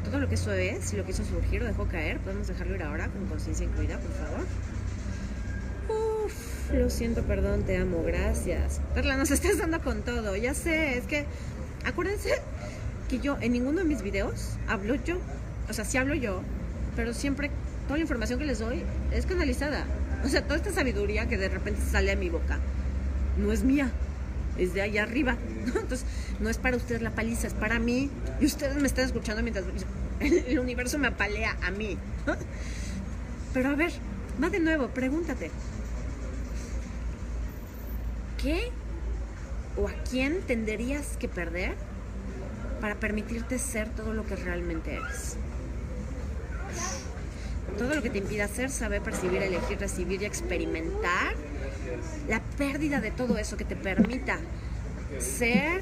Todo 0.03 0.19
lo 0.19 0.27
que 0.27 0.35
eso 0.35 0.51
es, 0.51 0.93
lo 0.93 1.05
que 1.05 1.11
hizo 1.11 1.23
surgir 1.23 1.63
o 1.63 1.65
dejó 1.65 1.87
caer, 1.87 2.19
podemos 2.19 2.47
dejarlo 2.47 2.75
ir 2.75 2.83
ahora 2.83 3.07
con 3.07 3.27
conciencia 3.27 3.65
incluida, 3.65 3.97
por 3.97 4.11
favor. 4.11 4.45
Uf, 6.25 6.73
lo 6.73 6.89
siento, 6.89 7.23
perdón, 7.23 7.63
te 7.63 7.77
amo, 7.77 8.03
gracias. 8.03 8.81
Perla, 8.93 9.15
nos 9.15 9.31
estás 9.31 9.57
dando 9.57 9.81
con 9.81 10.01
todo, 10.01 10.35
ya 10.35 10.53
sé, 10.53 10.97
es 10.97 11.05
que 11.05 11.25
acuérdense 11.85 12.31
que 13.09 13.19
yo 13.19 13.37
en 13.41 13.53
ninguno 13.53 13.79
de 13.79 13.85
mis 13.85 14.01
videos 14.01 14.51
hablo 14.67 14.95
yo 14.95 15.17
o 15.71 15.73
sea, 15.73 15.85
sí 15.85 15.97
hablo 15.97 16.13
yo, 16.15 16.41
pero 16.97 17.13
siempre 17.13 17.49
toda 17.87 17.97
la 17.97 18.01
información 18.01 18.39
que 18.39 18.45
les 18.45 18.59
doy 18.59 18.83
es 19.11 19.25
canalizada. 19.25 19.85
O 20.23 20.27
sea, 20.27 20.43
toda 20.43 20.57
esta 20.57 20.71
sabiduría 20.71 21.29
que 21.29 21.37
de 21.37 21.47
repente 21.47 21.81
sale 21.89 22.11
a 22.11 22.15
mi 22.17 22.29
boca 22.29 22.59
no 23.37 23.53
es 23.53 23.63
mía, 23.63 23.89
es 24.57 24.73
de 24.73 24.81
allá 24.81 25.03
arriba. 25.03 25.37
Entonces, 25.65 26.03
no 26.41 26.49
es 26.49 26.57
para 26.57 26.75
ustedes 26.75 27.01
la 27.01 27.11
paliza, 27.11 27.47
es 27.47 27.53
para 27.53 27.79
mí. 27.79 28.09
Y 28.41 28.45
ustedes 28.45 28.75
me 28.75 28.87
están 28.87 29.05
escuchando 29.05 29.41
mientras 29.41 29.63
el 30.19 30.59
universo 30.59 30.99
me 30.99 31.07
apalea 31.07 31.57
a 31.63 31.71
mí. 31.71 31.97
Pero 33.53 33.69
a 33.69 33.75
ver, 33.75 33.93
va 34.43 34.49
de 34.49 34.59
nuevo, 34.59 34.89
pregúntate. 34.89 35.51
¿Qué 38.41 38.71
o 39.77 39.87
a 39.87 39.93
quién 40.09 40.41
tendrías 40.41 41.17
que 41.17 41.27
perder 41.27 41.75
para 42.79 42.95
permitirte 42.95 43.59
ser 43.59 43.89
todo 43.89 44.13
lo 44.13 44.25
que 44.25 44.35
realmente 44.35 44.95
eres? 44.95 45.37
todo 47.77 47.95
lo 47.95 48.01
que 48.01 48.09
te 48.09 48.19
impida 48.19 48.45
hacer, 48.45 48.69
saber 48.69 49.01
percibir, 49.01 49.41
elegir, 49.41 49.79
recibir 49.79 50.21
y 50.21 50.25
experimentar, 50.25 51.35
la 52.27 52.41
pérdida 52.57 53.01
de 53.01 53.11
todo 53.11 53.37
eso 53.37 53.57
que 53.57 53.65
te 53.65 53.75
permita 53.75 54.37
ser, 55.19 55.81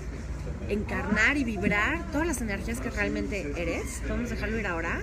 encarnar 0.69 1.37
y 1.37 1.43
vibrar 1.43 2.11
todas 2.11 2.27
las 2.27 2.41
energías 2.41 2.79
que 2.79 2.89
realmente 2.89 3.53
eres. 3.55 4.01
¿Podemos 4.07 4.29
dejarlo 4.29 4.59
ir 4.59 4.67
ahora? 4.67 5.01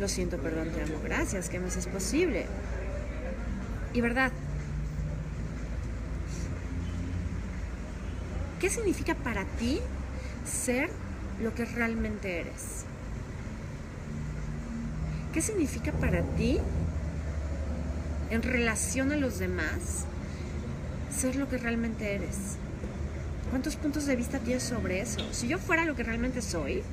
Lo 0.00 0.08
siento, 0.08 0.38
perdón, 0.38 0.70
te 0.70 0.82
amo. 0.82 1.00
Gracias, 1.04 1.48
que 1.48 1.58
más 1.58 1.76
es 1.76 1.86
posible. 1.86 2.46
Y 3.94 4.00
verdad, 4.00 4.32
¿qué 8.62 8.70
significa 8.70 9.16
para 9.16 9.44
ti 9.44 9.80
ser 10.46 10.88
lo 11.42 11.52
que 11.52 11.64
realmente 11.64 12.38
eres? 12.38 12.84
¿Qué 15.32 15.42
significa 15.42 15.90
para 15.90 16.22
ti 16.22 16.60
en 18.30 18.42
relación 18.44 19.10
a 19.10 19.16
los 19.16 19.40
demás 19.40 20.04
ser 21.12 21.34
lo 21.34 21.48
que 21.48 21.58
realmente 21.58 22.14
eres? 22.14 22.56
¿Cuántos 23.50 23.74
puntos 23.74 24.06
de 24.06 24.14
vista 24.14 24.38
tienes 24.38 24.62
sobre 24.62 25.00
eso? 25.00 25.26
Si 25.32 25.48
yo 25.48 25.58
fuera 25.58 25.84
lo 25.84 25.96
que 25.96 26.04
realmente 26.04 26.40
soy, 26.40 26.84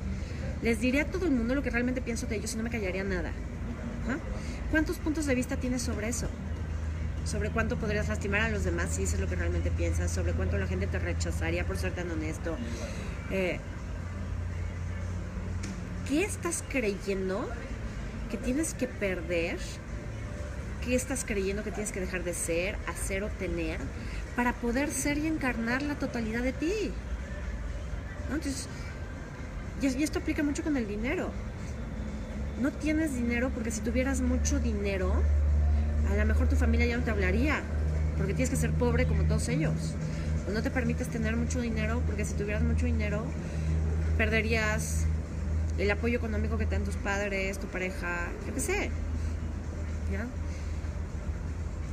les 0.62 0.80
diría 0.80 1.02
a 1.02 1.06
todo 1.06 1.26
el 1.26 1.30
mundo 1.30 1.54
lo 1.54 1.62
que 1.62 1.70
realmente 1.70 2.02
pienso 2.02 2.26
de 2.26 2.34
ellos 2.34 2.52
y 2.54 2.56
no 2.56 2.64
me 2.64 2.70
callaría 2.70 3.04
nada. 3.04 3.30
¿Ah? 4.08 4.18
¿Cuántos 4.72 4.98
puntos 4.98 5.24
de 5.26 5.36
vista 5.36 5.56
tienes 5.56 5.82
sobre 5.82 6.08
eso? 6.08 6.26
Sobre 7.24 7.50
cuánto 7.50 7.76
podrías 7.76 8.08
lastimar 8.08 8.40
a 8.40 8.48
los 8.48 8.64
demás 8.64 8.90
si 8.90 9.02
dices 9.02 9.20
lo 9.20 9.28
que 9.28 9.36
realmente 9.36 9.70
piensas, 9.70 10.10
sobre 10.10 10.32
cuánto 10.32 10.58
la 10.58 10.66
gente 10.66 10.86
te 10.86 10.98
rechazaría 10.98 11.64
por 11.64 11.76
ser 11.76 11.92
tan 11.92 12.10
honesto. 12.10 12.56
Eh, 13.30 13.60
¿Qué 16.08 16.24
estás 16.24 16.64
creyendo 16.68 17.48
que 18.30 18.36
tienes 18.36 18.74
que 18.74 18.86
perder, 18.86 19.58
qué 20.84 20.94
estás 20.94 21.24
creyendo 21.24 21.62
que 21.64 21.70
tienes 21.72 21.92
que 21.92 22.00
dejar 22.00 22.24
de 22.24 22.34
ser, 22.34 22.76
hacer 22.86 23.22
o 23.22 23.28
tener 23.28 23.78
para 24.36 24.52
poder 24.54 24.90
ser 24.90 25.18
y 25.18 25.26
encarnar 25.26 25.82
la 25.82 25.96
totalidad 25.96 26.42
de 26.42 26.52
ti. 26.52 26.92
Entonces, 28.32 28.68
Y, 29.82 29.86
y 29.86 30.02
esto 30.02 30.18
aplica 30.18 30.42
mucho 30.42 30.62
con 30.62 30.76
el 30.76 30.86
dinero. 30.86 31.30
No 32.60 32.70
tienes 32.70 33.14
dinero 33.14 33.50
porque 33.50 33.70
si 33.70 33.80
tuvieras 33.80 34.20
mucho 34.20 34.60
dinero, 34.60 35.22
a 36.10 36.16
lo 36.16 36.26
mejor 36.26 36.48
tu 36.48 36.56
familia 36.56 36.86
ya 36.86 36.96
no 36.96 37.04
te 37.04 37.10
hablaría, 37.10 37.60
porque 38.16 38.34
tienes 38.34 38.50
que 38.50 38.56
ser 38.56 38.72
pobre 38.72 39.06
como 39.06 39.24
todos 39.24 39.48
ellos. 39.48 39.94
O 40.48 40.52
no 40.52 40.62
te 40.62 40.70
permites 40.70 41.08
tener 41.08 41.36
mucho 41.36 41.60
dinero 41.60 42.02
porque 42.06 42.24
si 42.24 42.34
tuvieras 42.34 42.62
mucho 42.62 42.86
dinero, 42.86 43.24
perderías 44.16 45.06
el 45.78 45.90
apoyo 45.90 46.18
económico 46.18 46.58
que 46.58 46.66
te 46.66 46.74
dan 46.74 46.84
tus 46.84 46.96
padres, 46.96 47.58
tu 47.58 47.66
pareja, 47.68 48.28
yo 48.46 48.54
qué 48.54 48.60
sé. 48.60 48.90
¿Ya? 50.12 50.26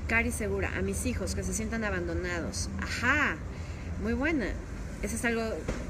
Cari 0.08 0.32
Segura, 0.32 0.72
a 0.78 0.82
mis 0.82 1.06
hijos 1.06 1.36
que 1.36 1.44
se 1.44 1.54
sientan 1.54 1.84
abandonados. 1.84 2.70
Ajá, 2.82 3.36
muy 4.02 4.14
buena. 4.14 4.48
Eso 5.04 5.16
es 5.16 5.26
algo 5.26 5.44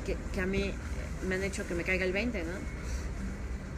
que, 0.06 0.18
que, 0.34 0.42
a 0.42 0.46
mí 0.46 0.74
me 1.28 1.36
han 1.36 1.44
hecho 1.44 1.66
que 1.68 1.74
me 1.74 1.84
caiga 1.84 2.04
el 2.04 2.14
20, 2.14 2.44
¿no? 2.44 2.52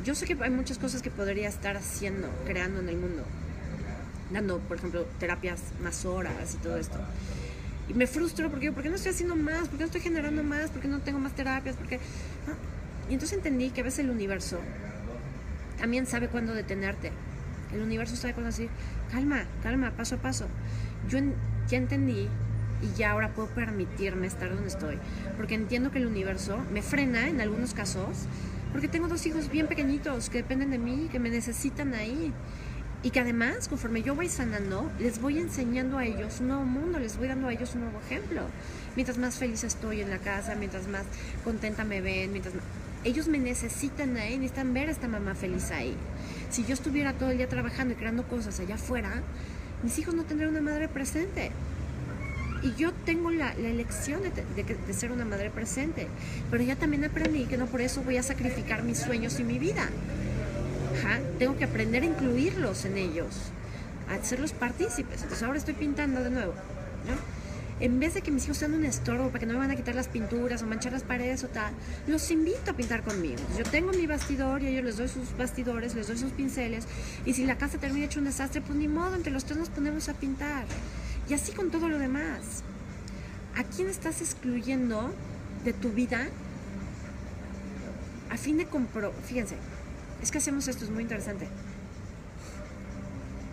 Yo 0.04 0.16
sé 0.16 0.26
que 0.26 0.38
hay 0.41 0.50
muchas 0.50 0.78
cosas 0.78 1.02
que 1.02 1.12
podría 1.12 1.47
estar 1.50 1.78
haciendo, 1.78 2.30
creando 2.45 2.80
en 2.80 2.89
el 2.89 2.97
mundo. 2.97 3.24
Dando, 4.32 4.60
por 4.60 4.78
ejemplo, 4.78 5.06
terapias 5.20 5.62
más 5.84 6.06
horas 6.06 6.54
y 6.54 6.58
todo 6.58 6.78
esto. 6.78 6.98
Y 7.88 7.94
me 7.94 8.06
frustro 8.06 8.50
porque, 8.50 8.72
¿por 8.72 8.84
qué 8.84 8.90
no 8.90 8.96
estoy 8.96 9.12
haciendo 9.12 9.36
más? 9.36 9.68
¿Por 9.68 9.78
qué 9.78 9.80
no 9.80 9.86
estoy 9.86 10.02
generando 10.02 10.44
más? 10.44 10.70
¿Por 10.70 10.82
qué 10.82 10.88
no 10.88 11.00
tengo 11.00 11.20
más 11.20 11.34
terapias? 11.34 11.76
¿Por 11.76 11.88
qué? 11.88 11.98
¿No? 12.48 12.54
Y 13.10 13.14
entonces 13.14 13.38
entendí 13.38 13.72
que 13.72 13.82
a 13.82 13.84
veces 13.84 14.00
el 14.00 14.12
universo 14.12 14.60
también 15.80 16.06
sabe 16.06 16.28
cuándo 16.28 16.54
detenerte. 16.54 17.12
El 17.74 17.82
universo 17.82 18.16
sabe 18.16 18.34
cuándo 18.34 18.52
decir, 18.52 18.70
calma, 19.12 19.46
calma, 19.64 19.92
paso 19.92 20.16
a 20.16 20.18
paso. 20.20 20.46
Yo 21.08 21.18
en, 21.18 21.34
ya 21.68 21.78
entendí 21.78 22.28
y 22.82 22.98
ya 22.98 23.12
ahora 23.12 23.30
puedo 23.30 23.50
permitirme 23.50 24.28
estar 24.28 24.50
donde 24.50 24.68
estoy. 24.68 24.98
Porque 25.38 25.56
entiendo 25.56 25.92
que 25.92 25.98
el 25.98 26.06
universo 26.06 26.60
me 26.72 26.82
frena 26.82 27.28
en 27.28 27.42
algunos 27.42 27.74
casos, 27.74 28.28
porque 28.72 28.88
tengo 28.88 29.08
dos 29.08 29.26
hijos 29.26 29.50
bien 29.50 29.68
pequeñitos 29.68 30.30
que 30.30 30.40
dependen 30.40 30.70
de 30.70 30.78
mí, 30.78 31.10
que 31.12 31.20
me 31.20 31.30
necesitan 31.30 31.94
ahí. 31.94 32.32
Y 33.02 33.12
que 33.12 33.22
además, 33.22 33.70
conforme 33.70 34.02
yo 34.02 34.14
voy 34.14 34.28
sanando, 34.28 34.91
les 35.00 35.22
voy 35.22 35.39
enseñando 35.39 35.97
a 35.97 36.06
ellos 36.06 36.41
un 36.41 36.50
nuevo 36.50 36.66
mundo, 36.66 37.00
les 37.00 37.18
voy 37.18 37.30
dando 37.30 37.47
a 37.47 37.54
ellos 37.54 37.74
un 37.76 37.82
nuevo 37.82 38.00
ejemplo. 38.06 38.41
Mientras 38.95 39.18
más 39.18 39.36
feliz 39.36 39.64
estoy 39.64 40.02
en 40.02 40.10
la 40.10 40.18
casa, 40.18 40.56
mientras 40.56 40.88
más 40.88 41.04
contenta 41.45 41.86
me 41.86 42.02
ven, 42.02 42.32
mientras 42.32 42.56
más... 42.56 42.64
ellos 43.06 43.30
me 43.30 43.38
necesitan 43.38 44.18
ahí, 44.18 44.36
necesitan 44.36 44.74
ver 44.74 44.89
a 44.89 44.91
esta 44.91 45.08
mamá 45.08 45.34
feliz 45.34 45.72
ahí. 45.72 45.95
Si 46.50 46.66
yo 46.66 46.74
estuviera 46.74 47.14
todo 47.14 47.32
el 47.32 47.38
día 47.38 47.47
trabajando 47.47 47.93
y 47.93 47.97
creando 47.97 48.24
cosas 48.28 48.60
allá 48.60 48.76
afuera, 48.76 49.24
mis 49.82 49.97
hijos 49.97 50.14
no 50.14 50.24
tendrían 50.24 50.52
una 50.52 50.62
madre 50.62 50.89
presente. 50.89 51.52
Y 52.62 52.74
yo 52.76 52.91
tengo 53.06 53.32
la, 53.32 53.54
la 53.54 53.70
elección 53.70 54.22
de, 54.22 54.32
de, 54.32 54.76
de, 54.76 54.93
ser 54.93 55.14
una 55.14 55.24
madre 55.24 55.50
presente. 55.50 56.08
Pero 56.52 56.62
ya 56.62 56.76
también 56.76 57.06
aprendí 57.06 57.45
que 57.45 57.58
no 57.58 57.68
por 57.68 57.80
eso 57.80 58.02
voy 58.02 58.18
a 58.18 58.24
sacrificar 58.24 58.84
mis 58.84 59.00
sueños 59.00 59.39
y 59.39 59.45
mi 59.45 59.58
vida. 59.58 59.89
Ajá, 60.98 61.20
tengo 61.38 61.58
que 61.58 61.66
aprender 61.66 62.04
a 62.04 62.06
incluirlos 62.06 62.86
en 62.86 62.98
ellos, 62.98 63.36
a 64.10 64.16
hacerlos 64.16 64.54
partícipes. 64.54 65.22
Entonces 65.22 65.44
ahora 65.44 65.58
estoy 65.58 65.76
pintando 65.76 66.24
de 66.24 66.30
nuevo. 66.30 66.54
¿no? 66.54 67.40
En 67.80 67.98
vez 68.00 68.14
de 68.14 68.22
que 68.22 68.32
mis 68.32 68.44
hijos 68.44 68.58
sean 68.58 68.74
un 68.74 68.84
estorbo 68.84 69.28
para 69.28 69.40
que 69.40 69.46
no 69.46 69.54
me 69.54 69.60
van 69.60 69.72
a 69.72 69.76
quitar 69.76 69.96
las 69.96 70.10
pinturas 70.10 70.62
o 70.62 70.66
manchar 70.66 70.92
las 70.92 71.04
paredes 71.04 71.46
o 71.46 71.48
tal, 71.48 71.74
los 72.08 72.30
invito 72.30 72.72
a 72.72 72.74
pintar 72.74 73.04
conmigo. 73.04 73.40
Yo 73.58 73.64
tengo 73.64 73.92
mi 73.94 74.06
bastidor 74.06 74.62
y 74.64 74.68
ellos 74.68 74.84
les 74.84 74.98
doy 74.98 75.08
sus 75.08 75.38
bastidores, 75.38 75.96
les 75.96 76.08
doy 76.08 76.18
sus 76.18 76.32
pinceles. 76.32 76.86
Y 77.26 77.34
si 77.34 77.46
la 77.46 77.58
casa 77.58 77.78
termina 77.78 78.06
hecho 78.06 78.20
un 78.20 78.26
desastre, 78.26 78.62
pues 78.62 78.78
ni 78.78 78.90
modo, 78.90 79.16
entre 79.16 79.32
los 79.32 79.46
tres 79.46 79.58
nos 79.58 79.70
ponemos 79.70 80.10
a 80.10 80.14
pintar. 80.14 80.66
Y 81.30 81.34
así 81.34 81.54
con 81.54 81.72
todo 81.72 81.88
lo 81.88 82.00
demás. 82.00 82.64
¿A 83.56 83.64
quién 83.64 83.88
estás 83.88 84.22
excluyendo 84.22 85.14
de 85.64 85.72
tu 85.72 85.92
vida 85.92 86.28
a 88.30 88.38
fin 88.38 88.58
de 88.58 88.66
compro... 88.66 89.14
Fíjense, 89.26 89.56
es 90.22 90.32
que 90.32 90.38
hacemos 90.38 90.68
esto, 90.68 90.84
es 90.86 90.92
muy 90.92 91.04
interesante. 91.04 91.48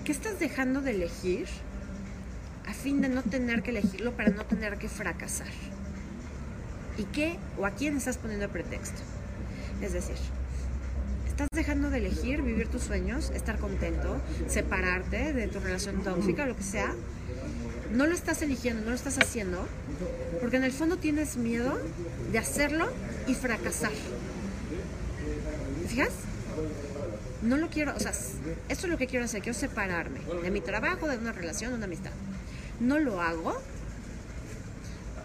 ¿Qué 0.05 0.12
estás 0.12 0.39
dejando 0.39 0.81
de 0.81 0.93
elegir 0.93 1.47
a 2.67 2.73
fin 2.73 3.01
de 3.01 3.09
no 3.09 3.23
tener 3.23 3.62
que 3.62 3.71
elegirlo 3.71 4.17
para 4.17 4.31
no 4.31 4.45
tener 4.45 4.79
que 4.79 4.89
fracasar? 4.89 5.49
¿Y 6.99 7.05
qué 7.05 7.39
o 7.59 7.67
a 7.67 7.73
quién 7.73 7.97
estás 7.97 8.17
poniendo 8.17 8.49
pretexto? 8.49 9.03
Es 9.83 9.93
decir, 9.93 10.17
estás 11.27 11.49
dejando 11.53 11.91
de 11.91 11.99
elegir 11.99 12.43
vivir 12.43 12.69
tus 12.69 12.83
sueños, 12.83 13.31
estar 13.31 13.59
contento, 13.59 14.21
separarte 14.49 15.33
de 15.33 15.49
tu 15.49 15.61
relación 15.61 16.03
tóxica, 16.03 16.47
lo 16.47 16.57
que 16.57 16.62
sea. 16.62 16.95
No 17.93 18.07
lo 18.07 18.14
estás 18.14 18.43
eligiendo, 18.43 18.83
no 18.83 18.91
lo 18.91 18.97
estás 18.97 19.19
haciendo, 19.19 19.67
porque 20.41 20.57
en 20.57 20.64
el 20.64 20.73
fondo 20.73 20.97
tienes 20.97 21.37
miedo 21.37 21.79
de 22.33 22.39
hacerlo 22.39 22.89
y 23.27 23.35
fracasar. 23.35 23.93
¿Te 25.83 25.89
fijas? 25.89 26.11
No 27.47 27.57
lo 27.57 27.68
quiero, 27.68 27.94
o 27.94 28.01
sea, 28.01 28.11
esto 28.11 28.42
es 28.68 28.88
lo 28.88 28.99
que 28.99 29.07
quiero 29.07 29.24
hacer, 29.24 29.40
quiero 29.40 29.57
separarme 29.57 30.18
de 30.42 30.51
mi 30.51 30.61
trabajo, 30.61 31.07
de 31.07 31.16
una 31.16 31.32
relación, 31.32 31.70
de 31.70 31.76
una 31.76 31.86
amistad. 31.86 32.11
No 32.80 32.99
lo 32.99 33.22
hago 33.22 33.57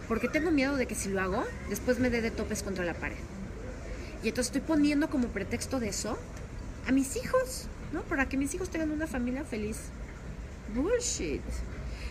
porque 0.06 0.28
tengo 0.28 0.50
miedo 0.50 0.76
de 0.76 0.86
que 0.86 0.94
si 0.94 1.08
lo 1.08 1.20
hago, 1.20 1.44
después 1.68 1.98
me 1.98 2.10
dé 2.10 2.20
de 2.20 2.30
topes 2.30 2.62
contra 2.62 2.84
la 2.84 2.94
pared. 2.94 3.16
Y 4.22 4.28
entonces 4.28 4.54
estoy 4.54 4.60
poniendo 4.60 5.10
como 5.10 5.28
pretexto 5.28 5.80
de 5.80 5.88
eso 5.88 6.16
a 6.86 6.92
mis 6.92 7.16
hijos, 7.16 7.66
¿no? 7.92 8.02
Para 8.02 8.28
que 8.28 8.36
mis 8.36 8.54
hijos 8.54 8.70
tengan 8.70 8.92
una 8.92 9.08
familia 9.08 9.42
feliz. 9.42 9.78
Bullshit. 10.74 11.42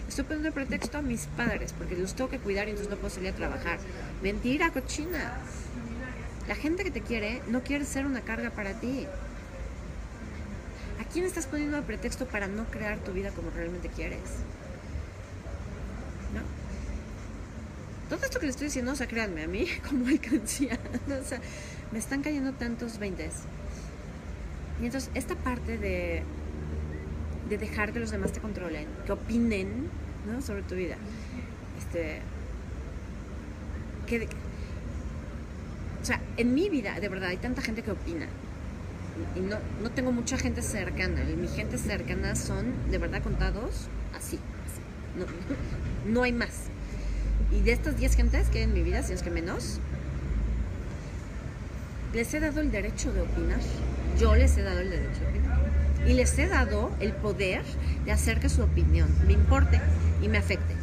Estoy 0.10 0.26
poniendo 0.26 0.52
pretexto 0.52 0.98
a 0.98 1.02
mis 1.02 1.28
padres 1.38 1.74
porque 1.78 1.96
los 1.96 2.16
tengo 2.16 2.30
que 2.30 2.40
cuidar 2.40 2.68
y 2.68 2.72
entonces 2.72 2.92
no 2.92 2.98
puedo 2.98 3.14
salir 3.14 3.30
a 3.30 3.36
trabajar. 3.36 3.80
Mentira, 4.22 4.72
cochina. 4.72 5.38
La 6.50 6.56
gente 6.56 6.84
que 6.84 6.92
te 6.92 7.02
quiere 7.02 7.42
no 7.48 7.64
quiere 7.64 7.86
ser 7.86 8.06
una 8.06 8.22
carga 8.22 8.50
para 8.50 8.74
ti. 8.74 9.08
¿A 11.12 11.14
quién 11.14 11.26
estás 11.26 11.46
poniendo 11.46 11.76
de 11.76 11.84
pretexto 11.84 12.26
para 12.26 12.48
no 12.48 12.64
crear 12.68 12.98
tu 13.00 13.12
vida 13.12 13.32
como 13.32 13.50
realmente 13.50 13.90
quieres? 13.90 14.22
¿No? 16.34 16.40
Todo 18.10 18.24
esto 18.24 18.40
que 18.40 18.46
les 18.46 18.56
estoy 18.56 18.68
diciendo, 18.68 18.94
o 18.94 18.96
sea, 18.96 19.08
créanme, 19.08 19.44
a 19.44 19.48
mí 19.50 19.68
como 19.90 20.08
alcancía, 20.08 20.80
o 21.10 21.28
sea, 21.28 21.42
me 21.92 22.00
están 22.00 22.22
cayendo 22.22 22.54
tantos 22.54 22.98
veintes. 22.98 23.42
Y 24.82 24.86
entonces, 24.86 25.12
esta 25.14 25.36
parte 25.36 25.78
de, 25.78 26.24
de 27.50 27.58
dejar 27.58 27.92
que 27.92 28.00
los 28.00 28.12
demás 28.12 28.32
te 28.32 28.40
controlen, 28.40 28.88
que 29.06 29.12
opinen 29.12 29.90
¿no? 30.26 30.42
sobre 30.42 30.64
tu 30.64 30.76
vida, 30.76 30.96
este, 31.78 32.22
que, 34.08 34.30
o 36.02 36.06
sea, 36.06 36.22
en 36.38 36.54
mi 36.54 36.70
vida, 36.70 37.02
de 37.02 37.10
verdad, 37.10 37.32
hay 37.32 37.38
tanta 37.38 37.62
gente 37.62 37.84
que 37.84 37.92
opina. 37.92 38.28
Y 39.36 39.40
no, 39.42 39.58
no 39.82 39.92
tengo 39.92 40.12
mucha 40.12 40.38
gente 40.38 40.62
cercana. 40.62 41.24
Mi 41.24 41.48
gente 41.48 41.78
cercana 41.78 42.36
son, 42.36 42.74
de 42.90 42.98
verdad, 42.98 43.22
contados 43.22 43.88
así. 44.18 44.40
No, 45.18 45.26
no 46.12 46.24
hay 46.24 46.34
más. 46.34 46.70
Y 47.52 47.62
de 47.62 47.74
estas 47.74 47.98
10 47.98 48.16
gentes 48.16 48.50
que 48.50 48.64
en 48.64 48.74
mi 48.74 48.82
vida, 48.82 49.04
si 49.04 49.14
es 49.14 49.24
que 49.24 49.30
menos, 49.30 49.80
les 52.14 52.34
he 52.34 52.40
dado 52.40 52.62
el 52.62 52.72
derecho 52.72 53.12
de 53.12 53.22
opinar. 53.22 53.60
Yo 54.20 54.36
les 54.36 54.58
he 54.58 54.64
dado 54.64 54.80
el 54.80 54.90
derecho 54.90 55.22
de 55.22 55.28
opinar. 55.28 55.60
Y 56.08 56.14
les 56.14 56.38
he 56.40 56.48
dado 56.48 56.92
el 57.00 57.14
poder 57.14 57.64
de 58.06 58.12
hacer 58.12 58.40
que 58.40 58.50
su 58.50 58.64
opinión 58.64 59.10
me 59.28 59.34
importe 59.34 59.80
y 60.22 60.28
me 60.28 60.38
afecte. 60.38 60.76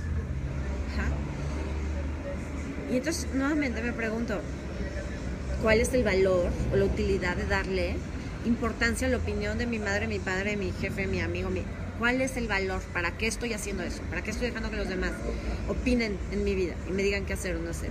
Y 2.90 2.96
entonces, 2.96 3.28
nuevamente 3.34 3.82
me 3.82 3.92
pregunto, 3.92 4.40
¿cuál 5.62 5.80
es 5.80 5.92
el 5.92 6.04
valor 6.04 6.46
o 6.72 6.76
la 6.76 6.86
utilidad 6.86 7.36
de 7.36 7.44
darle 7.44 7.96
importancia 8.44 9.08
la 9.08 9.16
opinión 9.16 9.58
de 9.58 9.66
mi 9.66 9.78
madre, 9.78 10.06
mi 10.06 10.18
padre, 10.18 10.56
mi 10.56 10.72
jefe, 10.72 11.06
mi 11.06 11.20
amigo? 11.20 11.50
Mi... 11.50 11.62
¿Cuál 11.98 12.20
es 12.20 12.36
el 12.36 12.46
valor? 12.46 12.80
¿Para 12.92 13.16
qué 13.16 13.26
estoy 13.26 13.52
haciendo 13.52 13.82
eso? 13.82 14.02
¿Para 14.02 14.22
qué 14.22 14.30
estoy 14.30 14.48
dejando 14.48 14.70
que 14.70 14.76
los 14.76 14.88
demás 14.88 15.10
opinen 15.68 16.16
en 16.30 16.44
mi 16.44 16.54
vida 16.54 16.74
y 16.88 16.92
me 16.92 17.02
digan 17.02 17.26
qué 17.26 17.32
hacer 17.32 17.56
o 17.56 17.58
no 17.58 17.70
hacer? 17.70 17.90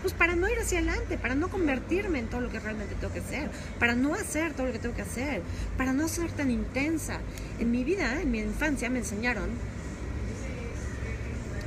Pues 0.00 0.14
para 0.14 0.34
no 0.34 0.48
ir 0.48 0.58
hacia 0.58 0.78
adelante, 0.78 1.18
para 1.18 1.34
no 1.34 1.48
convertirme 1.48 2.18
en 2.18 2.26
todo 2.26 2.40
lo 2.40 2.50
que 2.50 2.58
realmente 2.58 2.94
tengo 2.96 3.12
que 3.12 3.20
hacer, 3.20 3.50
para 3.78 3.94
no 3.94 4.14
hacer 4.14 4.52
todo 4.54 4.66
lo 4.66 4.72
que 4.72 4.78
tengo 4.78 4.96
que 4.96 5.02
hacer, 5.02 5.42
para 5.76 5.92
no 5.92 6.08
ser 6.08 6.32
tan 6.32 6.50
intensa. 6.50 7.18
En 7.60 7.70
mi 7.70 7.84
vida, 7.84 8.20
en 8.20 8.30
mi 8.30 8.40
infancia, 8.40 8.90
me 8.90 8.98
enseñaron, 8.98 9.50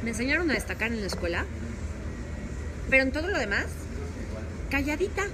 me 0.03 0.09
enseñaron 0.09 0.49
a 0.51 0.53
destacar 0.53 0.91
en 0.91 0.99
la 0.99 1.07
escuela, 1.07 1.45
pero 2.89 3.03
en 3.03 3.11
todo 3.11 3.29
lo 3.29 3.37
demás, 3.37 3.67
calladita, 4.69 5.27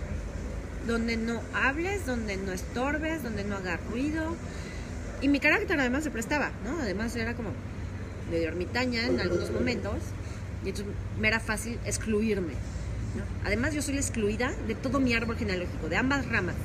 donde 0.88 1.18
no 1.18 1.42
hables, 1.54 2.06
donde 2.06 2.38
no 2.38 2.52
estorbes, 2.52 3.24
donde 3.24 3.44
no 3.44 3.58
hagas 3.58 3.80
ruido. 3.90 4.36
Y 5.22 5.28
mi 5.28 5.40
carácter 5.40 5.80
además 5.80 6.04
se 6.04 6.12
prestaba, 6.12 6.52
¿no? 6.66 6.80
Además 6.80 7.16
era 7.16 7.36
como 7.36 7.52
medio 8.32 8.48
ermitaña 8.48 9.06
en 9.06 9.20
algunos 9.20 9.52
momentos, 9.52 9.98
y 10.64 10.70
entonces 10.70 10.94
me 11.20 11.28
era 11.28 11.40
fácil 11.40 11.78
excluirme. 11.86 12.54
¿no? 13.16 13.24
Además 13.46 13.74
yo 13.74 13.82
soy 13.82 13.96
la 13.96 14.00
excluida 14.00 14.54
de 14.68 14.76
todo 14.76 15.00
mi 15.00 15.14
árbol 15.14 15.38
genealógico, 15.38 15.90
de 15.90 15.98
ambas 15.98 16.26
ramas. 16.28 16.56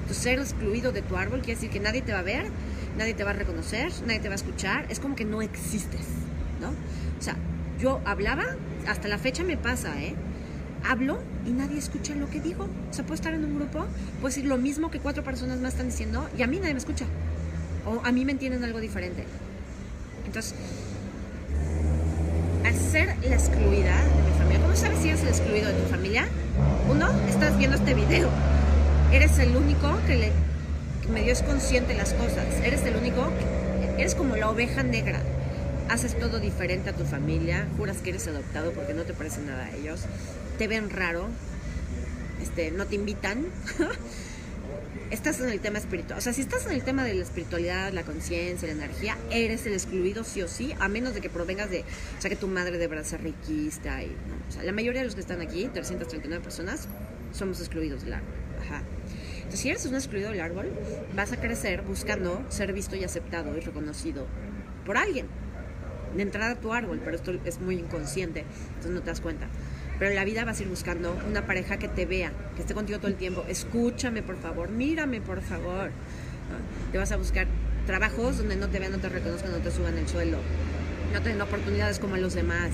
Entonces 0.00 0.18
ser 0.18 0.38
excluido 0.40 0.90
de 0.92 1.02
tu 1.02 1.16
árbol 1.16 1.40
quiere 1.40 1.54
decir 1.54 1.70
que 1.70 1.80
nadie 1.80 2.02
te 2.02 2.12
va 2.12 2.18
a 2.18 2.22
ver, 2.22 2.46
nadie 2.98 3.14
te 3.14 3.24
va 3.24 3.30
a 3.30 3.34
reconocer, 3.34 3.92
nadie 4.06 4.20
te 4.20 4.28
va 4.28 4.34
a 4.34 4.36
escuchar, 4.36 4.86
es 4.90 4.98
como 4.98 5.14
que 5.14 5.24
no 5.24 5.42
existes, 5.42 6.00
¿no? 6.60 6.70
O 6.70 7.22
sea, 7.22 7.36
yo 7.78 8.00
hablaba, 8.04 8.44
hasta 8.88 9.08
la 9.08 9.18
fecha 9.18 9.44
me 9.44 9.56
pasa, 9.56 10.02
¿eh? 10.02 10.14
hablo 10.84 11.20
y 11.46 11.50
nadie 11.50 11.78
escucha 11.78 12.14
lo 12.14 12.28
que 12.30 12.40
digo. 12.40 12.68
O 12.90 12.94
sea, 12.94 13.04
puedo 13.04 13.14
estar 13.14 13.34
en 13.34 13.44
un 13.44 13.56
grupo, 13.56 13.86
puedo 14.20 14.28
decir 14.28 14.44
lo 14.44 14.58
mismo 14.58 14.90
que 14.90 15.00
cuatro 15.00 15.22
personas 15.24 15.58
más 15.60 15.72
están 15.72 15.88
diciendo 15.88 16.28
y 16.36 16.42
a 16.42 16.46
mí 16.46 16.58
nadie 16.58 16.74
me 16.74 16.80
escucha. 16.80 17.06
O 17.86 18.00
a 18.04 18.12
mí 18.12 18.24
me 18.24 18.32
entienden 18.32 18.62
algo 18.64 18.80
diferente. 18.80 19.24
Entonces, 20.24 20.54
ser 22.92 23.16
la 23.22 23.36
excluida 23.36 23.96
de 24.04 24.22
mi 24.22 24.38
familia, 24.38 24.60
¿cómo 24.60 24.76
sabes 24.76 24.98
si 25.00 25.08
eres 25.08 25.22
el 25.22 25.28
excluido 25.28 25.68
de 25.68 25.80
tu 25.80 25.88
familia? 25.88 26.28
Uno, 26.90 27.10
estás 27.26 27.56
viendo 27.56 27.78
este 27.78 27.94
video. 27.94 28.28
Eres 29.10 29.38
el 29.38 29.56
único 29.56 29.98
que, 30.06 30.16
le, 30.16 30.32
que 31.00 31.08
medio 31.08 31.32
es 31.32 31.42
consciente 31.42 31.94
las 31.94 32.12
cosas. 32.12 32.44
Eres 32.62 32.84
el 32.84 32.96
único, 32.96 33.30
que, 33.38 34.02
eres 34.02 34.14
como 34.14 34.36
la 34.36 34.50
oveja 34.50 34.82
negra. 34.82 35.20
Haces 35.88 36.18
todo 36.18 36.38
diferente 36.38 36.90
a 36.90 36.92
tu 36.92 37.04
familia, 37.04 37.66
juras 37.78 37.96
que 37.98 38.10
eres 38.10 38.26
adoptado 38.28 38.72
porque 38.72 38.92
no 38.92 39.04
te 39.04 39.14
parece 39.14 39.40
nada 39.40 39.64
a 39.64 39.70
ellos, 39.74 40.02
te 40.58 40.68
ven 40.68 40.90
raro, 40.90 41.28
este, 42.42 42.70
no 42.70 42.86
te 42.86 42.94
invitan. 42.96 43.46
estás 45.12 45.40
en 45.40 45.50
el 45.50 45.60
tema 45.60 45.78
espiritual. 45.78 46.18
O 46.18 46.22
sea, 46.22 46.32
si 46.32 46.40
estás 46.40 46.66
en 46.66 46.72
el 46.72 46.82
tema 46.82 47.04
de 47.04 47.14
la 47.14 47.22
espiritualidad, 47.22 47.92
la 47.92 48.02
conciencia, 48.02 48.66
la 48.66 48.74
energía, 48.74 49.16
eres 49.30 49.66
el 49.66 49.74
excluido 49.74 50.24
sí 50.24 50.42
o 50.42 50.48
sí, 50.48 50.74
a 50.80 50.88
menos 50.88 51.14
de 51.14 51.20
que 51.20 51.28
provengas 51.28 51.70
de, 51.70 51.80
o 51.80 52.20
sea, 52.20 52.30
que 52.30 52.36
tu 52.36 52.48
madre 52.48 52.78
de 52.78 52.86
verdad 52.88 53.04
sea 53.04 53.18
riquista. 53.18 54.02
Y, 54.02 54.06
¿no? 54.06 54.48
O 54.48 54.52
sea, 54.52 54.64
la 54.64 54.72
mayoría 54.72 55.02
de 55.02 55.06
los 55.06 55.14
que 55.14 55.20
están 55.20 55.40
aquí, 55.40 55.68
339 55.72 56.42
personas, 56.42 56.88
somos 57.32 57.60
excluidos 57.60 58.04
del 58.04 58.14
árbol. 58.14 58.28
Entonces, 59.36 59.60
si 59.60 59.68
eres 59.68 59.84
un 59.86 59.94
excluido 59.94 60.30
del 60.30 60.40
árbol, 60.40 60.72
vas 61.14 61.32
a 61.32 61.36
crecer 61.36 61.82
buscando 61.82 62.42
ser 62.48 62.72
visto 62.72 62.96
y 62.96 63.04
aceptado 63.04 63.56
y 63.56 63.60
reconocido 63.60 64.26
por 64.86 64.96
alguien. 64.96 65.26
De 66.16 66.22
entrada 66.22 66.52
a 66.52 66.60
tu 66.60 66.72
árbol, 66.72 67.00
pero 67.02 67.16
esto 67.16 67.32
es 67.44 67.60
muy 67.60 67.76
inconsciente, 67.76 68.44
entonces 68.68 68.90
no 68.90 69.00
te 69.00 69.06
das 69.06 69.20
cuenta 69.20 69.48
pero 69.98 70.14
la 70.14 70.24
vida 70.24 70.44
vas 70.44 70.58
a 70.58 70.62
ir 70.62 70.68
buscando 70.68 71.16
una 71.28 71.46
pareja 71.46 71.78
que 71.78 71.88
te 71.88 72.06
vea, 72.06 72.32
que 72.56 72.62
esté 72.62 72.74
contigo 72.74 72.98
todo 72.98 73.08
el 73.08 73.16
tiempo. 73.16 73.44
Escúchame, 73.48 74.22
por 74.22 74.36
favor, 74.36 74.70
mírame, 74.70 75.20
por 75.20 75.40
favor. 75.42 75.90
Te 76.90 76.98
vas 76.98 77.12
a 77.12 77.16
buscar 77.16 77.46
trabajos 77.86 78.38
donde 78.38 78.56
no 78.56 78.68
te 78.68 78.78
vean, 78.78 78.92
no 78.92 78.98
te 78.98 79.08
reconozcan, 79.08 79.52
no 79.52 79.58
te 79.58 79.70
suban 79.70 79.96
el 79.98 80.08
suelo. 80.08 80.38
No 81.12 81.20
te 81.20 81.40
oportunidades 81.40 81.98
como 81.98 82.16
los 82.16 82.34
demás. 82.34 82.70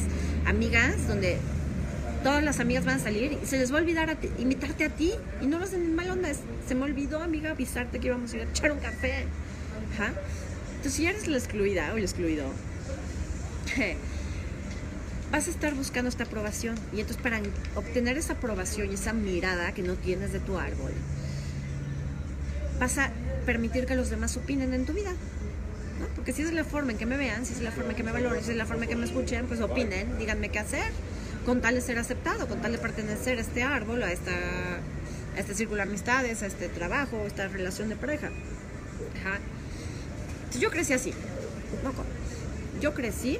Amigas 0.46 1.08
donde 1.08 1.38
todas 2.22 2.42
las 2.42 2.60
amigas 2.60 2.84
van 2.84 2.96
a 2.96 2.98
salir 3.00 3.38
y 3.42 3.46
se 3.46 3.58
les 3.58 3.72
va 3.72 3.78
a 3.78 3.80
olvidar 3.80 4.10
a 4.10 4.16
ti, 4.16 4.28
invitarte 4.38 4.84
a 4.84 4.90
ti 4.90 5.12
y 5.40 5.46
no 5.46 5.58
vas 5.58 5.72
en 5.72 5.94
mal 5.94 6.10
onda. 6.10 6.28
Se 6.66 6.74
me 6.74 6.84
olvidó, 6.84 7.22
amiga, 7.22 7.50
avisarte 7.50 7.98
que 7.98 8.08
íbamos 8.08 8.32
a 8.32 8.36
ir 8.36 8.42
a 8.42 8.50
echar 8.50 8.72
un 8.72 8.78
café. 8.78 9.24
Entonces, 10.76 10.92
si 10.92 11.06
eres 11.06 11.26
la 11.26 11.38
excluida 11.38 11.92
o 11.94 11.98
excluido, 11.98 12.44
vas 15.30 15.46
a 15.46 15.50
estar 15.50 15.74
buscando 15.74 16.08
esta 16.08 16.24
aprobación. 16.24 16.76
Y 16.92 17.00
entonces 17.00 17.22
para 17.22 17.40
obtener 17.74 18.16
esa 18.16 18.34
aprobación 18.34 18.90
y 18.90 18.94
esa 18.94 19.12
mirada 19.12 19.72
que 19.72 19.82
no 19.82 19.94
tienes 19.94 20.32
de 20.32 20.40
tu 20.40 20.58
árbol, 20.58 20.92
vas 22.78 22.98
a 22.98 23.10
permitir 23.46 23.86
que 23.86 23.96
los 23.96 24.10
demás 24.10 24.36
opinen 24.36 24.74
en 24.74 24.86
tu 24.86 24.92
vida. 24.92 25.10
¿no? 25.10 26.06
Porque 26.14 26.32
si 26.32 26.42
es 26.42 26.52
la 26.52 26.64
forma 26.64 26.92
en 26.92 26.98
que 26.98 27.06
me 27.06 27.16
vean, 27.16 27.44
si 27.44 27.54
es 27.54 27.60
la 27.60 27.72
forma 27.72 27.90
en 27.90 27.96
que 27.96 28.02
me 28.02 28.12
valoren, 28.12 28.42
si 28.44 28.52
es 28.52 28.56
la 28.56 28.66
forma 28.66 28.84
en 28.84 28.90
que 28.90 28.96
me 28.96 29.06
escuchen, 29.06 29.46
pues 29.46 29.60
opinen, 29.60 30.18
díganme 30.18 30.48
qué 30.50 30.58
hacer, 30.58 30.92
con 31.44 31.60
tal 31.60 31.74
de 31.74 31.80
ser 31.80 31.98
aceptado, 31.98 32.46
con 32.46 32.60
tal 32.60 32.72
de 32.72 32.78
pertenecer 32.78 33.38
a 33.38 33.40
este 33.40 33.62
árbol, 33.62 34.02
a, 34.02 34.12
esta, 34.12 34.32
a 34.32 35.38
este 35.40 35.54
círculo 35.54 35.78
de 35.78 35.88
amistades, 35.88 36.42
a 36.42 36.46
este 36.46 36.68
trabajo, 36.68 37.22
a 37.24 37.26
esta 37.26 37.48
relación 37.48 37.88
de 37.88 37.96
pareja. 37.96 38.28
Ajá. 39.20 39.38
Entonces 40.38 40.60
yo 40.60 40.70
crecí 40.70 40.92
así. 40.92 41.12
Yo 42.80 42.94
crecí 42.94 43.38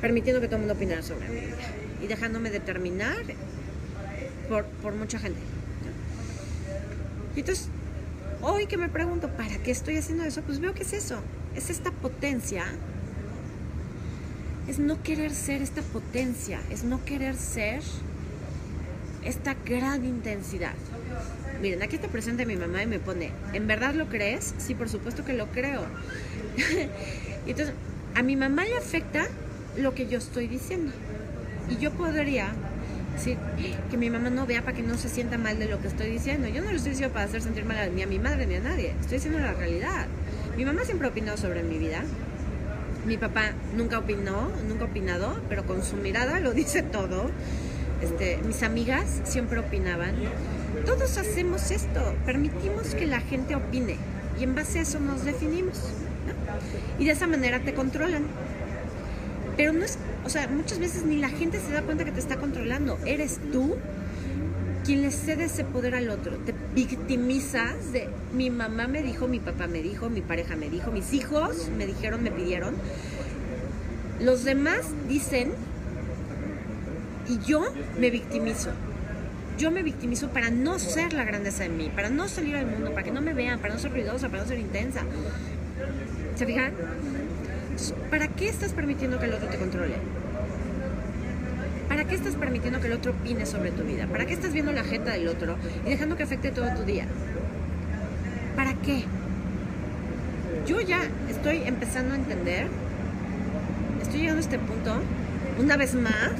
permitiendo 0.00 0.40
que 0.40 0.46
todo 0.46 0.56
el 0.56 0.62
mundo 0.62 0.74
opinara 0.74 1.02
sobre 1.02 1.28
mí 1.28 1.40
y 2.02 2.06
dejándome 2.06 2.50
determinar 2.50 3.16
por, 4.48 4.64
por 4.64 4.94
mucha 4.94 5.18
gente. 5.18 5.40
Y 7.34 7.40
entonces, 7.40 7.68
hoy 8.40 8.66
que 8.66 8.76
me 8.76 8.88
pregunto, 8.88 9.28
¿para 9.28 9.58
qué 9.58 9.70
estoy 9.70 9.96
haciendo 9.96 10.24
eso? 10.24 10.42
Pues 10.42 10.60
veo 10.60 10.74
que 10.74 10.82
es 10.82 10.92
eso, 10.92 11.20
es 11.54 11.70
esta 11.70 11.90
potencia, 11.90 12.64
es 14.68 14.78
no 14.78 15.02
querer 15.02 15.32
ser 15.32 15.62
esta 15.62 15.82
potencia, 15.82 16.60
es 16.70 16.84
no 16.84 17.04
querer 17.04 17.36
ser 17.36 17.82
esta 19.24 19.54
gran 19.66 20.04
intensidad. 20.04 20.74
Miren, 21.60 21.82
aquí 21.82 21.96
está 21.96 22.08
presente 22.08 22.46
mi 22.46 22.56
mamá 22.56 22.82
y 22.82 22.86
me 22.86 22.98
pone, 22.98 23.32
¿en 23.52 23.66
verdad 23.66 23.94
lo 23.94 24.08
crees? 24.08 24.54
Sí, 24.58 24.74
por 24.74 24.88
supuesto 24.88 25.24
que 25.24 25.32
lo 25.32 25.46
creo. 25.48 25.84
entonces, 27.46 27.74
a 28.14 28.22
mi 28.22 28.36
mamá 28.36 28.64
le 28.64 28.76
afecta 28.76 29.28
lo 29.78 29.94
que 29.94 30.06
yo 30.06 30.18
estoy 30.18 30.46
diciendo. 30.46 30.92
Y 31.68 31.76
yo 31.78 31.90
podría 31.92 32.52
decir 33.14 33.38
que 33.90 33.96
mi 33.96 34.10
mamá 34.10 34.30
no 34.30 34.46
vea 34.46 34.62
para 34.62 34.76
que 34.76 34.82
no 34.82 34.96
se 34.96 35.08
sienta 35.08 35.38
mal 35.38 35.58
de 35.58 35.68
lo 35.68 35.80
que 35.80 35.88
estoy 35.88 36.10
diciendo. 36.10 36.48
Yo 36.48 36.62
no 36.62 36.70
lo 36.70 36.76
estoy 36.76 36.90
diciendo 36.90 37.12
para 37.12 37.26
hacer 37.26 37.42
sentir 37.42 37.64
mal 37.64 37.94
ni 37.94 38.02
a 38.02 38.06
mi 38.06 38.18
madre 38.18 38.46
ni 38.46 38.54
a 38.54 38.60
nadie. 38.60 38.94
Estoy 39.00 39.18
diciendo 39.18 39.38
la 39.38 39.52
realidad. 39.52 40.06
Mi 40.56 40.64
mamá 40.64 40.84
siempre 40.84 41.08
opinó 41.08 41.36
sobre 41.36 41.62
mi 41.62 41.78
vida. 41.78 42.02
Mi 43.06 43.16
papá 43.16 43.52
nunca 43.76 43.98
opinó, 43.98 44.50
nunca 44.68 44.84
opinado, 44.84 45.40
pero 45.48 45.64
con 45.64 45.82
su 45.82 45.96
mirada 45.96 46.40
lo 46.40 46.52
dice 46.54 46.82
todo. 46.82 47.30
Este, 48.02 48.38
mis 48.46 48.62
amigas 48.62 49.22
siempre 49.24 49.58
opinaban. 49.58 50.14
Todos 50.84 51.16
hacemos 51.16 51.70
esto, 51.70 52.14
permitimos 52.26 52.94
que 52.94 53.06
la 53.06 53.20
gente 53.20 53.54
opine 53.54 53.96
y 54.38 54.44
en 54.44 54.54
base 54.54 54.78
a 54.78 54.82
eso 54.82 55.00
nos 55.00 55.24
definimos. 55.24 55.78
Y 56.98 57.06
de 57.06 57.12
esa 57.12 57.26
manera 57.26 57.60
te 57.60 57.74
controlan. 57.74 58.24
Pero 59.56 59.72
no 59.72 59.84
es, 59.84 59.98
o 60.24 60.28
sea, 60.28 60.48
muchas 60.48 60.78
veces 60.78 61.04
ni 61.04 61.18
la 61.18 61.28
gente 61.28 61.60
se 61.60 61.72
da 61.72 61.82
cuenta 61.82 62.04
que 62.04 62.12
te 62.12 62.20
está 62.20 62.36
controlando. 62.36 62.98
Eres 63.06 63.38
tú 63.52 63.76
quien 64.84 65.02
le 65.02 65.10
cede 65.10 65.44
ese 65.44 65.64
poder 65.64 65.94
al 65.94 66.10
otro. 66.10 66.36
Te 66.38 66.54
victimizas 66.74 67.92
de 67.92 68.08
mi 68.32 68.50
mamá 68.50 68.86
me 68.86 69.02
dijo, 69.02 69.26
mi 69.26 69.40
papá 69.40 69.66
me 69.66 69.82
dijo, 69.82 70.10
mi 70.10 70.20
pareja 70.20 70.56
me 70.56 70.68
dijo, 70.68 70.90
mis 70.90 71.12
hijos 71.12 71.70
me 71.76 71.86
dijeron, 71.86 72.22
me 72.22 72.30
pidieron. 72.30 72.74
Los 74.20 74.44
demás 74.44 74.80
dicen 75.08 75.52
y 77.28 77.38
yo 77.44 77.64
me 77.98 78.10
victimizo. 78.10 78.70
Yo 79.58 79.70
me 79.70 79.82
victimizo 79.82 80.28
para 80.28 80.50
no 80.50 80.78
ser 80.78 81.14
la 81.14 81.24
grandeza 81.24 81.62
de 81.62 81.70
mí, 81.70 81.90
para 81.94 82.10
no 82.10 82.28
salir 82.28 82.56
al 82.56 82.66
mundo, 82.66 82.90
para 82.90 83.04
que 83.04 83.10
no 83.10 83.22
me 83.22 83.32
vean, 83.32 83.58
para 83.58 83.74
no 83.74 83.80
ser 83.80 83.90
ruidosa, 83.90 84.28
para 84.28 84.42
no 84.42 84.48
ser 84.48 84.58
intensa. 84.58 85.00
¿Se 86.36 86.44
fijan? 86.44 86.72
¿Para 88.10 88.28
qué 88.28 88.48
estás 88.48 88.72
permitiendo 88.72 89.18
que 89.18 89.26
el 89.26 89.34
otro 89.34 89.48
te 89.48 89.58
controle? 89.58 89.96
¿Para 91.88 92.04
qué 92.04 92.14
estás 92.14 92.34
permitiendo 92.34 92.80
que 92.80 92.86
el 92.86 92.94
otro 92.94 93.12
opine 93.12 93.46
sobre 93.46 93.70
tu 93.70 93.82
vida? 93.82 94.06
¿Para 94.06 94.26
qué 94.26 94.32
estás 94.32 94.52
viendo 94.52 94.72
la 94.72 94.82
jeta 94.82 95.12
del 95.12 95.28
otro 95.28 95.56
y 95.84 95.90
dejando 95.90 96.16
que 96.16 96.22
afecte 96.22 96.50
todo 96.50 96.68
tu 96.74 96.82
día? 96.84 97.06
¿Para 98.56 98.74
qué? 98.74 99.04
Yo 100.66 100.80
ya 100.80 101.00
estoy 101.28 101.62
empezando 101.64 102.14
a 102.14 102.16
entender, 102.16 102.66
estoy 104.02 104.20
llegando 104.20 104.40
a 104.40 104.44
este 104.44 104.58
punto, 104.58 104.94
una 105.60 105.76
vez 105.76 105.94
más, 105.94 106.32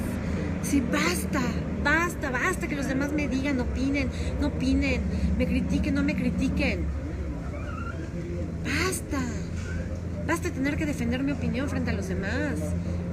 sí, 0.63 0.81
basta, 0.91 1.41
basta, 1.83 2.31
basta 2.31 2.67
que 2.67 2.75
los 2.75 2.87
demás 2.87 3.13
me 3.13 3.27
digan, 3.27 3.59
opinen, 3.61 4.09
no 4.41 4.47
opinen, 4.47 5.01
me 5.37 5.45
critiquen, 5.45 5.95
no 5.95 6.03
me 6.03 6.15
critiquen. 6.15 6.85
Basta. 8.65 9.21
Basta 10.37 10.51
tener 10.51 10.77
que 10.77 10.85
defender 10.85 11.23
mi 11.23 11.31
opinión 11.31 11.67
frente 11.67 11.89
a 11.89 11.93
los 11.93 12.09
demás. 12.09 12.59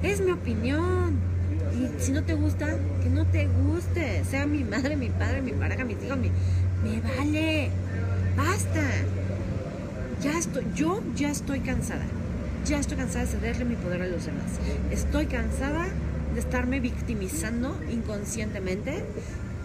Es 0.03 0.21
mi 0.21 0.31
opinión. 0.31 1.17
Y 1.73 2.03
si 2.03 2.13
no 2.13 2.23
te 2.23 2.35
gusta, 2.35 2.67
que 3.03 3.09
no 3.09 3.25
te 3.25 3.47
guste. 3.47 4.23
Sea 4.27 4.45
mi 4.45 4.63
madre, 4.63 4.95
mi 4.95 5.09
padre, 5.09 5.41
mi 5.41 5.53
pareja, 5.53 5.87
mis 5.87 5.97
hijos, 6.03 6.19
mi... 6.19 6.29
me 6.83 7.01
vale. 7.01 7.71
Basta. 8.37 8.83
Ya 10.23 10.39
estoy, 10.39 10.67
yo 10.75 11.03
ya 11.17 11.31
estoy 11.31 11.61
cansada. 11.61 12.05
Ya 12.67 12.79
estoy 12.79 12.99
cansada 12.99 13.25
de 13.25 13.31
cederle 13.31 13.65
mi 13.65 13.77
poder 13.77 14.03
a 14.03 14.07
los 14.07 14.27
demás. 14.27 14.61
Estoy 14.91 15.25
cansada 15.25 15.87
de 16.35 16.41
estarme 16.41 16.79
victimizando 16.79 17.75
inconscientemente 17.91 19.03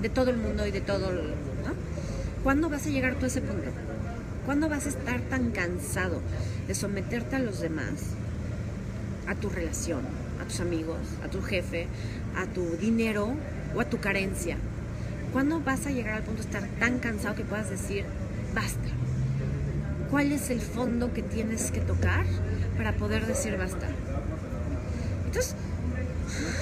de 0.02 0.08
todo 0.08 0.30
el 0.30 0.38
mundo 0.38 0.66
y 0.66 0.72
de 0.72 0.80
todo. 0.80 1.12
¿no? 1.12 1.74
¿Cuándo 2.42 2.70
vas 2.70 2.88
a 2.88 2.90
llegar 2.90 3.16
tú 3.16 3.26
a 3.26 3.28
ese 3.28 3.42
punto? 3.42 3.70
¿Cuándo 4.50 4.68
vas 4.68 4.88
a 4.88 4.90
estar 4.90 5.22
tan 5.30 5.52
cansado 5.52 6.24
de 6.68 6.74
someterte 6.74 7.36
a 7.36 7.40
los 7.40 7.60
demás, 7.60 8.16
a 9.28 9.36
tu 9.36 9.48
relación, 9.48 10.02
a 10.42 10.46
tus 10.46 10.60
amigos, 10.60 10.98
a 11.24 11.28
tu 11.28 11.44
jefe, 11.44 11.86
a 12.36 12.48
tu 12.48 12.66
dinero 12.78 13.36
o 13.76 13.80
a 13.80 13.86
tu 13.86 14.00
carencia? 14.00 14.58
¿Cuándo 15.34 15.60
vas 15.60 15.86
a 15.86 15.92
llegar 15.92 16.16
al 16.16 16.24
punto 16.24 16.42
de 16.42 16.50
estar 16.50 16.68
tan 16.80 16.98
cansado 16.98 17.36
que 17.36 17.44
puedas 17.44 17.70
decir, 17.70 18.06
basta? 18.56 18.90
¿Cuál 20.10 20.32
es 20.32 20.50
el 20.50 20.62
fondo 20.62 21.14
que 21.14 21.22
tienes 21.22 21.70
que 21.70 21.82
tocar 21.82 22.26
para 22.76 22.94
poder 22.94 23.28
decir 23.28 23.56
basta? 23.56 23.86
Entonces, 25.28 25.54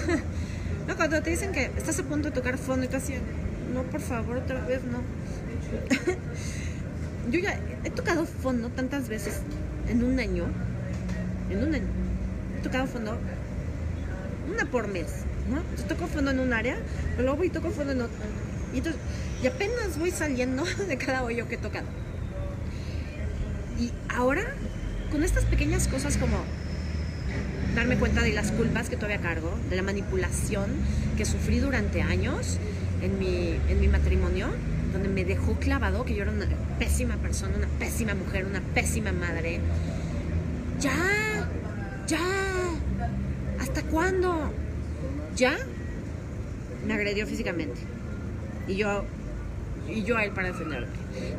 cuando 0.98 1.22
te 1.22 1.30
dicen 1.30 1.54
que 1.54 1.72
estás 1.78 1.98
a 2.00 2.04
punto 2.04 2.32
de 2.32 2.36
tocar 2.36 2.58
fondo 2.58 2.86
y 2.86 2.90
tú 2.90 2.98
así, 2.98 3.14
no, 3.74 3.84
por 3.84 4.02
favor, 4.02 4.36
otra 4.36 4.60
vez 4.66 4.84
no. 4.84 5.17
Yo 7.30 7.40
ya 7.40 7.60
he 7.84 7.90
tocado 7.90 8.26
fondo 8.26 8.70
tantas 8.70 9.10
veces 9.10 9.42
en 9.90 10.04
un 10.04 10.20
año, 10.20 10.46
en 11.50 11.64
un 11.64 11.76
año, 11.76 11.88
he 12.58 12.62
tocado 12.62 12.88
fondo 12.88 13.18
una 14.52 14.66
por 14.66 14.88
mes. 14.88 15.08
¿no? 15.50 15.58
Entonces 15.58 15.88
toco 15.88 16.08
fondo 16.08 16.32
en 16.32 16.40
un 16.40 16.54
área, 16.54 16.78
luego 17.18 17.38
voy 17.38 17.48
y 17.48 17.50
toco 17.50 17.70
fondo 17.72 17.94
en 17.94 18.02
otra. 18.02 18.26
Y, 18.74 18.78
entonces, 18.78 19.02
y 19.42 19.48
apenas 19.48 19.98
voy 19.98 20.12
saliendo 20.12 20.64
de 20.88 20.98
cada 20.98 21.24
hoyo 21.24 21.48
que 21.48 21.56
he 21.56 21.58
tocado. 21.58 21.88
Y 23.80 23.92
ahora, 24.10 24.44
con 25.12 25.24
estas 25.24 25.46
pequeñas 25.46 25.88
cosas 25.88 26.18
como 26.18 26.38
darme 27.76 27.98
cuenta 27.98 28.22
de 28.22 28.34
las 28.34 28.52
culpas 28.52 28.90
que 28.90 28.96
todavía 28.96 29.22
cargo, 29.22 29.52
de 29.70 29.76
la 29.76 29.84
manipulación 29.84 30.66
que 31.16 31.26
sufrí 31.26 31.60
durante 31.60 32.02
años 32.02 32.58
en 33.02 33.20
mi, 33.20 33.60
en 33.70 33.80
mi 33.80 33.88
matrimonio, 33.88 34.48
donde 34.94 35.10
me 35.10 35.26
dejó 35.26 35.54
clavado 35.54 36.06
que 36.06 36.16
yo 36.16 36.24
era 36.24 36.32
una 36.32 36.48
pésima 36.80 37.16
persona, 37.16 37.56
una 37.58 37.68
pésima 37.80 38.14
mujer, 38.14 38.46
una 38.46 38.62
pésima 38.62 39.12
madre. 39.12 39.60
Ya, 40.80 41.48
ya, 42.08 42.20
¿hasta 43.60 43.84
cuándo? 43.84 44.52
Ya 45.36 45.58
me 46.86 46.94
agredió 46.94 47.26
físicamente. 47.28 47.80
Y 48.68 48.76
yo, 48.76 49.04
y 49.90 50.04
yo 50.04 50.18
a 50.18 50.24
él 50.24 50.32
para 50.32 50.48
defenderlo. 50.48 50.88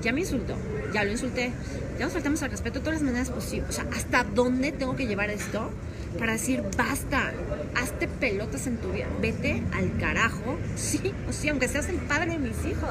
Ya 0.03 0.13
me 0.13 0.21
insultó, 0.21 0.57
ya 0.93 1.05
lo 1.05 1.13
insulté, 1.13 1.53
ya 1.99 2.05
nos 2.05 2.13
faltamos 2.13 2.43
al 2.43 2.51
respeto 2.51 2.79
de 2.79 2.85
todas 2.85 3.01
las 3.01 3.03
maneras 3.03 3.31
posibles. 3.31 3.71
O 3.71 3.73
sea, 3.73 3.87
¿hasta 3.95 4.25
dónde 4.25 4.73
tengo 4.73 4.97
que 4.97 5.07
llevar 5.07 5.31
esto? 5.31 5.71
para 6.19 6.33
decir 6.33 6.63
basta, 6.77 7.33
hazte 7.75 8.09
pelotas 8.09 8.67
en 8.67 8.77
tu 8.79 8.93
vida, 8.93 9.07
vete 9.21 9.63
al 9.73 9.97
carajo, 9.99 10.57
sí, 10.77 11.01
o 11.29 11.33
sí, 11.33 11.49
aunque 11.49 11.69
seas 11.69 11.89
el 11.89 11.97
padre 11.97 12.33
de 12.33 12.39
mis 12.39 12.65
hijos, 12.67 12.91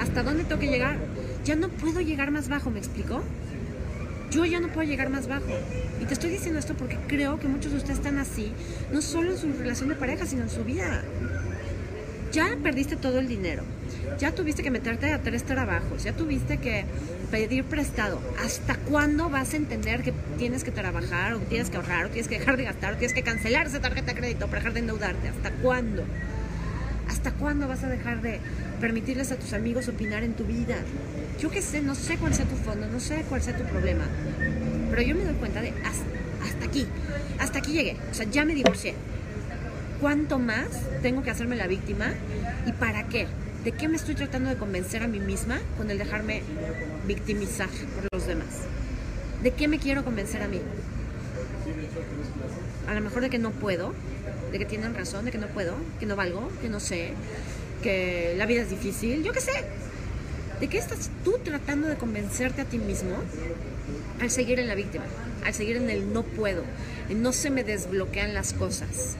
¿hasta 0.00 0.22
dónde 0.22 0.44
tengo 0.44 0.60
que 0.60 0.68
llegar? 0.68 0.98
Ya 1.44 1.56
no 1.56 1.68
puedo 1.68 2.00
llegar 2.00 2.30
más 2.30 2.48
bajo, 2.48 2.70
¿me 2.70 2.78
explico? 2.78 3.22
Yo 4.30 4.44
ya 4.44 4.60
no 4.60 4.68
puedo 4.68 4.88
llegar 4.88 5.10
más 5.10 5.28
bajo. 5.28 5.52
Y 6.00 6.06
te 6.06 6.14
estoy 6.14 6.30
diciendo 6.30 6.58
esto 6.58 6.74
porque 6.74 6.96
creo 7.06 7.38
que 7.38 7.48
muchos 7.48 7.72
de 7.72 7.78
ustedes 7.78 7.98
están 7.98 8.18
así, 8.18 8.52
no 8.92 9.02
solo 9.02 9.32
en 9.32 9.38
su 9.38 9.52
relación 9.52 9.88
de 9.88 9.94
pareja, 9.94 10.26
sino 10.26 10.42
en 10.42 10.50
su 10.50 10.64
vida. 10.64 11.02
Ya 12.32 12.56
perdiste 12.62 12.96
todo 12.96 13.18
el 13.18 13.28
dinero, 13.28 13.62
ya 14.18 14.32
tuviste 14.32 14.62
que 14.62 14.70
meterte 14.70 15.12
a 15.12 15.20
tres 15.20 15.44
trabajos, 15.44 16.04
ya 16.04 16.12
tuviste 16.12 16.58
que 16.58 16.84
pedir 17.30 17.64
prestado. 17.64 18.20
¿Hasta 18.44 18.76
cuándo 18.76 19.30
vas 19.30 19.54
a 19.54 19.56
entender 19.56 20.02
que 20.02 20.12
tienes 20.38 20.64
que 20.64 20.70
trabajar 20.70 21.34
o 21.34 21.38
tienes 21.40 21.70
que 21.70 21.76
ahorrar 21.76 22.06
o 22.06 22.08
tienes 22.10 22.28
que 22.28 22.38
dejar 22.38 22.56
de 22.56 22.64
gastar 22.64 22.94
o 22.94 22.96
tienes 22.96 23.14
que 23.14 23.22
cancelar 23.22 23.66
esa 23.66 23.80
tarjeta 23.80 24.12
de 24.12 24.18
crédito 24.18 24.46
para 24.46 24.58
dejar 24.58 24.74
de 24.74 24.80
endeudarte? 24.80 25.28
¿Hasta 25.28 25.50
cuándo? 25.50 26.04
¿Hasta 27.08 27.32
cuándo 27.32 27.68
vas 27.68 27.84
a 27.84 27.88
dejar 27.88 28.22
de 28.22 28.40
permitirles 28.80 29.32
a 29.32 29.36
tus 29.36 29.52
amigos 29.52 29.88
opinar 29.88 30.22
en 30.22 30.34
tu 30.34 30.44
vida? 30.44 30.76
Yo 31.40 31.50
qué 31.50 31.62
sé, 31.62 31.80
no 31.80 31.94
sé 31.94 32.16
cuál 32.16 32.34
sea 32.34 32.46
tu 32.46 32.56
fondo, 32.56 32.86
no 32.86 33.00
sé 33.00 33.24
cuál 33.28 33.42
sea 33.42 33.56
tu 33.56 33.64
problema, 33.64 34.04
pero 34.90 35.02
yo 35.02 35.14
me 35.14 35.24
doy 35.24 35.34
cuenta 35.34 35.60
de 35.60 35.70
hasta, 35.70 36.04
hasta 36.46 36.64
aquí, 36.64 36.86
hasta 37.38 37.58
aquí 37.58 37.72
llegué, 37.72 37.96
o 38.10 38.14
sea, 38.14 38.26
ya 38.30 38.44
me 38.44 38.54
divorcié. 38.54 38.94
¿Cuánto 40.00 40.38
más 40.38 40.66
tengo 41.00 41.22
que 41.22 41.30
hacerme 41.30 41.56
la 41.56 41.66
víctima 41.66 42.12
y 42.66 42.72
para 42.72 43.08
qué? 43.08 43.26
¿De 43.64 43.70
qué 43.70 43.88
me 43.88 43.96
estoy 43.96 44.16
tratando 44.16 44.48
de 44.50 44.56
convencer 44.56 45.04
a 45.04 45.06
mí 45.06 45.20
misma 45.20 45.60
con 45.78 45.88
el 45.88 45.96
dejarme 45.96 46.42
victimizar 47.06 47.68
por 47.68 48.08
los 48.12 48.26
demás? 48.26 48.48
¿De 49.40 49.52
qué 49.52 49.68
me 49.68 49.78
quiero 49.78 50.02
convencer 50.02 50.42
a 50.42 50.48
mí? 50.48 50.60
A 52.88 52.94
lo 52.94 53.00
mejor 53.00 53.22
de 53.22 53.30
que 53.30 53.38
no 53.38 53.52
puedo, 53.52 53.94
de 54.50 54.58
que 54.58 54.64
tienen 54.64 54.96
razón, 54.96 55.24
de 55.26 55.30
que 55.30 55.38
no 55.38 55.46
puedo, 55.46 55.76
que 56.00 56.06
no 56.06 56.16
valgo, 56.16 56.50
que 56.60 56.68
no 56.68 56.80
sé, 56.80 57.12
que 57.84 58.34
la 58.36 58.46
vida 58.46 58.62
es 58.62 58.70
difícil, 58.70 59.22
yo 59.22 59.32
qué 59.32 59.40
sé. 59.40 59.64
¿De 60.58 60.66
qué 60.66 60.78
estás 60.78 61.10
tú 61.24 61.38
tratando 61.44 61.86
de 61.86 61.94
convencerte 61.94 62.62
a 62.62 62.64
ti 62.64 62.78
mismo 62.78 63.14
al 64.20 64.30
seguir 64.30 64.58
en 64.58 64.66
la 64.66 64.74
víctima, 64.74 65.04
al 65.44 65.54
seguir 65.54 65.76
en 65.76 65.88
el 65.88 66.12
no 66.12 66.24
puedo, 66.24 66.64
en 67.08 67.22
no 67.22 67.32
se 67.32 67.50
me 67.50 67.62
desbloquean 67.62 68.34
las 68.34 68.54
cosas? 68.54 69.16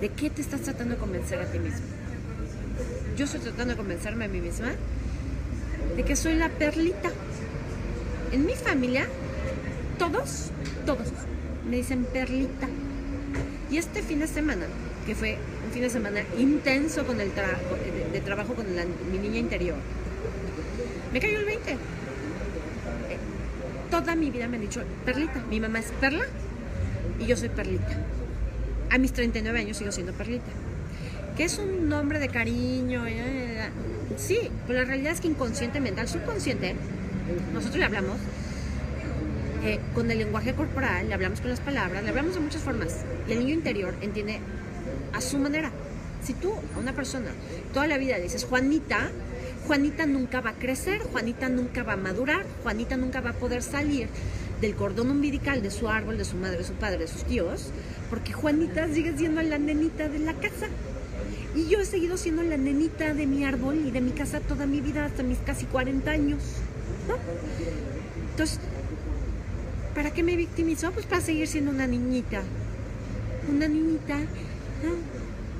¿De 0.00 0.08
qué 0.08 0.30
te 0.30 0.40
estás 0.40 0.62
tratando 0.62 0.94
de 0.94 1.00
convencer 1.00 1.38
a 1.38 1.44
ti 1.44 1.58
mismo? 1.58 2.01
Yo 3.16 3.24
estoy 3.24 3.40
tratando 3.40 3.74
de 3.74 3.76
convencerme 3.76 4.24
a 4.24 4.28
mí 4.28 4.40
misma 4.40 4.72
de 5.96 6.02
que 6.04 6.16
soy 6.16 6.34
la 6.34 6.48
perlita. 6.48 7.10
En 8.32 8.46
mi 8.46 8.54
familia, 8.54 9.06
todos, 9.98 10.50
todos 10.86 11.08
me 11.68 11.76
dicen 11.76 12.04
perlita. 12.04 12.68
Y 13.70 13.76
este 13.76 14.02
fin 14.02 14.20
de 14.20 14.26
semana, 14.26 14.66
que 15.06 15.14
fue 15.14 15.38
un 15.66 15.72
fin 15.72 15.82
de 15.82 15.90
semana 15.90 16.20
intenso 16.38 17.06
con 17.06 17.20
el 17.20 17.30
trabajo, 17.32 17.76
de, 18.12 18.20
trabajo 18.20 18.54
con 18.54 18.66
mi 19.10 19.18
niña 19.18 19.38
interior, 19.38 19.76
me 21.12 21.20
cayó 21.20 21.38
el 21.38 21.44
20. 21.44 21.76
Toda 23.90 24.14
mi 24.14 24.30
vida 24.30 24.48
me 24.48 24.56
han 24.56 24.62
dicho 24.62 24.82
perlita. 25.04 25.42
Mi 25.50 25.60
mamá 25.60 25.80
es 25.80 25.92
perla 26.00 26.24
y 27.20 27.26
yo 27.26 27.36
soy 27.36 27.50
perlita. 27.50 27.98
A 28.90 28.98
mis 28.98 29.12
39 29.12 29.58
años 29.58 29.76
sigo 29.76 29.92
siendo 29.92 30.12
perlita 30.12 30.50
es 31.44 31.58
un 31.58 31.88
nombre 31.88 32.18
de 32.18 32.28
cariño. 32.28 33.04
Sí, 34.16 34.50
pero 34.66 34.80
la 34.80 34.84
realidad 34.84 35.12
es 35.12 35.20
que 35.20 35.28
inconscientemente, 35.28 36.00
al 36.00 36.08
subconsciente, 36.08 36.76
nosotros 37.52 37.78
le 37.78 37.84
hablamos 37.84 38.16
eh, 39.64 39.80
con 39.94 40.10
el 40.10 40.18
lenguaje 40.18 40.54
corporal, 40.54 41.08
le 41.08 41.14
hablamos 41.14 41.40
con 41.40 41.50
las 41.50 41.60
palabras, 41.60 42.02
le 42.02 42.10
hablamos 42.10 42.34
de 42.34 42.40
muchas 42.40 42.62
formas. 42.62 43.04
El 43.28 43.40
niño 43.40 43.54
interior 43.54 43.94
entiende 44.00 44.40
a 45.12 45.20
su 45.20 45.38
manera. 45.38 45.70
Si 46.22 46.34
tú 46.34 46.52
a 46.76 46.78
una 46.78 46.92
persona 46.92 47.30
toda 47.72 47.88
la 47.88 47.98
vida 47.98 48.16
dices 48.18 48.44
Juanita, 48.44 49.10
Juanita 49.66 50.06
nunca 50.06 50.40
va 50.40 50.50
a 50.50 50.54
crecer, 50.54 51.00
Juanita 51.00 51.48
nunca 51.48 51.82
va 51.82 51.94
a 51.94 51.96
madurar, 51.96 52.44
Juanita 52.62 52.96
nunca 52.96 53.20
va 53.20 53.30
a 53.30 53.34
poder 53.34 53.62
salir 53.62 54.08
del 54.60 54.76
cordón 54.76 55.10
umbilical 55.10 55.62
de 55.62 55.70
su 55.70 55.88
árbol, 55.88 56.18
de 56.18 56.24
su 56.24 56.36
madre, 56.36 56.58
de 56.58 56.64
su 56.64 56.74
padre, 56.74 56.98
de 56.98 57.08
sus 57.08 57.24
tíos, 57.24 57.70
porque 58.10 58.32
Juanita 58.32 58.86
sigue 58.88 59.16
siendo 59.16 59.42
la 59.42 59.58
nenita 59.58 60.08
de 60.08 60.20
la 60.20 60.34
casa. 60.34 60.68
Y 61.54 61.68
yo 61.68 61.80
he 61.80 61.84
seguido 61.84 62.16
siendo 62.16 62.42
la 62.42 62.56
nenita 62.56 63.12
de 63.12 63.26
mi 63.26 63.44
árbol 63.44 63.76
y 63.86 63.90
de 63.90 64.00
mi 64.00 64.12
casa 64.12 64.40
toda 64.40 64.66
mi 64.66 64.80
vida, 64.80 65.04
hasta 65.04 65.22
mis 65.22 65.38
casi 65.38 65.66
40 65.66 66.10
años. 66.10 66.40
Entonces, 68.30 68.58
¿para 69.94 70.12
qué 70.12 70.22
me 70.22 70.36
victimizó? 70.36 70.92
Pues 70.92 71.04
para 71.04 71.20
seguir 71.20 71.46
siendo 71.46 71.70
una 71.70 71.86
niñita. 71.86 72.42
Una 73.50 73.68
niñita 73.68 74.18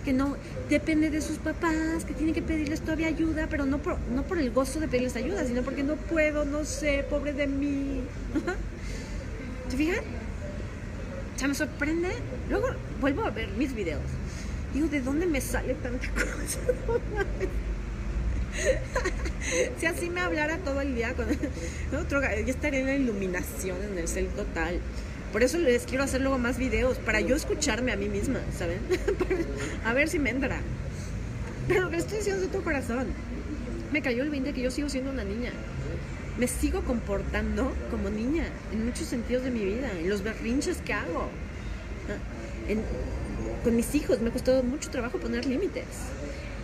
que 0.04 0.14
no 0.14 0.36
depende 0.70 1.10
de 1.10 1.20
sus 1.20 1.36
papás, 1.36 2.04
que 2.06 2.14
tiene 2.14 2.32
que 2.32 2.42
pedirles 2.42 2.80
todavía 2.80 3.08
ayuda, 3.08 3.46
pero 3.50 3.66
no 3.66 3.78
por, 3.78 3.98
no 4.14 4.22
por 4.22 4.38
el 4.38 4.50
gozo 4.50 4.80
de 4.80 4.88
pedirles 4.88 5.16
ayuda, 5.16 5.44
sino 5.44 5.62
porque 5.62 5.82
no 5.82 5.96
puedo, 5.96 6.46
no 6.46 6.64
sé, 6.64 7.04
pobre 7.08 7.34
de 7.34 7.46
mí. 7.46 8.00
¿Te 9.68 9.76
fijas? 9.76 10.00
O 11.36 11.38
sea, 11.38 11.48
me 11.48 11.54
sorprende. 11.54 12.08
Luego 12.48 12.68
vuelvo 12.98 13.24
a 13.24 13.30
ver 13.30 13.50
mis 13.50 13.74
videos 13.74 14.00
Digo, 14.72 14.88
¿de 14.88 15.00
dónde 15.00 15.26
me 15.26 15.40
sale 15.40 15.74
tanta 15.74 16.08
cosa? 16.10 16.60
si 19.78 19.86
así 19.86 20.10
me 20.10 20.20
hablara 20.20 20.58
todo 20.58 20.80
el 20.80 20.94
día, 20.94 21.14
con 21.14 21.26
otro, 21.98 22.20
yo 22.20 22.46
estaría 22.46 22.80
en 22.80 22.86
la 22.86 22.94
iluminación, 22.94 23.76
en 23.82 23.98
el 23.98 24.08
cel 24.08 24.28
total. 24.28 24.80
Por 25.32 25.42
eso 25.42 25.58
les 25.58 25.84
quiero 25.84 26.04
hacer 26.04 26.20
luego 26.20 26.38
más 26.38 26.58
videos, 26.58 26.98
para 26.98 27.20
yo 27.20 27.34
escucharme 27.36 27.92
a 27.92 27.96
mí 27.96 28.08
misma, 28.08 28.40
¿saben? 28.56 28.80
a 29.84 29.92
ver 29.92 30.08
si 30.08 30.18
me 30.18 30.30
entra. 30.30 30.58
Pero 31.68 31.82
lo 31.82 31.90
que 31.90 31.96
estoy 31.96 32.18
diciendo 32.18 32.42
es 32.42 32.50
de 32.50 32.56
tu 32.58 32.62
corazón. 32.62 33.06
Me 33.92 34.02
cayó 34.02 34.22
el 34.22 34.30
20 34.30 34.52
que 34.52 34.62
yo 34.62 34.70
sigo 34.70 34.88
siendo 34.88 35.10
una 35.10 35.24
niña. 35.24 35.52
Me 36.38 36.48
sigo 36.48 36.82
comportando 36.82 37.72
como 37.90 38.10
niña 38.10 38.44
en 38.72 38.86
muchos 38.86 39.06
sentidos 39.06 39.44
de 39.44 39.50
mi 39.50 39.64
vida, 39.64 39.90
en 39.98 40.08
los 40.08 40.22
berrinches 40.22 40.78
que 40.78 40.92
hago. 40.92 41.28
En, 42.68 42.82
con 43.62 43.76
mis 43.76 43.94
hijos 43.94 44.20
me 44.20 44.30
ha 44.30 44.32
costado 44.32 44.62
mucho 44.62 44.90
trabajo 44.90 45.18
poner 45.18 45.46
límites. 45.46 45.84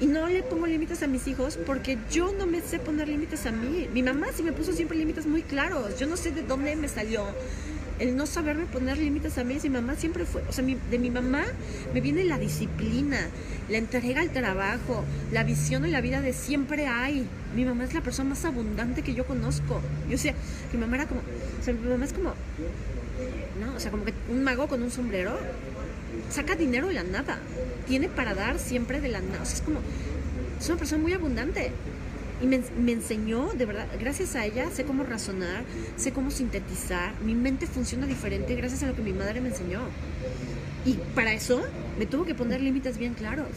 Y 0.00 0.06
no 0.06 0.28
le 0.28 0.42
pongo 0.42 0.66
límites 0.66 1.02
a 1.02 1.08
mis 1.08 1.26
hijos 1.26 1.58
porque 1.66 1.98
yo 2.10 2.32
no 2.32 2.46
me 2.46 2.60
sé 2.60 2.78
poner 2.78 3.08
límites 3.08 3.46
a 3.46 3.50
mí. 3.50 3.88
Mi 3.92 4.02
mamá 4.02 4.28
sí 4.34 4.42
me 4.42 4.52
puso 4.52 4.72
siempre 4.72 4.96
límites 4.96 5.26
muy 5.26 5.42
claros. 5.42 5.98
Yo 5.98 6.06
no 6.06 6.16
sé 6.16 6.30
de 6.30 6.42
dónde 6.42 6.76
me 6.76 6.88
salió 6.88 7.24
el 7.98 8.16
no 8.16 8.26
saberme 8.26 8.66
poner 8.66 8.98
límites 8.98 9.38
a 9.38 9.44
mí. 9.44 9.58
Mi 9.62 9.70
mamá 9.70 9.96
siempre 9.96 10.24
fue, 10.24 10.42
o 10.48 10.52
sea, 10.52 10.64
de 10.64 10.98
mi 10.98 11.10
mamá 11.10 11.44
me 11.92 12.00
viene 12.00 12.24
la 12.24 12.38
disciplina, 12.38 13.18
la 13.68 13.78
entrega 13.78 14.20
al 14.20 14.30
trabajo, 14.30 15.04
la 15.32 15.44
visión 15.44 15.84
en 15.84 15.92
la 15.92 16.00
vida 16.00 16.20
de 16.20 16.32
siempre 16.32 16.86
hay. 16.86 17.26
Mi 17.56 17.64
mamá 17.64 17.84
es 17.84 17.94
la 17.94 18.00
persona 18.00 18.30
más 18.30 18.44
abundante 18.44 19.02
que 19.02 19.14
yo 19.14 19.26
conozco. 19.26 19.80
Yo 20.08 20.18
sé, 20.18 20.34
mi 20.72 20.78
mamá 20.78 20.96
era 20.96 21.06
como, 21.06 21.20
o 21.20 21.64
sea, 21.64 21.74
mi 21.74 21.88
mamá 21.88 22.04
es 22.04 22.12
como, 22.12 22.34
¿no? 23.60 23.74
O 23.76 23.80
sea, 23.80 23.90
como 23.90 24.04
que 24.04 24.14
un 24.30 24.44
mago 24.44 24.68
con 24.68 24.82
un 24.82 24.90
sombrero 24.90 25.36
saca 26.30 26.56
dinero 26.56 26.88
de 26.88 26.94
la 26.94 27.04
nada. 27.04 27.38
Tiene 27.86 28.08
para 28.08 28.34
dar 28.34 28.58
siempre 28.58 29.00
de 29.00 29.08
la 29.08 29.20
nada. 29.20 29.42
Es 29.42 29.62
como, 29.62 29.80
es 30.58 30.68
una 30.68 30.78
persona 30.78 31.02
muy 31.02 31.12
abundante. 31.12 31.72
Y 32.40 32.46
me, 32.46 32.60
me, 32.80 32.92
enseñó, 32.92 33.52
de 33.54 33.66
verdad, 33.66 33.88
gracias 33.98 34.36
a 34.36 34.46
ella, 34.46 34.70
sé 34.70 34.84
cómo 34.84 35.02
razonar, 35.02 35.64
sé 35.96 36.12
cómo 36.12 36.30
sintetizar. 36.30 37.12
Mi 37.24 37.34
mente 37.34 37.66
funciona 37.66 38.06
diferente 38.06 38.54
gracias 38.54 38.82
a 38.84 38.86
lo 38.86 38.94
que 38.94 39.02
mi 39.02 39.12
madre 39.12 39.40
me 39.40 39.48
enseñó. 39.48 39.80
Y 40.84 40.94
para 41.14 41.32
eso 41.32 41.60
me 41.98 42.06
tuvo 42.06 42.24
que 42.24 42.34
poner 42.34 42.60
límites 42.60 42.96
bien 42.96 43.14
claros. 43.14 43.48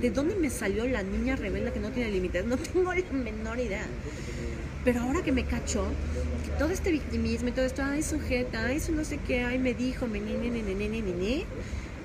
¿De 0.00 0.10
dónde 0.10 0.36
me 0.36 0.48
salió 0.48 0.86
la 0.86 1.02
niña 1.02 1.36
rebelde 1.36 1.72
que 1.72 1.80
no 1.80 1.90
tiene 1.90 2.10
límites? 2.10 2.44
No 2.46 2.56
tengo 2.72 2.94
la 2.94 3.02
menor 3.12 3.58
idea. 3.58 3.84
Pero 4.84 5.00
ahora 5.00 5.22
que 5.22 5.32
me 5.32 5.44
cacho, 5.44 5.86
todo 6.58 6.70
este 6.70 6.90
victimismo 6.90 7.48
y 7.48 7.52
todo 7.52 7.64
esto, 7.64 7.82
ay, 7.84 8.02
sujeta, 8.02 8.66
ay, 8.66 8.78
eso 8.78 8.92
no 8.92 9.04
sé 9.04 9.18
qué, 9.18 9.44
ay, 9.44 9.58
me 9.58 9.74
dijo, 9.74 10.06
me 10.06 10.20
ni, 10.20 10.34
ni, 10.34 10.50
ni, 10.50 11.00
ni, 11.00 11.44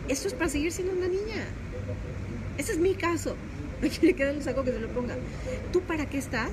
Eso 0.07 0.27
es 0.27 0.33
para 0.33 0.49
seguir 0.49 0.71
siendo 0.71 0.93
una 0.93 1.07
niña. 1.07 1.43
Ese 2.57 2.73
es 2.73 2.77
mi 2.77 2.93
caso. 2.93 3.35
A 3.83 3.87
quien 3.87 4.05
le 4.05 4.13
queda 4.13 4.29
el 4.29 4.43
saco 4.43 4.63
que 4.63 4.71
se 4.71 4.79
lo 4.79 4.87
ponga. 4.89 5.15
¿Tú 5.71 5.81
para 5.81 6.05
qué 6.05 6.19
estás? 6.19 6.51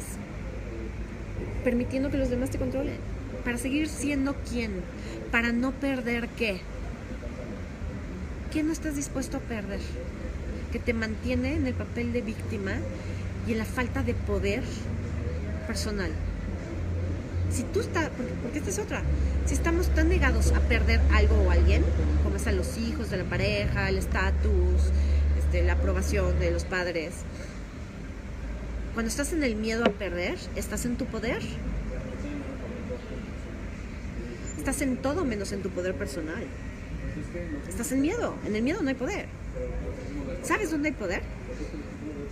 Permitiendo 1.62 2.10
que 2.10 2.16
los 2.16 2.30
demás 2.30 2.50
te 2.50 2.58
controlen. 2.58 2.96
Para 3.44 3.58
seguir 3.58 3.88
siendo 3.88 4.34
quién. 4.50 4.72
Para 5.30 5.52
no 5.52 5.72
perder 5.72 6.28
qué. 6.30 6.60
¿Qué 8.50 8.62
no 8.62 8.72
estás 8.72 8.96
dispuesto 8.96 9.36
a 9.36 9.40
perder? 9.40 9.80
Que 10.72 10.78
te 10.78 10.94
mantiene 10.94 11.54
en 11.54 11.66
el 11.66 11.74
papel 11.74 12.12
de 12.12 12.22
víctima 12.22 12.72
y 13.46 13.52
en 13.52 13.58
la 13.58 13.64
falta 13.64 14.02
de 14.02 14.14
poder 14.14 14.64
personal. 15.66 16.10
Si 17.50 17.64
tú 17.64 17.80
estás, 17.80 18.10
porque, 18.42 18.58
esta 18.58 18.70
es 18.70 18.78
otra, 18.78 19.02
si 19.46 19.54
estamos 19.54 19.88
tan 19.94 20.08
negados 20.08 20.52
a 20.52 20.60
perder 20.60 21.00
algo 21.12 21.36
o 21.42 21.50
alguien, 21.50 21.82
como 22.22 22.36
es 22.36 22.46
a 22.46 22.52
los 22.52 22.78
hijos 22.78 23.10
de 23.10 23.16
la 23.16 23.24
pareja, 23.24 23.88
el 23.88 23.98
estatus, 23.98 24.92
este, 25.38 25.62
la 25.64 25.72
aprobación 25.72 26.38
de 26.38 26.52
los 26.52 26.64
padres, 26.64 27.12
cuando 28.94 29.08
estás 29.08 29.32
en 29.32 29.42
el 29.42 29.56
miedo 29.56 29.84
a 29.84 29.90
perder, 29.90 30.36
¿estás 30.56 30.84
en 30.84 30.96
tu 30.96 31.06
poder? 31.06 31.42
Estás 34.58 34.82
en 34.82 34.96
todo 34.98 35.24
menos 35.24 35.52
en 35.52 35.62
tu 35.62 35.70
poder 35.70 35.94
personal. 35.94 36.44
Estás 37.68 37.92
en 37.92 38.02
miedo. 38.02 38.34
En 38.44 38.54
el 38.54 38.62
miedo 38.62 38.82
no 38.82 38.88
hay 38.88 38.94
poder. 38.94 39.26
¿Sabes 40.42 40.70
dónde 40.70 40.90
hay 40.90 40.94
poder? 40.94 41.22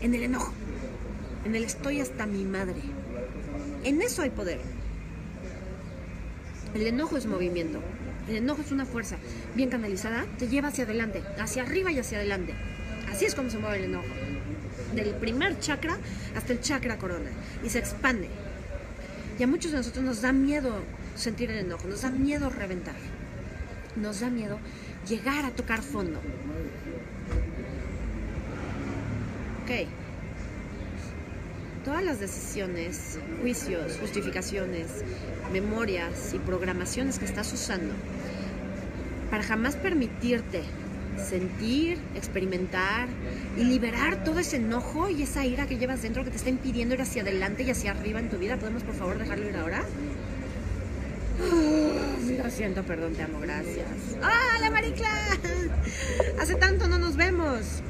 En 0.00 0.14
el 0.14 0.22
enojo. 0.24 0.52
En 1.44 1.54
el 1.54 1.64
estoy 1.64 2.00
hasta 2.00 2.26
mi 2.26 2.44
madre. 2.44 2.80
En 3.84 4.02
eso 4.02 4.22
hay 4.22 4.30
poder. 4.30 4.60
El 6.74 6.86
enojo 6.86 7.16
es 7.16 7.26
movimiento. 7.26 7.80
El 8.28 8.36
enojo 8.36 8.62
es 8.62 8.72
una 8.72 8.84
fuerza 8.84 9.16
bien 9.54 9.70
canalizada, 9.70 10.26
te 10.38 10.48
lleva 10.48 10.68
hacia 10.68 10.84
adelante, 10.84 11.22
hacia 11.38 11.62
arriba 11.62 11.90
y 11.90 11.98
hacia 11.98 12.18
adelante. 12.18 12.54
Así 13.10 13.24
es 13.24 13.34
como 13.34 13.50
se 13.50 13.58
mueve 13.58 13.78
el 13.78 13.84
enojo. 13.84 14.06
Del 14.94 15.14
primer 15.14 15.58
chakra 15.60 15.96
hasta 16.36 16.52
el 16.52 16.60
chakra 16.60 16.98
corona. 16.98 17.30
Y 17.64 17.70
se 17.70 17.78
expande. 17.78 18.28
Y 19.38 19.42
a 19.42 19.46
muchos 19.46 19.72
de 19.72 19.78
nosotros 19.78 20.04
nos 20.04 20.20
da 20.20 20.32
miedo 20.32 20.74
sentir 21.14 21.50
el 21.50 21.58
enojo, 21.58 21.88
nos 21.88 22.02
da 22.02 22.10
miedo 22.10 22.50
reventar. 22.50 22.96
Nos 23.96 24.20
da 24.20 24.30
miedo 24.30 24.58
llegar 25.08 25.44
a 25.44 25.50
tocar 25.50 25.82
fondo. 25.82 26.20
Ok 29.64 29.88
todas 31.88 32.04
las 32.04 32.20
decisiones, 32.20 33.18
juicios, 33.40 33.96
justificaciones, 33.98 34.88
memorias 35.50 36.34
y 36.34 36.38
programaciones 36.38 37.18
que 37.18 37.24
estás 37.24 37.50
usando 37.50 37.94
para 39.30 39.42
jamás 39.42 39.74
permitirte 39.76 40.64
sentir, 41.16 41.96
experimentar 42.14 43.08
y 43.56 43.64
liberar 43.64 44.22
todo 44.22 44.38
ese 44.38 44.56
enojo 44.56 45.08
y 45.08 45.22
esa 45.22 45.46
ira 45.46 45.66
que 45.66 45.78
llevas 45.78 46.02
dentro 46.02 46.24
que 46.24 46.30
te 46.30 46.36
está 46.36 46.50
impidiendo 46.50 46.94
ir 46.94 47.00
hacia 47.00 47.22
adelante 47.22 47.62
y 47.62 47.70
hacia 47.70 47.92
arriba 47.92 48.20
en 48.20 48.28
tu 48.28 48.36
vida. 48.36 48.58
¿Podemos 48.58 48.82
por 48.82 48.94
favor 48.94 49.18
dejarlo 49.18 49.48
ir 49.48 49.56
ahora? 49.56 49.82
lo 51.40 52.50
siento, 52.50 52.82
perdón, 52.82 53.14
te 53.14 53.22
amo, 53.22 53.40
gracias. 53.40 53.86
¡Hola, 54.18 54.70
Maricla! 54.70 55.08
Hace 56.38 56.54
tanto 56.56 56.86
no 56.86 56.98
nos 56.98 57.16
vemos 57.16 57.82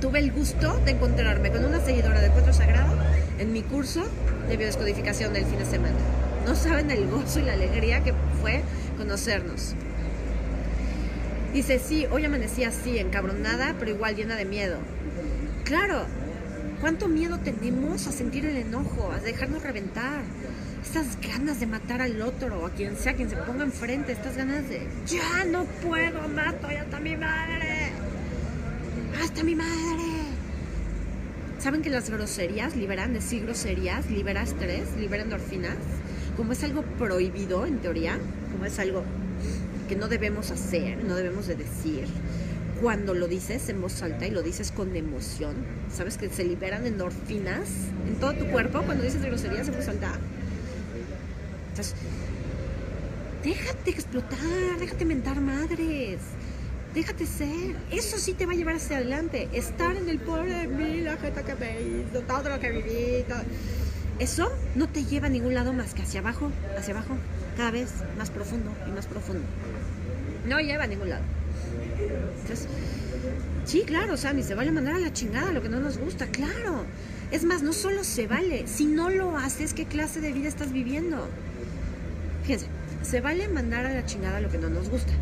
tuve 0.00 0.20
el 0.20 0.32
gusto 0.32 0.78
de 0.84 0.92
encontrarme 0.92 1.50
con 1.50 1.64
una 1.64 1.80
seguidora 1.80 2.20
de 2.20 2.30
Cuatro 2.30 2.52
Sagrado 2.52 2.94
en 3.38 3.52
mi 3.52 3.62
curso 3.62 4.04
de 4.48 4.56
biodescodificación 4.56 5.32
del 5.32 5.44
fin 5.44 5.58
de 5.58 5.64
semana. 5.64 5.96
No 6.46 6.54
saben 6.54 6.90
el 6.90 7.08
gozo 7.08 7.40
y 7.40 7.42
la 7.42 7.54
alegría 7.54 8.02
que 8.04 8.14
fue 8.40 8.62
conocernos. 8.96 9.74
Dice, 11.52 11.78
sí, 11.78 12.06
hoy 12.10 12.24
amanecí 12.24 12.64
así, 12.64 12.98
encabronada, 12.98 13.74
pero 13.78 13.90
igual 13.90 14.14
llena 14.14 14.36
de 14.36 14.44
miedo. 14.44 14.78
Claro, 15.64 16.04
¿cuánto 16.80 17.08
miedo 17.08 17.38
tenemos 17.38 18.06
a 18.06 18.12
sentir 18.12 18.46
el 18.46 18.56
enojo, 18.56 19.10
a 19.10 19.18
dejarnos 19.18 19.62
reventar? 19.62 20.22
Estas 20.82 21.18
ganas 21.20 21.58
de 21.58 21.66
matar 21.66 22.00
al 22.00 22.22
otro 22.22 22.60
o 22.60 22.66
a 22.66 22.70
quien 22.70 22.96
sea 22.96 23.14
quien 23.14 23.28
se 23.28 23.36
ponga 23.36 23.64
enfrente, 23.64 24.12
estas 24.12 24.36
ganas 24.36 24.68
de, 24.68 24.86
ya 25.06 25.44
no 25.44 25.64
puedo, 25.64 26.28
mato 26.28 26.70
ya 26.70 26.82
está 26.82 27.00
mi 27.00 27.16
madre 27.16 27.67
mi 29.44 29.54
madre. 29.54 30.04
¿Saben 31.58 31.82
que 31.82 31.90
las 31.90 32.10
groserías 32.10 32.76
liberan, 32.76 33.12
decir 33.12 33.44
groserías, 33.44 34.10
libera 34.10 34.42
estrés, 34.42 34.96
libera 34.98 35.22
endorfinas? 35.22 35.76
Como 36.36 36.52
es 36.52 36.62
algo 36.64 36.82
prohibido 36.82 37.66
en 37.66 37.78
teoría, 37.78 38.18
como 38.52 38.64
es 38.64 38.78
algo 38.78 39.02
que 39.88 39.96
no 39.96 40.08
debemos 40.08 40.50
hacer, 40.50 41.02
no 41.04 41.14
debemos 41.14 41.46
de 41.46 41.56
decir. 41.56 42.06
Cuando 42.80 43.14
lo 43.14 43.26
dices 43.26 43.68
en 43.68 43.80
voz 43.80 44.02
alta 44.02 44.26
y 44.26 44.30
lo 44.30 44.42
dices 44.42 44.70
con 44.70 44.94
emoción, 44.94 45.56
¿sabes 45.92 46.16
que 46.16 46.28
se 46.28 46.44
liberan 46.44 46.86
endorfinas 46.86 47.68
en 48.06 48.14
todo 48.20 48.34
tu 48.34 48.46
cuerpo 48.46 48.82
cuando 48.82 49.04
dices 49.04 49.22
groserías 49.22 49.68
en 49.68 49.74
voz 49.74 49.88
alta? 49.88 50.12
Déjate 53.42 53.90
explotar, 53.90 54.78
déjate 54.78 55.04
mentar 55.04 55.40
madres 55.40 56.20
déjate 56.94 57.26
ser. 57.26 57.76
Eso 57.90 58.18
sí 58.18 58.34
te 58.34 58.46
va 58.46 58.52
a 58.52 58.56
llevar 58.56 58.76
hacia 58.76 58.96
adelante. 58.96 59.48
Estar 59.52 59.96
en 59.96 60.08
el 60.08 60.18
pobre 60.18 60.52
de 60.54 60.66
mí, 60.66 61.00
la 61.00 61.16
gente 61.16 61.42
que 61.42 61.54
me 61.54 61.80
hizo, 61.80 62.20
todo 62.22 62.48
lo 62.48 62.60
que 62.60 62.70
viví. 62.70 63.24
Eso 64.18 64.50
no 64.74 64.88
te 64.88 65.04
lleva 65.04 65.28
a 65.28 65.30
ningún 65.30 65.54
lado 65.54 65.72
más 65.72 65.94
que 65.94 66.02
hacia 66.02 66.20
abajo, 66.20 66.50
hacia 66.76 66.94
abajo, 66.94 67.16
cada 67.56 67.70
vez 67.70 67.90
más 68.16 68.30
profundo 68.30 68.72
y 68.86 68.90
más 68.90 69.06
profundo. 69.06 69.44
No 70.46 70.58
lleva 70.58 70.84
a 70.84 70.86
ningún 70.86 71.10
lado. 71.10 71.22
Sí, 73.64 73.82
claro, 73.86 74.16
Sammy, 74.16 74.42
se 74.42 74.54
vale 74.54 74.72
mandar 74.72 74.94
a 74.94 74.98
la 74.98 75.12
chingada 75.12 75.52
lo 75.52 75.62
que 75.62 75.68
no 75.68 75.78
nos 75.78 75.98
gusta, 75.98 76.26
claro. 76.26 76.84
Es 77.30 77.44
más, 77.44 77.62
no 77.62 77.72
solo 77.72 78.02
se 78.02 78.26
vale, 78.26 78.66
si 78.66 78.86
no 78.86 79.10
lo 79.10 79.36
haces, 79.36 79.74
¿qué 79.74 79.84
clase 79.84 80.20
de 80.20 80.32
vida 80.32 80.48
estás 80.48 80.72
viviendo? 80.72 81.28
Fíjense, 82.42 82.66
se 83.02 83.20
vale 83.20 83.46
mandar 83.48 83.84
a 83.86 83.92
la 83.92 84.06
chingada 84.06 84.40
lo 84.40 84.50
que 84.50 84.58
no 84.58 84.70
nos 84.70 84.88
gusta. 84.88 85.12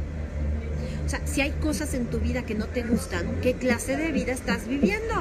O 1.06 1.08
sea, 1.08 1.20
si 1.24 1.40
hay 1.40 1.52
cosas 1.52 1.94
en 1.94 2.06
tu 2.06 2.18
vida 2.18 2.42
que 2.42 2.56
no 2.56 2.66
te 2.66 2.82
gustan, 2.82 3.26
¿qué 3.40 3.54
clase 3.54 3.96
de 3.96 4.10
vida 4.10 4.32
estás 4.32 4.66
viviendo? 4.66 5.14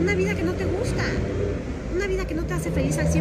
Una 0.00 0.16
vida 0.16 0.34
que 0.34 0.42
no 0.42 0.54
te 0.54 0.64
gusta. 0.64 1.04
Una 1.94 2.08
vida 2.08 2.26
que 2.26 2.34
no 2.34 2.42
te 2.42 2.54
hace 2.54 2.72
feliz 2.72 2.98
al 2.98 3.06
100%. 3.06 3.20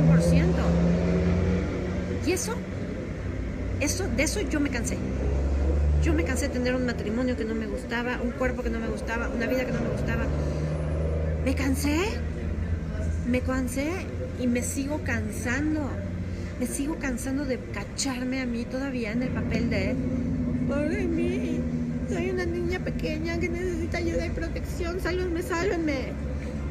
Y 2.26 2.32
eso, 2.32 2.56
eso, 3.80 4.08
de 4.08 4.24
eso 4.24 4.42
yo 4.42 4.60
me 4.60 4.72
cansé. 4.72 4.98
Yo 6.02 6.16
me 6.16 6.24
cansé 6.24 6.48
de 6.48 6.54
tener 6.54 6.74
un 6.74 6.88
matrimonio 6.88 7.38
que 7.38 7.46
no 7.46 7.54
me 7.54 7.68
gustaba, 7.68 8.20
un 8.24 8.32
cuerpo 8.32 8.64
que 8.64 8.72
no 8.72 8.80
me 8.80 8.88
gustaba, 8.88 9.30
una 9.30 9.46
vida 9.46 9.66
que 9.66 9.72
no 9.72 9.82
me 9.82 9.90
gustaba. 9.90 10.26
Me 11.46 11.54
cansé, 11.54 11.96
me 13.30 13.42
cansé 13.42 13.88
y 14.40 14.48
me 14.48 14.64
sigo 14.64 15.02
cansando. 15.04 15.92
Me 16.60 16.66
sigo 16.66 16.98
cansando 16.98 17.46
de 17.46 17.60
cacharme 17.72 18.42
a 18.42 18.48
mí 18.48 18.66
todavía 18.66 19.12
en 19.12 19.22
el 19.22 19.30
papel 19.30 19.70
de 19.70 19.96
Pobre 20.70 21.04
mí. 21.08 21.60
Soy 22.10 22.30
una 22.30 22.46
niña 22.46 22.78
pequeña 22.78 23.40
que 23.40 23.50
necesita 23.50 23.98
ayuda 23.98 24.28
y 24.28 24.30
protección. 24.30 25.02
Sálvenme, 25.02 25.42
sálvenme. 25.42 26.14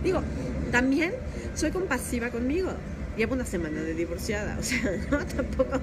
Digo, 0.05 0.23
también 0.71 1.13
soy 1.57 1.73
compasiva 1.73 2.31
conmigo. 2.31 2.71
Llevo 3.17 3.35
una 3.35 3.45
semana 3.45 3.83
de 3.83 3.95
divorciada, 3.95 4.57
o 4.61 4.63
sea, 4.63 4.81
no, 5.11 5.19
tampoco, 5.27 5.81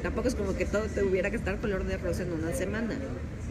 tampoco 0.00 0.28
es 0.28 0.36
como 0.36 0.54
que 0.54 0.64
todo 0.64 0.84
tuviera 0.84 1.30
que 1.30 1.36
estar 1.36 1.58
color 1.58 1.84
de 1.84 1.96
rosa 1.96 2.22
en 2.22 2.32
una 2.32 2.52
semana. 2.52 2.94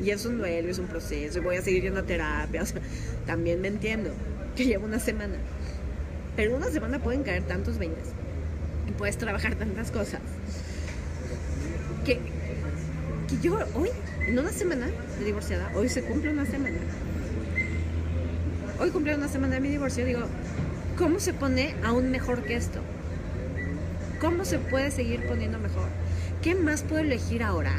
Y 0.02 0.12
es 0.12 0.26
un 0.26 0.38
duelo, 0.38 0.70
es 0.70 0.80
un 0.80 0.88
proceso, 0.88 1.40
y 1.40 1.42
voy 1.42 1.58
a 1.58 1.62
seguir 1.62 1.84
yendo 1.84 2.00
a 2.00 2.04
terapia, 2.04 2.62
o 2.64 2.66
sea, 2.66 2.80
también 3.26 3.60
me 3.60 3.68
entiendo 3.68 4.12
que 4.56 4.66
llevo 4.66 4.86
una 4.86 5.00
semana. 5.00 5.36
Pero 6.38 6.56
una 6.56 6.68
semana 6.68 7.00
pueden 7.00 7.24
caer 7.24 7.44
tantos 7.44 7.78
20 7.78 8.00
y 8.88 8.92
puedes 8.94 9.18
trabajar 9.18 9.56
tantas 9.56 9.92
cosas 9.92 10.22
que 12.06 12.20
que 13.36 13.48
yo 13.48 13.60
hoy, 13.74 13.90
en 14.28 14.38
una 14.38 14.52
semana 14.52 14.88
de 15.20 15.26
divorciada, 15.26 15.72
hoy 15.76 15.90
se 15.90 16.04
cumple 16.04 16.32
una 16.32 16.46
semana. 16.46 16.78
Hoy 18.80 18.90
cumple 18.92 19.16
una 19.16 19.28
semana 19.28 19.56
de 19.56 19.62
mi 19.62 19.70
divorcio, 19.70 20.06
digo, 20.06 20.22
¿cómo 20.98 21.20
se 21.20 21.34
pone 21.34 21.76
aún 21.84 22.12
mejor 22.12 22.44
que 22.44 22.56
esto? 22.56 22.80
¿Cómo 24.20 24.46
se 24.46 24.60
puede 24.60 24.92
seguir 24.92 25.26
poniendo 25.28 25.60
mejor? 25.60 25.88
¿Qué 26.42 26.56
más 26.56 26.84
puedo 26.84 27.02
elegir 27.02 27.44
ahora? 27.44 27.74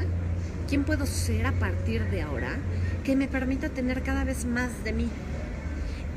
¿Quién 0.68 0.84
puedo 0.84 1.06
ser 1.06 1.46
a 1.46 1.52
partir 1.52 2.04
de 2.10 2.22
ahora 2.22 2.56
que 3.04 3.14
me 3.14 3.28
permita 3.28 3.68
tener 3.68 4.02
cada 4.02 4.24
vez 4.24 4.46
más 4.46 4.84
de 4.84 4.92
mí? 4.92 5.08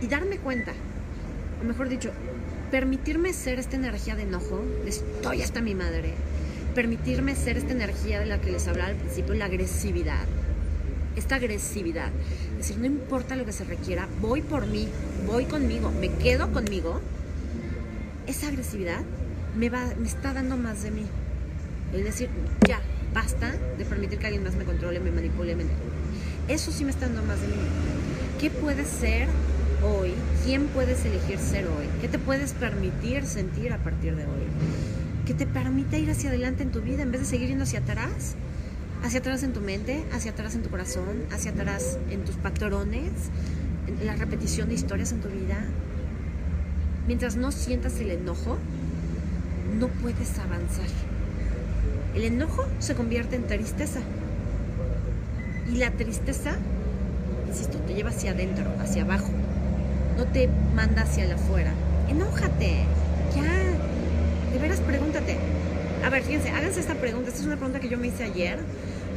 Y 0.01 0.07
darme 0.07 0.37
cuenta, 0.37 0.71
o 1.61 1.65
mejor 1.65 1.89
dicho, 1.89 2.11
permitirme 2.71 3.33
ser 3.33 3.59
esta 3.59 3.75
energía 3.75 4.15
de 4.15 4.23
enojo, 4.23 4.63
estoy 4.85 5.41
hasta 5.41 5.61
mi 5.61 5.75
madre, 5.75 6.13
permitirme 6.75 7.35
ser 7.35 7.57
esta 7.57 7.71
energía 7.71 8.19
de 8.19 8.25
la 8.25 8.39
que 8.39 8.51
les 8.51 8.67
hablaba 8.67 8.89
al 8.89 8.95
principio, 8.95 9.33
la 9.33 9.45
agresividad. 9.45 10.25
Esta 11.15 11.35
agresividad. 11.35 12.09
Es 12.51 12.57
decir, 12.67 12.77
no 12.77 12.85
importa 12.85 13.35
lo 13.35 13.45
que 13.45 13.51
se 13.51 13.63
requiera, 13.63 14.07
voy 14.21 14.41
por 14.41 14.67
mí, 14.67 14.87
voy 15.25 15.45
conmigo, 15.45 15.91
me 15.91 16.09
quedo 16.09 16.51
conmigo. 16.51 17.01
Esa 18.27 18.47
agresividad 18.47 19.01
me, 19.57 19.69
va, 19.69 19.85
me 19.99 20.07
está 20.07 20.33
dando 20.33 20.57
más 20.57 20.83
de 20.83 20.91
mí. 20.91 21.05
Es 21.93 22.03
decir, 22.03 22.29
ya, 22.67 22.79
basta 23.13 23.51
de 23.77 23.85
permitir 23.85 24.19
que 24.19 24.27
alguien 24.27 24.43
más 24.43 24.55
me 24.55 24.63
controle, 24.63 24.99
me 24.99 25.11
manipule, 25.11 25.55
me... 25.55 25.63
Eso 26.47 26.71
sí 26.71 26.83
me 26.83 26.91
está 26.91 27.07
dando 27.07 27.23
más 27.23 27.41
de 27.41 27.47
mí. 27.47 27.53
¿Qué 28.39 28.49
puedes 28.49 28.87
ser 28.87 29.27
hoy? 29.83 30.13
¿Quién 30.45 30.67
puedes 30.67 31.03
elegir 31.05 31.39
ser 31.39 31.65
hoy? 31.65 31.85
¿Qué 32.01 32.07
te 32.07 32.19
puedes 32.19 32.53
permitir 32.53 33.25
sentir 33.25 33.73
a 33.73 33.77
partir 33.77 34.15
de 34.15 34.23
hoy? 34.23 34.98
Que 35.29 35.35
te 35.35 35.45
permita 35.45 35.95
ir 35.95 36.09
hacia 36.09 36.31
adelante 36.31 36.63
en 36.63 36.71
tu 36.71 36.81
vida 36.81 37.03
en 37.03 37.11
vez 37.11 37.21
de 37.21 37.27
seguir 37.27 37.49
yendo 37.49 37.63
hacia 37.63 37.81
atrás. 37.81 38.33
Hacia 39.03 39.19
atrás 39.19 39.43
en 39.43 39.53
tu 39.53 39.61
mente, 39.61 40.03
hacia 40.11 40.31
atrás 40.31 40.55
en 40.55 40.63
tu 40.63 40.71
corazón, 40.71 41.23
hacia 41.31 41.51
atrás 41.51 41.99
en 42.09 42.25
tus 42.25 42.35
patrones, 42.37 43.11
en 43.85 44.07
la 44.07 44.15
repetición 44.15 44.69
de 44.69 44.73
historias 44.73 45.11
en 45.11 45.21
tu 45.21 45.27
vida. 45.27 45.63
Mientras 47.05 47.35
no 47.35 47.51
sientas 47.51 47.99
el 47.99 48.09
enojo, 48.09 48.57
no 49.79 49.87
puedes 49.89 50.39
avanzar. 50.39 50.87
El 52.15 52.23
enojo 52.23 52.65
se 52.79 52.95
convierte 52.95 53.35
en 53.35 53.45
tristeza. 53.45 53.99
Y 55.71 55.75
la 55.75 55.91
tristeza, 55.91 56.55
insisto, 57.47 57.77
te 57.77 57.93
lleva 57.93 58.09
hacia 58.09 58.31
adentro, 58.31 58.65
hacia 58.79 59.03
abajo. 59.03 59.29
No 60.17 60.25
te 60.25 60.49
manda 60.73 61.03
hacia 61.03 61.31
afuera. 61.35 61.71
Enójate. 62.09 62.85
Ya. 63.35 63.88
De 64.51 64.59
veras, 64.59 64.79
pregúntate. 64.79 65.37
A 66.03 66.09
ver, 66.09 66.23
fíjense, 66.23 66.49
háganse 66.49 66.79
esta 66.79 66.95
pregunta. 66.95 67.29
Esta 67.29 67.41
es 67.41 67.45
una 67.45 67.57
pregunta 67.57 67.79
que 67.79 67.89
yo 67.89 67.97
me 67.97 68.07
hice 68.07 68.23
ayer. 68.23 68.59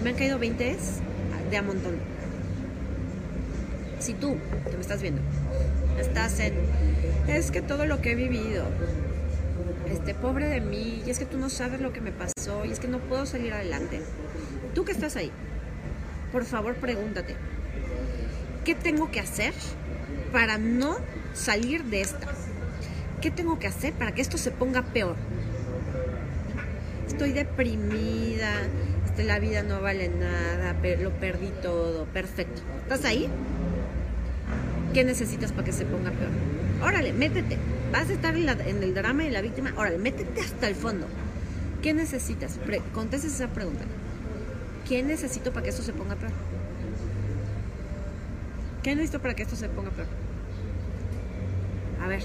Me 0.03 0.11
han 0.11 0.17
caído 0.17 0.39
20 0.39 0.77
de 1.51 1.57
a 1.57 1.63
montón. 1.63 1.97
Si 4.01 4.15
tú, 4.15 4.37
que 4.69 4.77
me 4.77 4.81
estás 4.81 5.01
viendo, 5.01 5.21
estás 6.01 6.41
en... 6.41 6.55
Es 7.29 7.51
que 7.51 7.63
todo 7.63 7.87
lo 7.87 8.01
que 8.01 8.13
he 8.13 8.15
vivido, 8.17 8.65
este, 9.91 10.15
pobre 10.15 10.49
de 10.49 10.61
mí, 10.61 11.03
y 11.07 11.11
es 11.11 11.19
que 11.19 11.27
tú 11.27 11.39
no 11.39 11.49
sabes 11.51 11.81
lo 11.81 11.93
que 11.93 12.01
me 12.01 12.11
pasó, 12.11 12.65
y 12.65 12.73
es 12.73 12.81
que 12.81 12.89
no 12.89 12.99
puedo 12.99 13.27
salir 13.27 13.53
adelante. 13.53 14.01
Tú 14.75 14.85
que 14.85 14.93
estás 14.93 15.15
ahí, 15.15 15.31
por 16.33 16.45
favor 16.45 16.75
pregúntate, 16.75 17.37
¿qué 18.65 18.75
tengo 18.75 19.11
que 19.11 19.21
hacer 19.21 19.53
para 20.33 20.59
no 20.59 20.97
salir 21.35 21.85
de 21.85 22.01
esta? 22.01 22.27
¿Qué 23.23 23.31
tengo 23.31 23.61
que 23.61 23.69
hacer 23.69 23.93
para 23.93 24.13
que 24.13 24.21
esto 24.21 24.37
se 24.37 24.51
ponga 24.51 24.83
peor? 24.83 25.15
Estoy 27.07 27.31
deprimida, 27.31 28.53
este, 29.07 29.23
la 29.23 29.39
vida 29.39 29.63
no 29.63 29.81
vale 29.81 30.09
nada, 30.09 30.75
lo 31.01 31.11
perdí 31.11 31.53
todo, 31.63 32.07
perfecto. 32.07 32.63
¿Estás 32.83 33.05
ahí? 33.05 33.29
¿Qué 34.93 35.05
necesitas 35.05 35.53
para 35.53 35.65
que 35.65 35.73
se 35.73 35.85
ponga 35.85 36.11
peor? 36.11 36.31
Órale, 36.83 37.13
métete. 37.13 37.59
Vas 37.93 38.11
a 38.11 38.13
estar 38.13 38.35
en, 38.35 38.83
el 38.83 38.93
drama 38.93 39.23
de 39.23 39.31
la 39.31 39.41
víctima. 39.41 39.73
Órale, 39.77 39.99
métete 39.99 40.41
hasta 40.41 40.67
el 40.67 40.75
fondo. 40.75 41.07
¿Qué 41.81 41.95
necesitas? 41.95 42.59
contestes 42.93 43.35
esa 43.35 43.47
pregunta. 43.47 43.85
¿Qué 44.89 45.05
necesito 45.05 45.53
para 45.53 45.63
que 45.63 45.71
esto 45.71 45.85
se 45.85 45.93
ponga 45.93 46.17
peor? 46.17 46.33
¿Qué 48.83 48.97
necesito 48.97 49.21
para 49.21 49.35
que 49.35 49.45
esto 49.45 49.55
se 49.55 49.69
ponga 49.69 49.91
peor? 49.91 50.09
A 52.03 52.09
ver, 52.09 52.23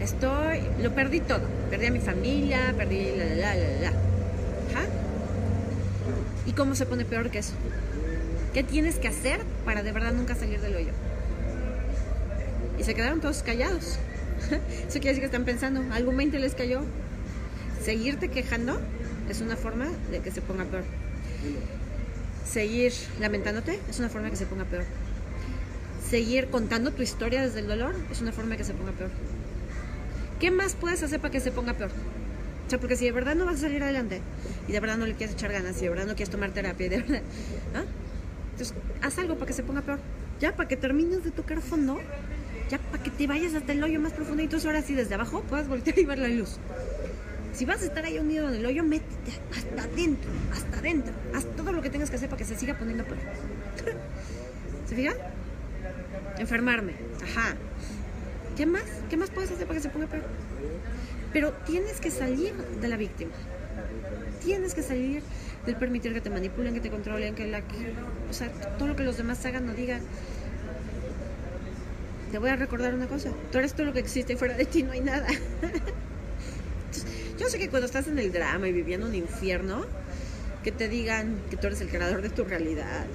estoy, 0.00 0.60
lo 0.82 0.94
perdí 0.94 1.20
todo. 1.20 1.42
Perdí 1.70 1.86
a 1.86 1.90
mi 1.90 2.00
familia, 2.00 2.74
perdí 2.76 3.12
la, 3.16 3.24
la, 3.24 3.34
la, 3.34 3.54
la, 3.54 3.90
la. 3.90 3.92
¿Y 6.46 6.52
cómo 6.52 6.74
se 6.74 6.86
pone 6.86 7.04
peor 7.04 7.30
que 7.30 7.38
eso? 7.38 7.54
¿Qué 8.52 8.62
tienes 8.62 8.96
que 8.96 9.08
hacer 9.08 9.40
para 9.64 9.82
de 9.82 9.92
verdad 9.92 10.12
nunca 10.12 10.34
salir 10.34 10.60
del 10.60 10.76
hoyo? 10.76 10.92
Y 12.78 12.84
se 12.84 12.94
quedaron 12.94 13.20
todos 13.20 13.42
callados. 13.42 13.98
Eso 14.88 15.00
quiere 15.00 15.08
decir 15.08 15.20
que 15.20 15.26
están 15.26 15.44
pensando, 15.44 15.82
algún 15.92 16.16
mente 16.16 16.38
les 16.38 16.54
cayó. 16.54 16.82
Seguirte 17.82 18.28
quejando 18.28 18.80
es 19.28 19.40
una 19.40 19.56
forma 19.56 19.88
de 20.10 20.20
que 20.20 20.30
se 20.30 20.40
ponga 20.40 20.64
peor. 20.64 20.84
Seguir 22.44 22.92
lamentándote 23.20 23.80
es 23.88 23.98
una 23.98 24.08
forma 24.08 24.26
de 24.26 24.30
que 24.32 24.36
se 24.36 24.46
ponga 24.46 24.64
peor. 24.64 24.84
Seguir 26.08 26.48
contando 26.48 26.92
tu 26.92 27.02
historia 27.02 27.42
desde 27.42 27.60
el 27.60 27.68
dolor 27.68 27.94
es 28.10 28.20
una 28.20 28.32
forma 28.32 28.52
de 28.52 28.58
que 28.58 28.64
se 28.64 28.74
ponga 28.74 28.92
peor. 28.92 29.10
¿Qué 30.44 30.50
más 30.50 30.74
puedes 30.74 31.02
hacer 31.02 31.20
para 31.20 31.32
que 31.32 31.40
se 31.40 31.50
ponga 31.50 31.72
peor? 31.72 31.88
O 31.88 32.68
sea, 32.68 32.78
porque 32.78 32.96
si 32.96 33.06
de 33.06 33.12
verdad 33.12 33.34
no 33.34 33.46
vas 33.46 33.54
a 33.54 33.58
salir 33.60 33.82
adelante 33.82 34.20
y 34.68 34.72
de 34.72 34.78
verdad 34.78 34.98
no 34.98 35.06
le 35.06 35.14
quieres 35.14 35.34
echar 35.34 35.50
ganas 35.50 35.78
y 35.78 35.84
de 35.84 35.88
verdad 35.88 36.04
no 36.04 36.14
quieres 36.16 36.28
tomar 36.28 36.50
terapia 36.50 36.84
y 36.84 36.88
de 36.90 36.98
verdad, 36.98 37.22
¿ah? 37.74 37.84
entonces 38.50 38.76
haz 39.00 39.18
algo 39.18 39.36
para 39.36 39.46
que 39.46 39.54
se 39.54 39.62
ponga 39.62 39.80
peor. 39.80 40.00
Ya, 40.40 40.54
para 40.54 40.68
que 40.68 40.76
termines 40.76 41.24
de 41.24 41.30
tocar 41.30 41.62
fondo 41.62 41.98
ya 42.68 42.76
para 42.76 43.02
que 43.02 43.08
te 43.10 43.26
vayas 43.26 43.54
hasta 43.54 43.72
el 43.72 43.82
hoyo 43.82 43.98
más 44.00 44.12
profundo 44.12 44.42
y 44.42 44.44
entonces 44.44 44.66
ahora 44.66 44.82
sí 44.82 44.92
desde 44.92 45.14
abajo 45.14 45.40
puedas 45.48 45.66
voltear 45.66 45.98
y 45.98 46.04
ver 46.04 46.18
la 46.18 46.28
luz. 46.28 46.58
Si 47.54 47.64
vas 47.64 47.80
a 47.80 47.86
estar 47.86 48.04
ahí 48.04 48.18
unido 48.18 48.46
en 48.50 48.56
el 48.56 48.66
hoyo, 48.66 48.84
métete 48.84 49.32
hasta 49.50 49.84
adentro, 49.84 50.30
hasta 50.52 50.78
adentro. 50.78 51.14
Haz 51.34 51.46
todo 51.56 51.72
lo 51.72 51.80
que 51.80 51.88
tengas 51.88 52.10
que 52.10 52.16
hacer 52.16 52.28
para 52.28 52.40
que 52.40 52.44
se 52.44 52.54
siga 52.54 52.78
poniendo 52.78 53.04
peor. 53.04 53.16
¿Se 54.90 54.94
fijan? 54.94 55.16
Enfermarme. 56.38 56.92
Ajá. 57.22 57.56
¿Qué 58.56 58.66
más? 58.66 58.84
¿Qué 59.10 59.16
más 59.16 59.30
puedes 59.30 59.50
hacer 59.50 59.66
para 59.66 59.78
que 59.78 59.82
se 59.82 59.88
ponga 59.88 60.06
peor? 60.06 60.24
Pero 61.32 61.52
tienes 61.66 62.00
que 62.00 62.10
salir 62.10 62.54
de 62.54 62.88
la 62.88 62.96
víctima. 62.96 63.32
Tienes 64.42 64.74
que 64.74 64.82
salir 64.82 65.22
del 65.66 65.76
permitir 65.76 66.12
que 66.12 66.20
te 66.20 66.30
manipulen, 66.30 66.74
que 66.74 66.80
te 66.80 66.90
controlen, 66.90 67.34
que 67.34 67.46
la 67.46 67.62
o 68.30 68.32
sea, 68.32 68.50
todo 68.78 68.88
lo 68.88 68.96
que 68.96 69.02
los 69.02 69.16
demás 69.16 69.44
hagan 69.46 69.68
o 69.68 69.74
digan 69.74 70.02
te 72.34 72.38
voy 72.38 72.50
a 72.50 72.56
recordar 72.56 72.92
una 72.92 73.06
cosa, 73.06 73.30
tú 73.52 73.58
eres 73.58 73.74
todo 73.74 73.86
lo 73.86 73.92
que 73.92 74.00
existe 74.00 74.32
y 74.32 74.36
fuera 74.36 74.56
de 74.56 74.64
ti 74.64 74.82
no 74.82 74.90
hay 74.90 75.00
nada. 75.00 75.28
yo 77.38 77.48
sé 77.48 77.60
que 77.60 77.68
cuando 77.68 77.86
estás 77.86 78.08
en 78.08 78.18
el 78.18 78.32
drama 78.32 78.66
y 78.66 78.72
viviendo 78.72 79.06
un 79.06 79.14
infierno, 79.14 79.82
que 80.64 80.72
te 80.72 80.88
digan 80.88 81.36
que 81.48 81.56
tú 81.56 81.68
eres 81.68 81.80
el 81.80 81.90
creador 81.90 82.22
de 82.22 82.30
tu 82.30 82.42
realidad, 82.42 83.06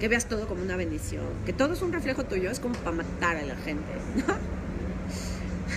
que 0.00 0.08
veas 0.08 0.26
todo 0.26 0.48
como 0.48 0.62
una 0.62 0.74
bendición, 0.74 1.26
que 1.44 1.52
todo 1.52 1.74
es 1.74 1.82
un 1.82 1.92
reflejo 1.92 2.24
tuyo, 2.24 2.50
es 2.50 2.58
como 2.58 2.76
para 2.76 2.96
matar 2.96 3.36
a 3.36 3.42
la 3.42 3.56
gente, 3.56 3.92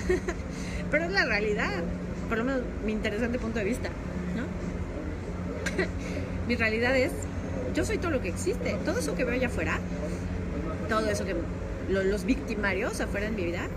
Pero 0.91 1.05
es 1.05 1.11
la 1.11 1.25
realidad, 1.25 1.83
por 2.27 2.37
lo 2.37 2.43
menos 2.43 2.61
mi 2.85 2.91
interesante 2.91 3.39
punto 3.39 3.59
de 3.59 3.65
vista, 3.65 3.89
¿no? 4.35 4.45
mi 6.47 6.55
realidad 6.55 6.95
es, 6.97 7.11
yo 7.73 7.85
soy 7.85 7.97
todo 7.97 8.11
lo 8.11 8.21
que 8.21 8.29
existe, 8.29 8.75
todo 8.85 8.99
eso 8.99 9.15
que 9.15 9.23
veo 9.23 9.35
allá 9.35 9.47
afuera, 9.47 9.79
todo 10.87 11.07
eso 11.09 11.25
que 11.25 11.35
los 11.89 12.23
victimarios 12.25 12.99
afuera 13.01 13.27
en 13.27 13.35
mi 13.35 13.45
vida, 13.45 13.67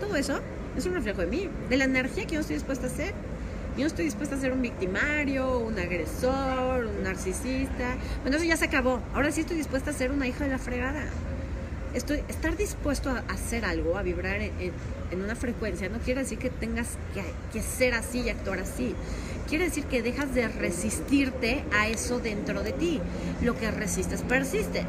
todo 0.00 0.16
eso 0.16 0.40
es 0.76 0.86
un 0.86 0.94
reflejo 0.94 1.22
de 1.22 1.26
mí, 1.26 1.48
de 1.68 1.76
la 1.76 1.84
energía 1.84 2.26
que 2.26 2.34
yo 2.34 2.40
estoy 2.40 2.54
dispuesta 2.54 2.86
a 2.86 2.90
hacer. 2.90 3.14
Yo 3.76 3.86
estoy 3.86 4.06
dispuesta 4.06 4.34
a 4.34 4.40
ser 4.40 4.52
un 4.52 4.60
victimario, 4.60 5.58
un 5.60 5.78
agresor, 5.78 6.86
un 6.86 7.04
narcisista. 7.04 7.96
Bueno, 8.22 8.36
eso 8.36 8.44
ya 8.44 8.56
se 8.56 8.64
acabó. 8.64 9.00
Ahora 9.14 9.30
sí 9.30 9.42
estoy 9.42 9.56
dispuesta 9.56 9.90
a 9.90 9.94
ser 9.94 10.10
una 10.10 10.26
hija 10.26 10.44
de 10.44 10.50
la 10.50 10.58
fregada. 10.58 11.04
Estoy, 11.94 12.22
estar 12.28 12.56
dispuesto 12.56 13.10
a 13.10 13.24
hacer 13.28 13.64
algo, 13.64 13.96
a 13.96 14.02
vibrar 14.02 14.40
en, 14.40 14.72
una 15.22 15.34
frecuencia, 15.34 15.88
no 15.88 15.98
quiere 15.98 16.20
decir 16.20 16.38
que 16.38 16.50
tengas 16.50 16.98
que, 17.14 17.22
que 17.52 17.62
ser 17.62 17.94
así 17.94 18.20
y 18.20 18.28
actuar 18.28 18.60
así. 18.60 18.94
Quiere 19.48 19.64
decir 19.64 19.84
que 19.84 20.02
dejas 20.02 20.34
de 20.34 20.46
resistirte 20.48 21.64
a 21.72 21.88
eso 21.88 22.18
dentro 22.18 22.62
de 22.62 22.72
ti. 22.72 23.00
Lo 23.40 23.56
que 23.56 23.70
resistes 23.70 24.20
persiste. 24.22 24.84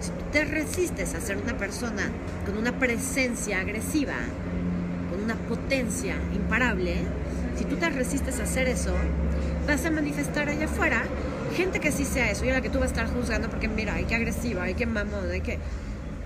Si 0.00 0.10
tú 0.10 0.24
te 0.30 0.44
resistes 0.44 1.14
a 1.14 1.20
ser 1.20 1.36
una 1.36 1.56
persona 1.56 2.10
con 2.44 2.56
una 2.56 2.78
presencia 2.78 3.60
agresiva, 3.60 4.14
con 5.10 5.24
una 5.24 5.34
potencia 5.34 6.14
imparable, 6.32 6.98
si 7.58 7.64
tú 7.64 7.76
te 7.76 7.90
resistes 7.90 8.38
a 8.38 8.44
hacer 8.44 8.68
eso, 8.68 8.94
vas 9.66 9.84
a 9.84 9.90
manifestar 9.90 10.48
allá 10.48 10.66
afuera 10.66 11.02
gente 11.56 11.80
que 11.80 11.90
sí 11.90 12.04
sea 12.04 12.30
eso 12.30 12.44
y 12.44 12.50
a 12.50 12.54
la 12.54 12.60
que 12.60 12.68
tú 12.68 12.78
vas 12.78 12.88
a 12.88 13.02
estar 13.02 13.08
juzgando 13.08 13.48
porque 13.48 13.66
mira, 13.66 13.94
hay 13.94 14.04
que 14.04 14.14
agresiva, 14.14 14.64
hay 14.64 14.74
que 14.74 14.86
mamón, 14.86 15.30
hay 15.30 15.40
que... 15.40 15.58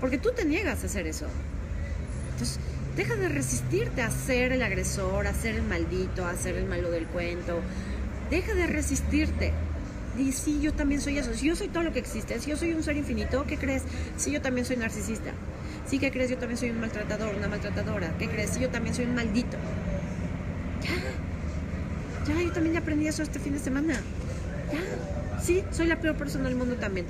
Porque 0.01 0.17
tú 0.17 0.31
te 0.35 0.43
niegas 0.43 0.83
a 0.83 0.87
hacer 0.87 1.07
eso. 1.07 1.27
Entonces, 2.31 2.59
deja 2.97 3.15
de 3.15 3.29
resistirte 3.29 4.01
a 4.01 4.09
ser 4.09 4.51
el 4.51 4.63
agresor, 4.63 5.27
a 5.27 5.33
ser 5.33 5.55
el 5.55 5.63
maldito, 5.63 6.25
a 6.25 6.35
ser 6.35 6.55
el 6.55 6.65
malo 6.65 6.89
del 6.89 7.05
cuento. 7.05 7.59
Deja 8.31 8.53
de 8.55 8.65
resistirte. 8.65 9.53
Y 10.17 10.31
sí, 10.33 10.59
yo 10.59 10.73
también 10.73 10.99
soy 10.99 11.19
eso. 11.19 11.33
Si 11.33 11.47
yo 11.47 11.55
soy 11.55 11.69
todo 11.69 11.83
lo 11.83 11.93
que 11.93 11.99
existe, 11.99 12.39
si 12.39 12.49
yo 12.49 12.57
soy 12.57 12.73
un 12.73 12.83
ser 12.83 12.97
infinito, 12.97 13.45
¿qué 13.45 13.57
crees? 13.57 13.83
Si 14.17 14.31
yo 14.31 14.41
también 14.41 14.65
soy 14.65 14.77
narcisista. 14.77 15.31
Sí, 15.87 15.99
¿qué 15.99 16.11
crees? 16.11 16.29
Yo 16.29 16.37
también 16.37 16.57
soy 16.57 16.71
un 16.71 16.79
maltratador, 16.79 17.35
una 17.35 17.47
maltratadora. 17.47 18.15
¿Qué 18.17 18.27
crees? 18.27 18.51
Si 18.51 18.59
yo 18.59 18.69
también 18.69 18.95
soy 18.95 19.05
un 19.05 19.15
maldito. 19.15 19.57
Ya. 20.81 22.33
Ya, 22.33 22.41
yo 22.41 22.51
también 22.51 22.75
aprendí 22.77 23.07
eso 23.07 23.23
este 23.23 23.39
fin 23.39 23.53
de 23.53 23.59
semana. 23.59 23.93
Ya. 24.73 25.41
Sí, 25.41 25.63
soy 25.71 25.87
la 25.87 25.99
peor 25.99 26.15
persona 26.15 26.45
del 26.45 26.55
mundo 26.55 26.75
también. 26.75 27.05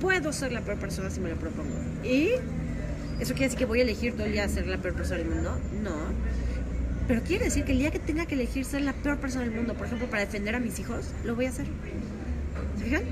Puedo 0.00 0.32
ser 0.32 0.52
la 0.52 0.60
peor 0.60 0.78
persona 0.78 1.10
si 1.10 1.20
me 1.20 1.30
lo 1.30 1.36
propongo. 1.36 1.74
¿Y? 2.04 2.30
¿Eso 3.20 3.32
quiere 3.32 3.46
decir 3.46 3.58
que 3.58 3.64
voy 3.64 3.80
a 3.80 3.82
elegir 3.82 4.12
todo 4.14 4.26
el 4.26 4.32
día 4.32 4.48
ser 4.48 4.66
la 4.66 4.78
peor 4.78 4.94
persona 4.94 5.18
del 5.18 5.28
mundo? 5.28 5.58
No. 5.82 5.96
Pero 7.08 7.22
quiere 7.22 7.46
decir 7.46 7.64
que 7.64 7.72
el 7.72 7.78
día 7.78 7.90
que 7.90 7.98
tenga 7.98 8.26
que 8.26 8.34
elegir 8.34 8.64
ser 8.64 8.82
la 8.82 8.92
peor 8.92 9.18
persona 9.18 9.44
del 9.44 9.54
mundo, 9.54 9.74
por 9.74 9.86
ejemplo, 9.86 10.08
para 10.08 10.24
defender 10.24 10.54
a 10.54 10.60
mis 10.60 10.78
hijos, 10.78 11.06
lo 11.24 11.34
voy 11.34 11.46
a 11.46 11.48
hacer. 11.48 11.66
¿Se 12.76 12.84
fijan? 12.84 13.02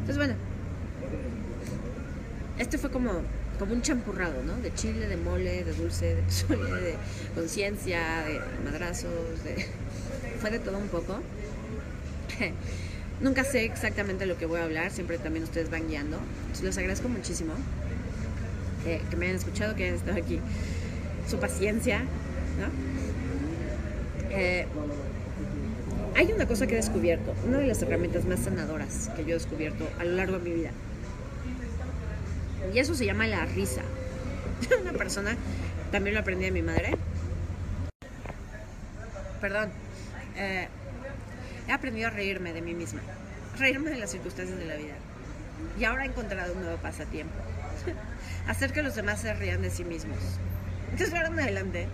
Entonces, 0.00 0.16
bueno, 0.16 0.34
este 2.58 2.78
fue 2.78 2.90
como, 2.90 3.22
como 3.58 3.72
un 3.72 3.82
champurrado, 3.82 4.42
¿no? 4.44 4.56
De 4.56 4.72
chile, 4.74 5.08
de 5.08 5.16
mole, 5.16 5.64
de 5.64 5.72
dulce, 5.72 6.14
de 6.14 6.22
pozole, 6.22 6.80
de 6.80 6.94
conciencia, 7.34 8.22
de 8.26 8.40
madrazos, 8.64 9.42
de... 9.44 9.66
fue 10.40 10.50
de 10.50 10.58
todo 10.58 10.78
un 10.78 10.88
poco. 10.88 11.20
Nunca 13.22 13.44
sé 13.44 13.64
exactamente 13.64 14.26
lo 14.26 14.36
que 14.36 14.46
voy 14.46 14.58
a 14.58 14.64
hablar, 14.64 14.90
siempre 14.90 15.16
también 15.16 15.44
ustedes 15.44 15.70
van 15.70 15.86
guiando. 15.86 16.18
Les 16.60 16.76
agradezco 16.76 17.08
muchísimo 17.08 17.54
eh, 18.84 19.00
que 19.08 19.16
me 19.16 19.26
hayan 19.26 19.36
escuchado, 19.36 19.76
que 19.76 19.84
hayan 19.84 19.94
estado 19.94 20.18
aquí. 20.18 20.40
Su 21.30 21.38
paciencia, 21.38 22.00
¿no? 22.00 22.68
Eh, 24.30 24.66
hay 26.16 26.32
una 26.32 26.46
cosa 26.48 26.66
que 26.66 26.72
he 26.72 26.76
descubierto, 26.76 27.32
una 27.46 27.58
de 27.58 27.68
las 27.68 27.80
herramientas 27.82 28.24
más 28.24 28.40
sanadoras 28.40 29.08
que 29.14 29.22
yo 29.22 29.30
he 29.30 29.34
descubierto 29.34 29.88
a 30.00 30.04
lo 30.04 30.16
largo 30.16 30.38
de 30.40 30.50
mi 30.50 30.56
vida. 30.56 30.70
Y 32.74 32.78
eso 32.80 32.96
se 32.96 33.06
llama 33.06 33.28
la 33.28 33.46
risa. 33.46 33.82
Una 34.80 34.92
persona, 34.92 35.36
también 35.92 36.14
lo 36.14 36.20
aprendí 36.20 36.44
de 36.44 36.50
mi 36.50 36.62
madre. 36.62 36.96
Perdón. 39.40 39.70
eh, 40.36 40.68
he 41.68 41.72
aprendido 41.72 42.08
a 42.08 42.10
reírme 42.10 42.52
de 42.52 42.62
mí 42.62 42.74
misma. 42.74 43.00
Reírme 43.58 43.90
de 43.90 43.98
las 43.98 44.10
circunstancias 44.10 44.58
de 44.58 44.64
la 44.66 44.76
vida. 44.76 44.94
Y 45.78 45.84
ahora 45.84 46.04
he 46.04 46.08
encontrado 46.08 46.54
un 46.54 46.62
nuevo 46.62 46.76
pasatiempo. 46.78 47.34
Hacer 48.46 48.72
que 48.72 48.82
los 48.82 48.94
demás 48.94 49.20
se 49.20 49.32
rían 49.34 49.62
de 49.62 49.70
sí 49.70 49.84
mismos. 49.84 50.18
Entonces, 50.90 51.14
ahora 51.14 51.28
en 51.28 51.40
adelante, 51.40 51.88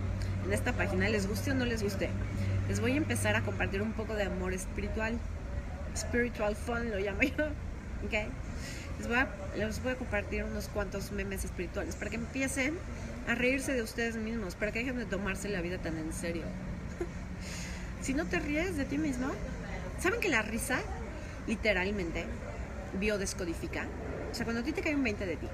en 0.45 0.53
esta 0.53 0.73
página, 0.73 1.07
les 1.09 1.27
guste 1.27 1.51
o 1.51 1.53
no 1.53 1.65
les 1.65 1.83
guste, 1.83 2.09
les 2.67 2.79
voy 2.79 2.93
a 2.93 2.97
empezar 2.97 3.35
a 3.35 3.41
compartir 3.41 3.81
un 3.81 3.93
poco 3.93 4.15
de 4.15 4.23
amor 4.23 4.53
espiritual. 4.53 5.17
Spiritual 5.95 6.55
fun 6.55 6.91
lo 6.91 6.97
llamo 6.97 7.21
yo. 7.21 7.45
¿Ok? 8.05 8.13
Les 8.99 9.07
voy, 9.07 9.17
a, 9.17 9.27
les 9.55 9.81
voy 9.81 9.93
a 9.93 9.95
compartir 9.95 10.43
unos 10.43 10.67
cuantos 10.67 11.11
memes 11.11 11.45
espirituales 11.45 11.95
para 11.95 12.09
que 12.09 12.17
empiecen 12.17 12.77
a 13.27 13.35
reírse 13.35 13.73
de 13.73 13.81
ustedes 13.81 14.17
mismos, 14.17 14.55
para 14.55 14.71
que 14.71 14.79
dejen 14.79 14.97
de 14.97 15.05
tomarse 15.05 15.47
la 15.47 15.61
vida 15.61 15.77
tan 15.77 15.97
en 15.97 16.11
serio. 16.11 16.43
si 18.01 18.13
no 18.13 18.25
te 18.25 18.39
ríes 18.39 18.75
de 18.75 18.83
ti 18.85 18.97
mismo, 18.97 19.27
¿saben 20.01 20.19
que 20.19 20.29
la 20.29 20.41
risa 20.41 20.79
literalmente 21.47 22.25
biodescodifica? 22.99 23.85
O 24.31 24.35
sea, 24.35 24.45
cuando 24.45 24.61
a 24.61 24.63
ti 24.65 24.71
te 24.71 24.81
cae 24.81 24.95
un 24.95 25.03
20 25.03 25.25
de 25.25 25.35
ti 25.35 25.47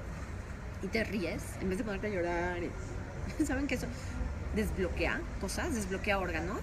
y 0.82 0.88
te 0.88 1.04
ríes, 1.04 1.42
en 1.60 1.68
vez 1.68 1.78
de 1.78 1.84
ponerte 1.84 2.06
a 2.08 2.10
llorar, 2.10 2.58
¿saben 3.46 3.66
que 3.66 3.74
eso 3.74 3.86
desbloquea 4.54 5.20
cosas, 5.40 5.74
desbloquea 5.74 6.18
órganos? 6.18 6.60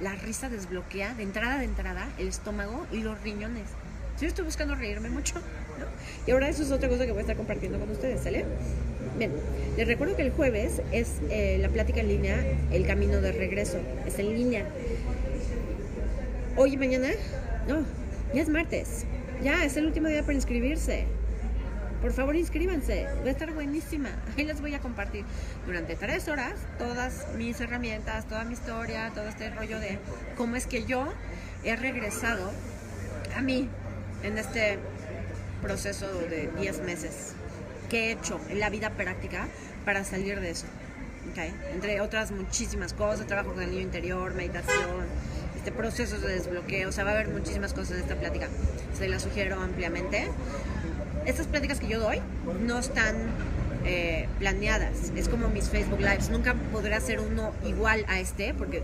La 0.00 0.14
risa 0.14 0.48
desbloquea 0.48 1.14
de 1.14 1.24
entrada 1.24 1.58
de 1.58 1.64
entrada 1.64 2.08
el 2.18 2.28
estómago 2.28 2.86
y 2.92 3.02
los 3.02 3.20
riñones. 3.22 3.64
Yo 4.20 4.26
estoy 4.26 4.44
buscando 4.44 4.74
reírme 4.74 5.10
mucho, 5.10 5.36
¿no? 5.36 5.86
Y 6.26 6.32
ahora 6.32 6.48
eso 6.48 6.62
es 6.62 6.70
otra 6.70 6.88
cosa 6.88 7.04
que 7.04 7.12
voy 7.12 7.18
a 7.18 7.22
estar 7.22 7.36
compartiendo 7.36 7.78
con 7.78 7.90
ustedes, 7.90 8.22
¿sale? 8.22 8.44
Bien, 9.16 9.32
les 9.76 9.86
recuerdo 9.86 10.16
que 10.16 10.22
el 10.22 10.32
jueves 10.32 10.80
es 10.92 11.20
eh, 11.30 11.58
la 11.60 11.68
plática 11.68 12.00
en 12.00 12.08
línea, 12.08 12.36
el 12.70 12.86
camino 12.86 13.20
de 13.20 13.32
regreso, 13.32 13.78
es 14.06 14.18
en 14.18 14.34
línea. 14.34 14.64
Hoy 16.60 16.74
y 16.74 16.76
mañana, 16.76 17.10
no, 17.68 17.84
ya 18.34 18.42
es 18.42 18.48
martes, 18.48 19.04
ya 19.44 19.64
es 19.64 19.76
el 19.76 19.86
último 19.86 20.08
día 20.08 20.22
para 20.22 20.34
inscribirse. 20.34 21.06
Por 22.02 22.12
favor, 22.12 22.34
inscríbanse, 22.34 23.06
va 23.20 23.26
a 23.26 23.30
estar 23.30 23.52
buenísima. 23.54 24.08
Ahí 24.36 24.44
les 24.44 24.60
voy 24.60 24.74
a 24.74 24.80
compartir 24.80 25.24
durante 25.66 25.94
tres 25.94 26.26
horas 26.26 26.54
todas 26.76 27.28
mis 27.36 27.60
herramientas, 27.60 28.26
toda 28.26 28.42
mi 28.42 28.54
historia, 28.54 29.12
todo 29.14 29.28
este 29.28 29.50
rollo 29.50 29.78
de 29.78 30.00
cómo 30.36 30.56
es 30.56 30.66
que 30.66 30.84
yo 30.84 31.06
he 31.62 31.76
regresado 31.76 32.50
a 33.36 33.40
mí 33.40 33.68
en 34.24 34.36
este 34.36 34.80
proceso 35.62 36.08
de 36.08 36.50
10 36.58 36.82
meses 36.82 37.34
que 37.88 38.08
he 38.08 38.12
hecho 38.14 38.40
en 38.48 38.58
la 38.58 38.68
vida 38.68 38.90
práctica 38.90 39.46
para 39.84 40.02
salir 40.02 40.40
de 40.40 40.50
eso. 40.50 40.66
Entre 41.72 42.00
otras 42.00 42.32
muchísimas 42.32 42.94
cosas, 42.94 43.28
trabajo 43.28 43.52
con 43.52 43.62
el 43.62 43.70
niño 43.70 43.82
interior, 43.82 44.34
meditación, 44.34 45.06
este 45.68 45.76
procesos 45.78 46.22
de 46.22 46.28
desbloqueo, 46.28 46.88
o 46.88 46.92
sea, 46.92 47.04
va 47.04 47.10
a 47.10 47.14
haber 47.14 47.28
muchísimas 47.28 47.74
cosas 47.74 47.92
en 47.92 47.98
esta 47.98 48.14
plática. 48.14 48.48
Se 48.96 49.06
las 49.06 49.22
sugiero 49.22 49.60
ampliamente. 49.60 50.28
Estas 51.26 51.46
pláticas 51.46 51.78
que 51.78 51.88
yo 51.88 52.00
doy 52.00 52.22
no 52.66 52.78
están 52.78 53.16
eh, 53.84 54.28
planeadas, 54.38 55.12
es 55.14 55.28
como 55.28 55.48
mis 55.48 55.68
Facebook 55.68 56.00
Lives. 56.00 56.30
Nunca 56.30 56.54
podré 56.72 56.94
hacer 56.94 57.20
uno 57.20 57.52
igual 57.66 58.06
a 58.08 58.18
este 58.18 58.54
porque 58.54 58.82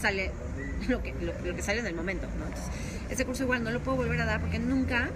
sale 0.00 0.32
lo 0.88 1.00
que, 1.00 1.14
lo, 1.20 1.32
lo 1.44 1.54
que 1.54 1.62
sale 1.62 1.78
en 1.78 1.86
el 1.86 1.94
momento. 1.94 2.26
¿no? 2.38 2.46
Entonces, 2.46 2.72
ese 3.08 3.24
curso 3.24 3.44
igual 3.44 3.62
no 3.62 3.70
lo 3.70 3.78
puedo 3.80 3.98
volver 3.98 4.20
a 4.20 4.24
dar 4.24 4.40
porque 4.40 4.58
nunca 4.58 5.10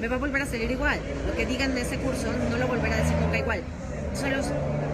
me 0.00 0.08
va 0.08 0.16
a 0.16 0.18
volver 0.18 0.40
a 0.40 0.46
salir 0.46 0.70
igual. 0.70 0.98
Lo 1.26 1.36
que 1.36 1.44
digan 1.44 1.74
de 1.74 1.82
ese 1.82 1.98
curso 1.98 2.32
no 2.50 2.56
lo 2.56 2.66
volverá 2.66 2.94
a 2.94 2.98
decir 2.98 3.16
nunca 3.18 3.38
igual. 3.38 3.60
Se 4.14 4.30
los 4.30 4.46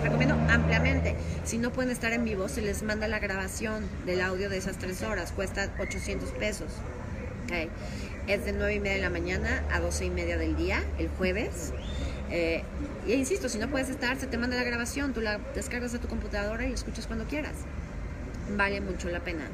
recomiendo 0.02 0.34
ampliamente. 0.48 1.14
Si 1.44 1.58
no 1.58 1.70
pueden 1.72 1.90
estar 1.90 2.12
en 2.12 2.24
vivo, 2.24 2.48
se 2.48 2.62
les 2.62 2.82
manda 2.82 3.06
la 3.06 3.18
grabación 3.18 3.84
del 4.06 4.22
audio 4.22 4.48
de 4.48 4.56
esas 4.56 4.78
tres 4.78 5.02
horas. 5.02 5.32
Cuesta 5.32 5.68
800 5.78 6.30
pesos. 6.32 6.68
Es 8.26 8.44
de 8.44 8.52
9 8.52 8.74
y 8.74 8.80
media 8.80 8.94
de 8.94 9.02
la 9.02 9.10
mañana 9.10 9.62
a 9.72 9.80
12 9.80 10.06
y 10.06 10.10
media 10.10 10.38
del 10.38 10.56
día, 10.56 10.82
el 10.98 11.08
jueves. 11.08 11.72
Eh, 12.30 12.62
y 13.06 13.12
insisto, 13.12 13.48
si 13.48 13.58
no 13.58 13.68
puedes 13.68 13.90
estar, 13.90 14.18
se 14.18 14.26
te 14.26 14.38
manda 14.38 14.56
la 14.56 14.64
grabación. 14.64 15.12
Tú 15.12 15.20
la 15.20 15.38
descargas 15.54 15.92
de 15.92 15.98
tu 15.98 16.08
computadora 16.08 16.64
y 16.64 16.68
la 16.68 16.74
escuchas 16.74 17.06
cuando 17.06 17.26
quieras. 17.26 17.54
Vale 18.56 18.80
mucho 18.80 19.10
la 19.10 19.20
pena 19.20 19.44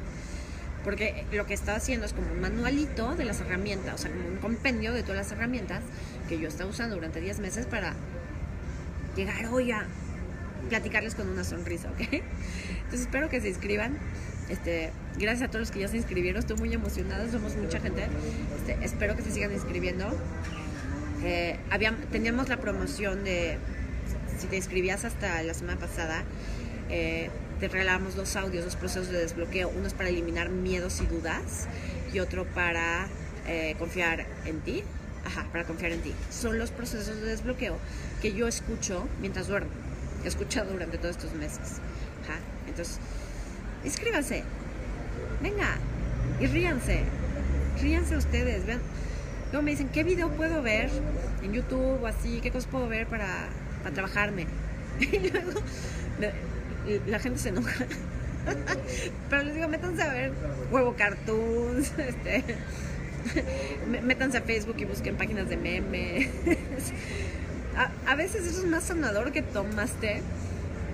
porque 0.83 1.25
lo 1.33 1.45
que 1.45 1.53
estaba 1.53 1.79
haciendo 1.79 2.05
es 2.05 2.13
como 2.13 2.31
un 2.31 2.39
manualito 2.39 3.13
de 3.15 3.25
las 3.25 3.41
herramientas, 3.41 3.95
o 3.95 3.97
sea, 3.97 4.09
como 4.09 4.25
un 4.25 4.37
compendio 4.37 4.93
de 4.93 5.01
todas 5.01 5.17
las 5.17 5.31
herramientas 5.33 5.83
que 6.29 6.39
yo 6.39 6.47
estaba 6.47 6.69
usando 6.69 6.95
durante 6.95 7.19
10 7.19 7.39
meses 7.39 7.65
para 7.65 7.93
llegar 9.17 9.47
hoy 9.47 9.71
a 9.71 9.85
platicarles 10.69 11.15
con 11.15 11.27
una 11.27 11.43
sonrisa, 11.43 11.89
¿ok? 11.89 12.01
Entonces 12.11 13.01
espero 13.01 13.29
que 13.29 13.41
se 13.41 13.49
inscriban. 13.49 13.97
Este, 14.49 14.91
gracias 15.19 15.49
a 15.49 15.51
todos 15.51 15.61
los 15.61 15.71
que 15.71 15.79
ya 15.79 15.89
se 15.89 15.97
inscribieron, 15.97 16.39
estoy 16.39 16.57
muy 16.57 16.73
emocionada, 16.73 17.29
somos 17.29 17.55
mucha 17.57 17.81
gente. 17.81 18.07
Este, 18.57 18.85
espero 18.85 19.15
que 19.15 19.23
se 19.23 19.31
sigan 19.31 19.51
inscribiendo. 19.51 20.07
Eh, 21.23 21.57
teníamos 22.11 22.47
la 22.47 22.57
promoción 22.57 23.23
de 23.23 23.57
si 24.37 24.47
te 24.47 24.55
inscribías 24.55 25.03
hasta 25.03 25.41
la 25.41 25.53
semana 25.53 25.79
pasada, 25.79 26.23
eh, 26.89 27.29
te 27.59 27.67
regalamos 27.67 28.15
dos 28.15 28.35
audios, 28.35 28.63
dos 28.63 28.75
procesos 28.75 29.09
de 29.09 29.19
desbloqueo. 29.19 29.69
Uno 29.69 29.87
es 29.87 29.93
para 29.93 30.09
eliminar 30.09 30.49
miedos 30.49 31.01
y 31.01 31.07
dudas 31.07 31.67
y 32.13 32.19
otro 32.19 32.45
para 32.45 33.07
eh, 33.47 33.75
confiar 33.79 34.27
en 34.45 34.59
ti. 34.61 34.83
Ajá, 35.27 35.45
para 35.51 35.65
confiar 35.65 35.91
en 35.91 35.99
ti. 36.01 36.13
Son 36.31 36.57
los 36.57 36.71
procesos 36.71 37.19
de 37.19 37.27
desbloqueo 37.27 37.77
que 38.21 38.33
yo 38.33 38.47
escucho 38.47 39.05
mientras 39.19 39.47
duermo. 39.47 39.69
He 40.23 40.27
escuchado 40.29 40.71
durante 40.71 40.97
todos 40.97 41.17
estos 41.17 41.33
meses. 41.33 41.81
Ajá, 42.23 42.39
entonces, 42.65 42.97
inscríbanse. 43.83 44.45
Venga, 45.41 45.77
y 46.39 46.47
ríanse. 46.47 47.03
Ríanse 47.81 48.15
ustedes. 48.15 48.65
Vean. 48.65 48.79
Luego 49.51 49.63
me 49.63 49.71
dicen, 49.71 49.89
¿qué 49.89 50.05
video 50.05 50.29
puedo 50.29 50.61
ver 50.61 50.89
en 51.43 51.51
YouTube 51.51 52.01
o 52.01 52.07
así? 52.07 52.39
¿Qué 52.41 52.49
cosas 52.49 52.69
puedo 52.69 52.87
ver 52.87 53.07
para, 53.07 53.49
para 53.83 53.93
trabajarme? 53.93 54.47
Y 54.99 55.29
luego 55.29 55.61
la 57.05 57.19
gente 57.19 57.37
se 57.37 57.49
enoja. 57.49 57.85
Pero 59.29 59.43
les 59.43 59.55
digo, 59.55 59.67
métanse 59.67 60.01
a 60.01 60.13
ver 60.13 60.31
huevo 60.71 60.95
cartoons, 60.95 61.91
este, 61.97 62.43
métanse 64.03 64.37
a 64.37 64.41
Facebook 64.41 64.75
y 64.79 64.85
busquen 64.85 65.15
páginas 65.15 65.49
de 65.49 65.57
memes. 65.57 66.29
A, 67.77 67.91
a, 68.11 68.15
veces 68.15 68.47
eso 68.47 68.61
es 68.61 68.65
más 68.65 68.85
sanador 68.85 69.31
que 69.31 69.43
tomaste, 69.43 70.23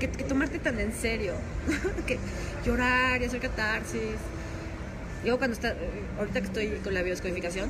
que, 0.01 0.09
que 0.09 0.23
tomarte 0.25 0.59
tan 0.59 0.77
en 0.81 0.91
serio, 0.91 1.31
que 2.05 2.19
llorar 2.65 3.21
y 3.21 3.25
hacer 3.25 3.39
catarsis. 3.39 4.19
Yo 5.23 5.38
cuando 5.38 5.53
está, 5.53 5.75
ahorita 6.19 6.41
que 6.41 6.47
estoy 6.47 6.67
con 6.84 6.93
la 6.93 7.01
bioscodificación, 7.01 7.69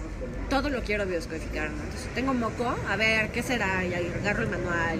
todo 0.49 0.69
lo 0.69 0.81
quiero 0.81 1.05
bioscodificar, 1.05 1.69
¿no? 1.69 1.83
Entonces, 1.83 2.09
tengo 2.15 2.33
moco, 2.33 2.75
a 2.89 2.95
ver, 2.95 3.29
¿qué 3.29 3.43
será? 3.43 3.85
Y 3.85 3.93
agarro 3.93 4.41
el 4.41 4.49
manual. 4.49 4.97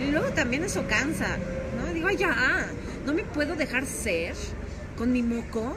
Y 0.00 0.10
luego 0.10 0.28
también 0.30 0.64
eso 0.64 0.86
cansa, 0.88 1.36
¿no? 1.76 1.92
Digo, 1.92 2.08
ya, 2.08 2.68
no 3.04 3.12
me 3.12 3.22
puedo 3.24 3.54
dejar 3.54 3.84
ser 3.84 4.34
con 4.96 5.12
mi 5.12 5.22
moco 5.22 5.76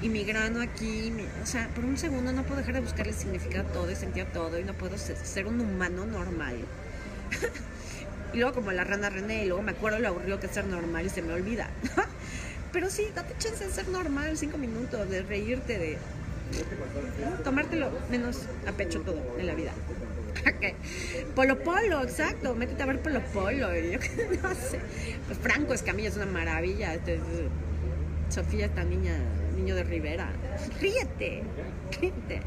y 0.00 0.08
mi 0.08 0.24
grano 0.24 0.60
aquí. 0.60 1.12
O 1.42 1.46
sea, 1.46 1.68
por 1.74 1.84
un 1.84 1.96
segundo 1.96 2.32
no 2.32 2.42
puedo 2.44 2.56
dejar 2.56 2.74
de 2.74 2.80
buscarle 2.80 3.12
significado 3.12 3.68
a 3.68 3.72
todo 3.72 3.90
y 3.90 3.96
sentir 3.96 4.26
todo 4.26 4.58
y 4.58 4.64
no 4.64 4.74
puedo 4.74 4.96
ser, 4.98 5.46
un 5.46 5.60
humano 5.60 6.06
normal. 6.06 6.56
y 8.32 8.38
luego 8.38 8.54
como 8.54 8.72
la 8.72 8.84
rana 8.84 9.10
René, 9.10 9.44
y 9.44 9.48
luego 9.48 9.62
me 9.62 9.72
acuerdo 9.72 9.98
lo 9.98 10.08
aburrido 10.08 10.40
que 10.40 10.46
es 10.46 10.52
ser 10.52 10.66
normal 10.66 11.06
y 11.06 11.08
se 11.08 11.22
me 11.22 11.32
olvida. 11.32 11.70
Pero 12.72 12.90
sí, 12.90 13.08
date 13.14 13.34
chance 13.38 13.64
de 13.64 13.72
ser 13.72 13.88
normal, 13.88 14.36
cinco 14.36 14.58
minutos, 14.58 15.08
de 15.08 15.22
reírte, 15.22 15.78
de 15.78 15.98
tomártelo 17.44 17.90
menos 18.10 18.42
a 18.66 18.72
pecho 18.72 19.00
todo 19.00 19.20
en 19.38 19.46
la 19.46 19.54
vida. 19.54 19.72
Okay. 20.38 20.74
Polo 21.34 21.58
Polo, 21.58 22.02
exacto. 22.02 22.54
Métete 22.54 22.82
a 22.82 22.86
ver 22.86 23.02
Polo 23.02 23.20
Polo. 23.34 23.74
Yo 23.74 23.98
no 24.42 24.54
sé. 24.54 24.78
Pues 25.26 25.38
Franco 25.40 25.74
Escamilla 25.74 26.08
es 26.08 26.16
una 26.16 26.26
maravilla. 26.26 26.94
Este, 26.94 27.18
Sofía, 28.30 28.66
esta 28.66 28.84
niña, 28.84 29.14
niño 29.58 29.74
de 29.74 29.84
Rivera. 29.84 30.30
Ríete, 30.80 31.42
ríete. 32.00 32.40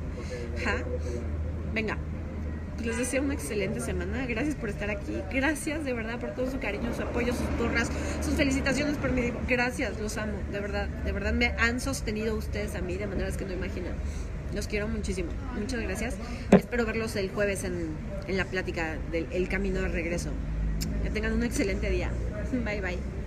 Venga. 1.74 1.98
Les 2.84 2.98
deseo 2.98 3.22
una 3.22 3.36
excelente 3.36 3.80
semana. 3.80 4.26
Gracias 4.26 4.56
por 4.56 4.70
estar 4.70 4.90
aquí. 4.90 5.22
Gracias 5.32 5.86
de 5.86 5.94
verdad 5.94 6.20
por 6.20 6.32
todo 6.32 6.50
su 6.50 6.60
cariño, 6.60 6.94
su 6.96 7.04
apoyo, 7.04 7.34
sus 7.34 7.46
porras, 7.60 7.90
sus 8.22 8.34
felicitaciones 8.34 8.98
por 8.98 9.12
mi. 9.12 9.32
Gracias, 9.48 10.00
los 10.00 10.18
amo. 10.18 10.34
De 10.52 10.60
verdad, 10.60 10.88
de 10.88 11.12
verdad 11.12 11.34
me 11.34 11.48
han 11.60 11.80
sostenido 11.80 12.36
ustedes 12.36 12.74
a 12.76 12.82
mí 12.82 12.98
de 12.98 13.06
maneras 13.06 13.38
que 13.38 13.46
no 13.46 13.54
imaginan. 13.54 13.94
Los 14.56 14.68
quiero 14.68 14.88
muchísimo. 14.88 15.30
Muchas 15.60 15.80
gracias. 15.82 16.16
Espero 16.52 16.86
verlos 16.86 17.16
el 17.16 17.30
jueves 17.30 17.64
en, 17.66 17.90
en 18.28 18.38
la 18.38 18.46
plática 18.46 18.98
del 19.12 19.28
el 19.32 19.48
camino 19.48 19.82
de 19.82 19.90
regreso. 19.90 20.32
Que 21.04 21.12
tengan 21.12 21.34
un 21.34 21.44
excelente 21.44 21.90
día. 21.90 22.10
Bye 22.66 22.82
bye. 22.82 23.21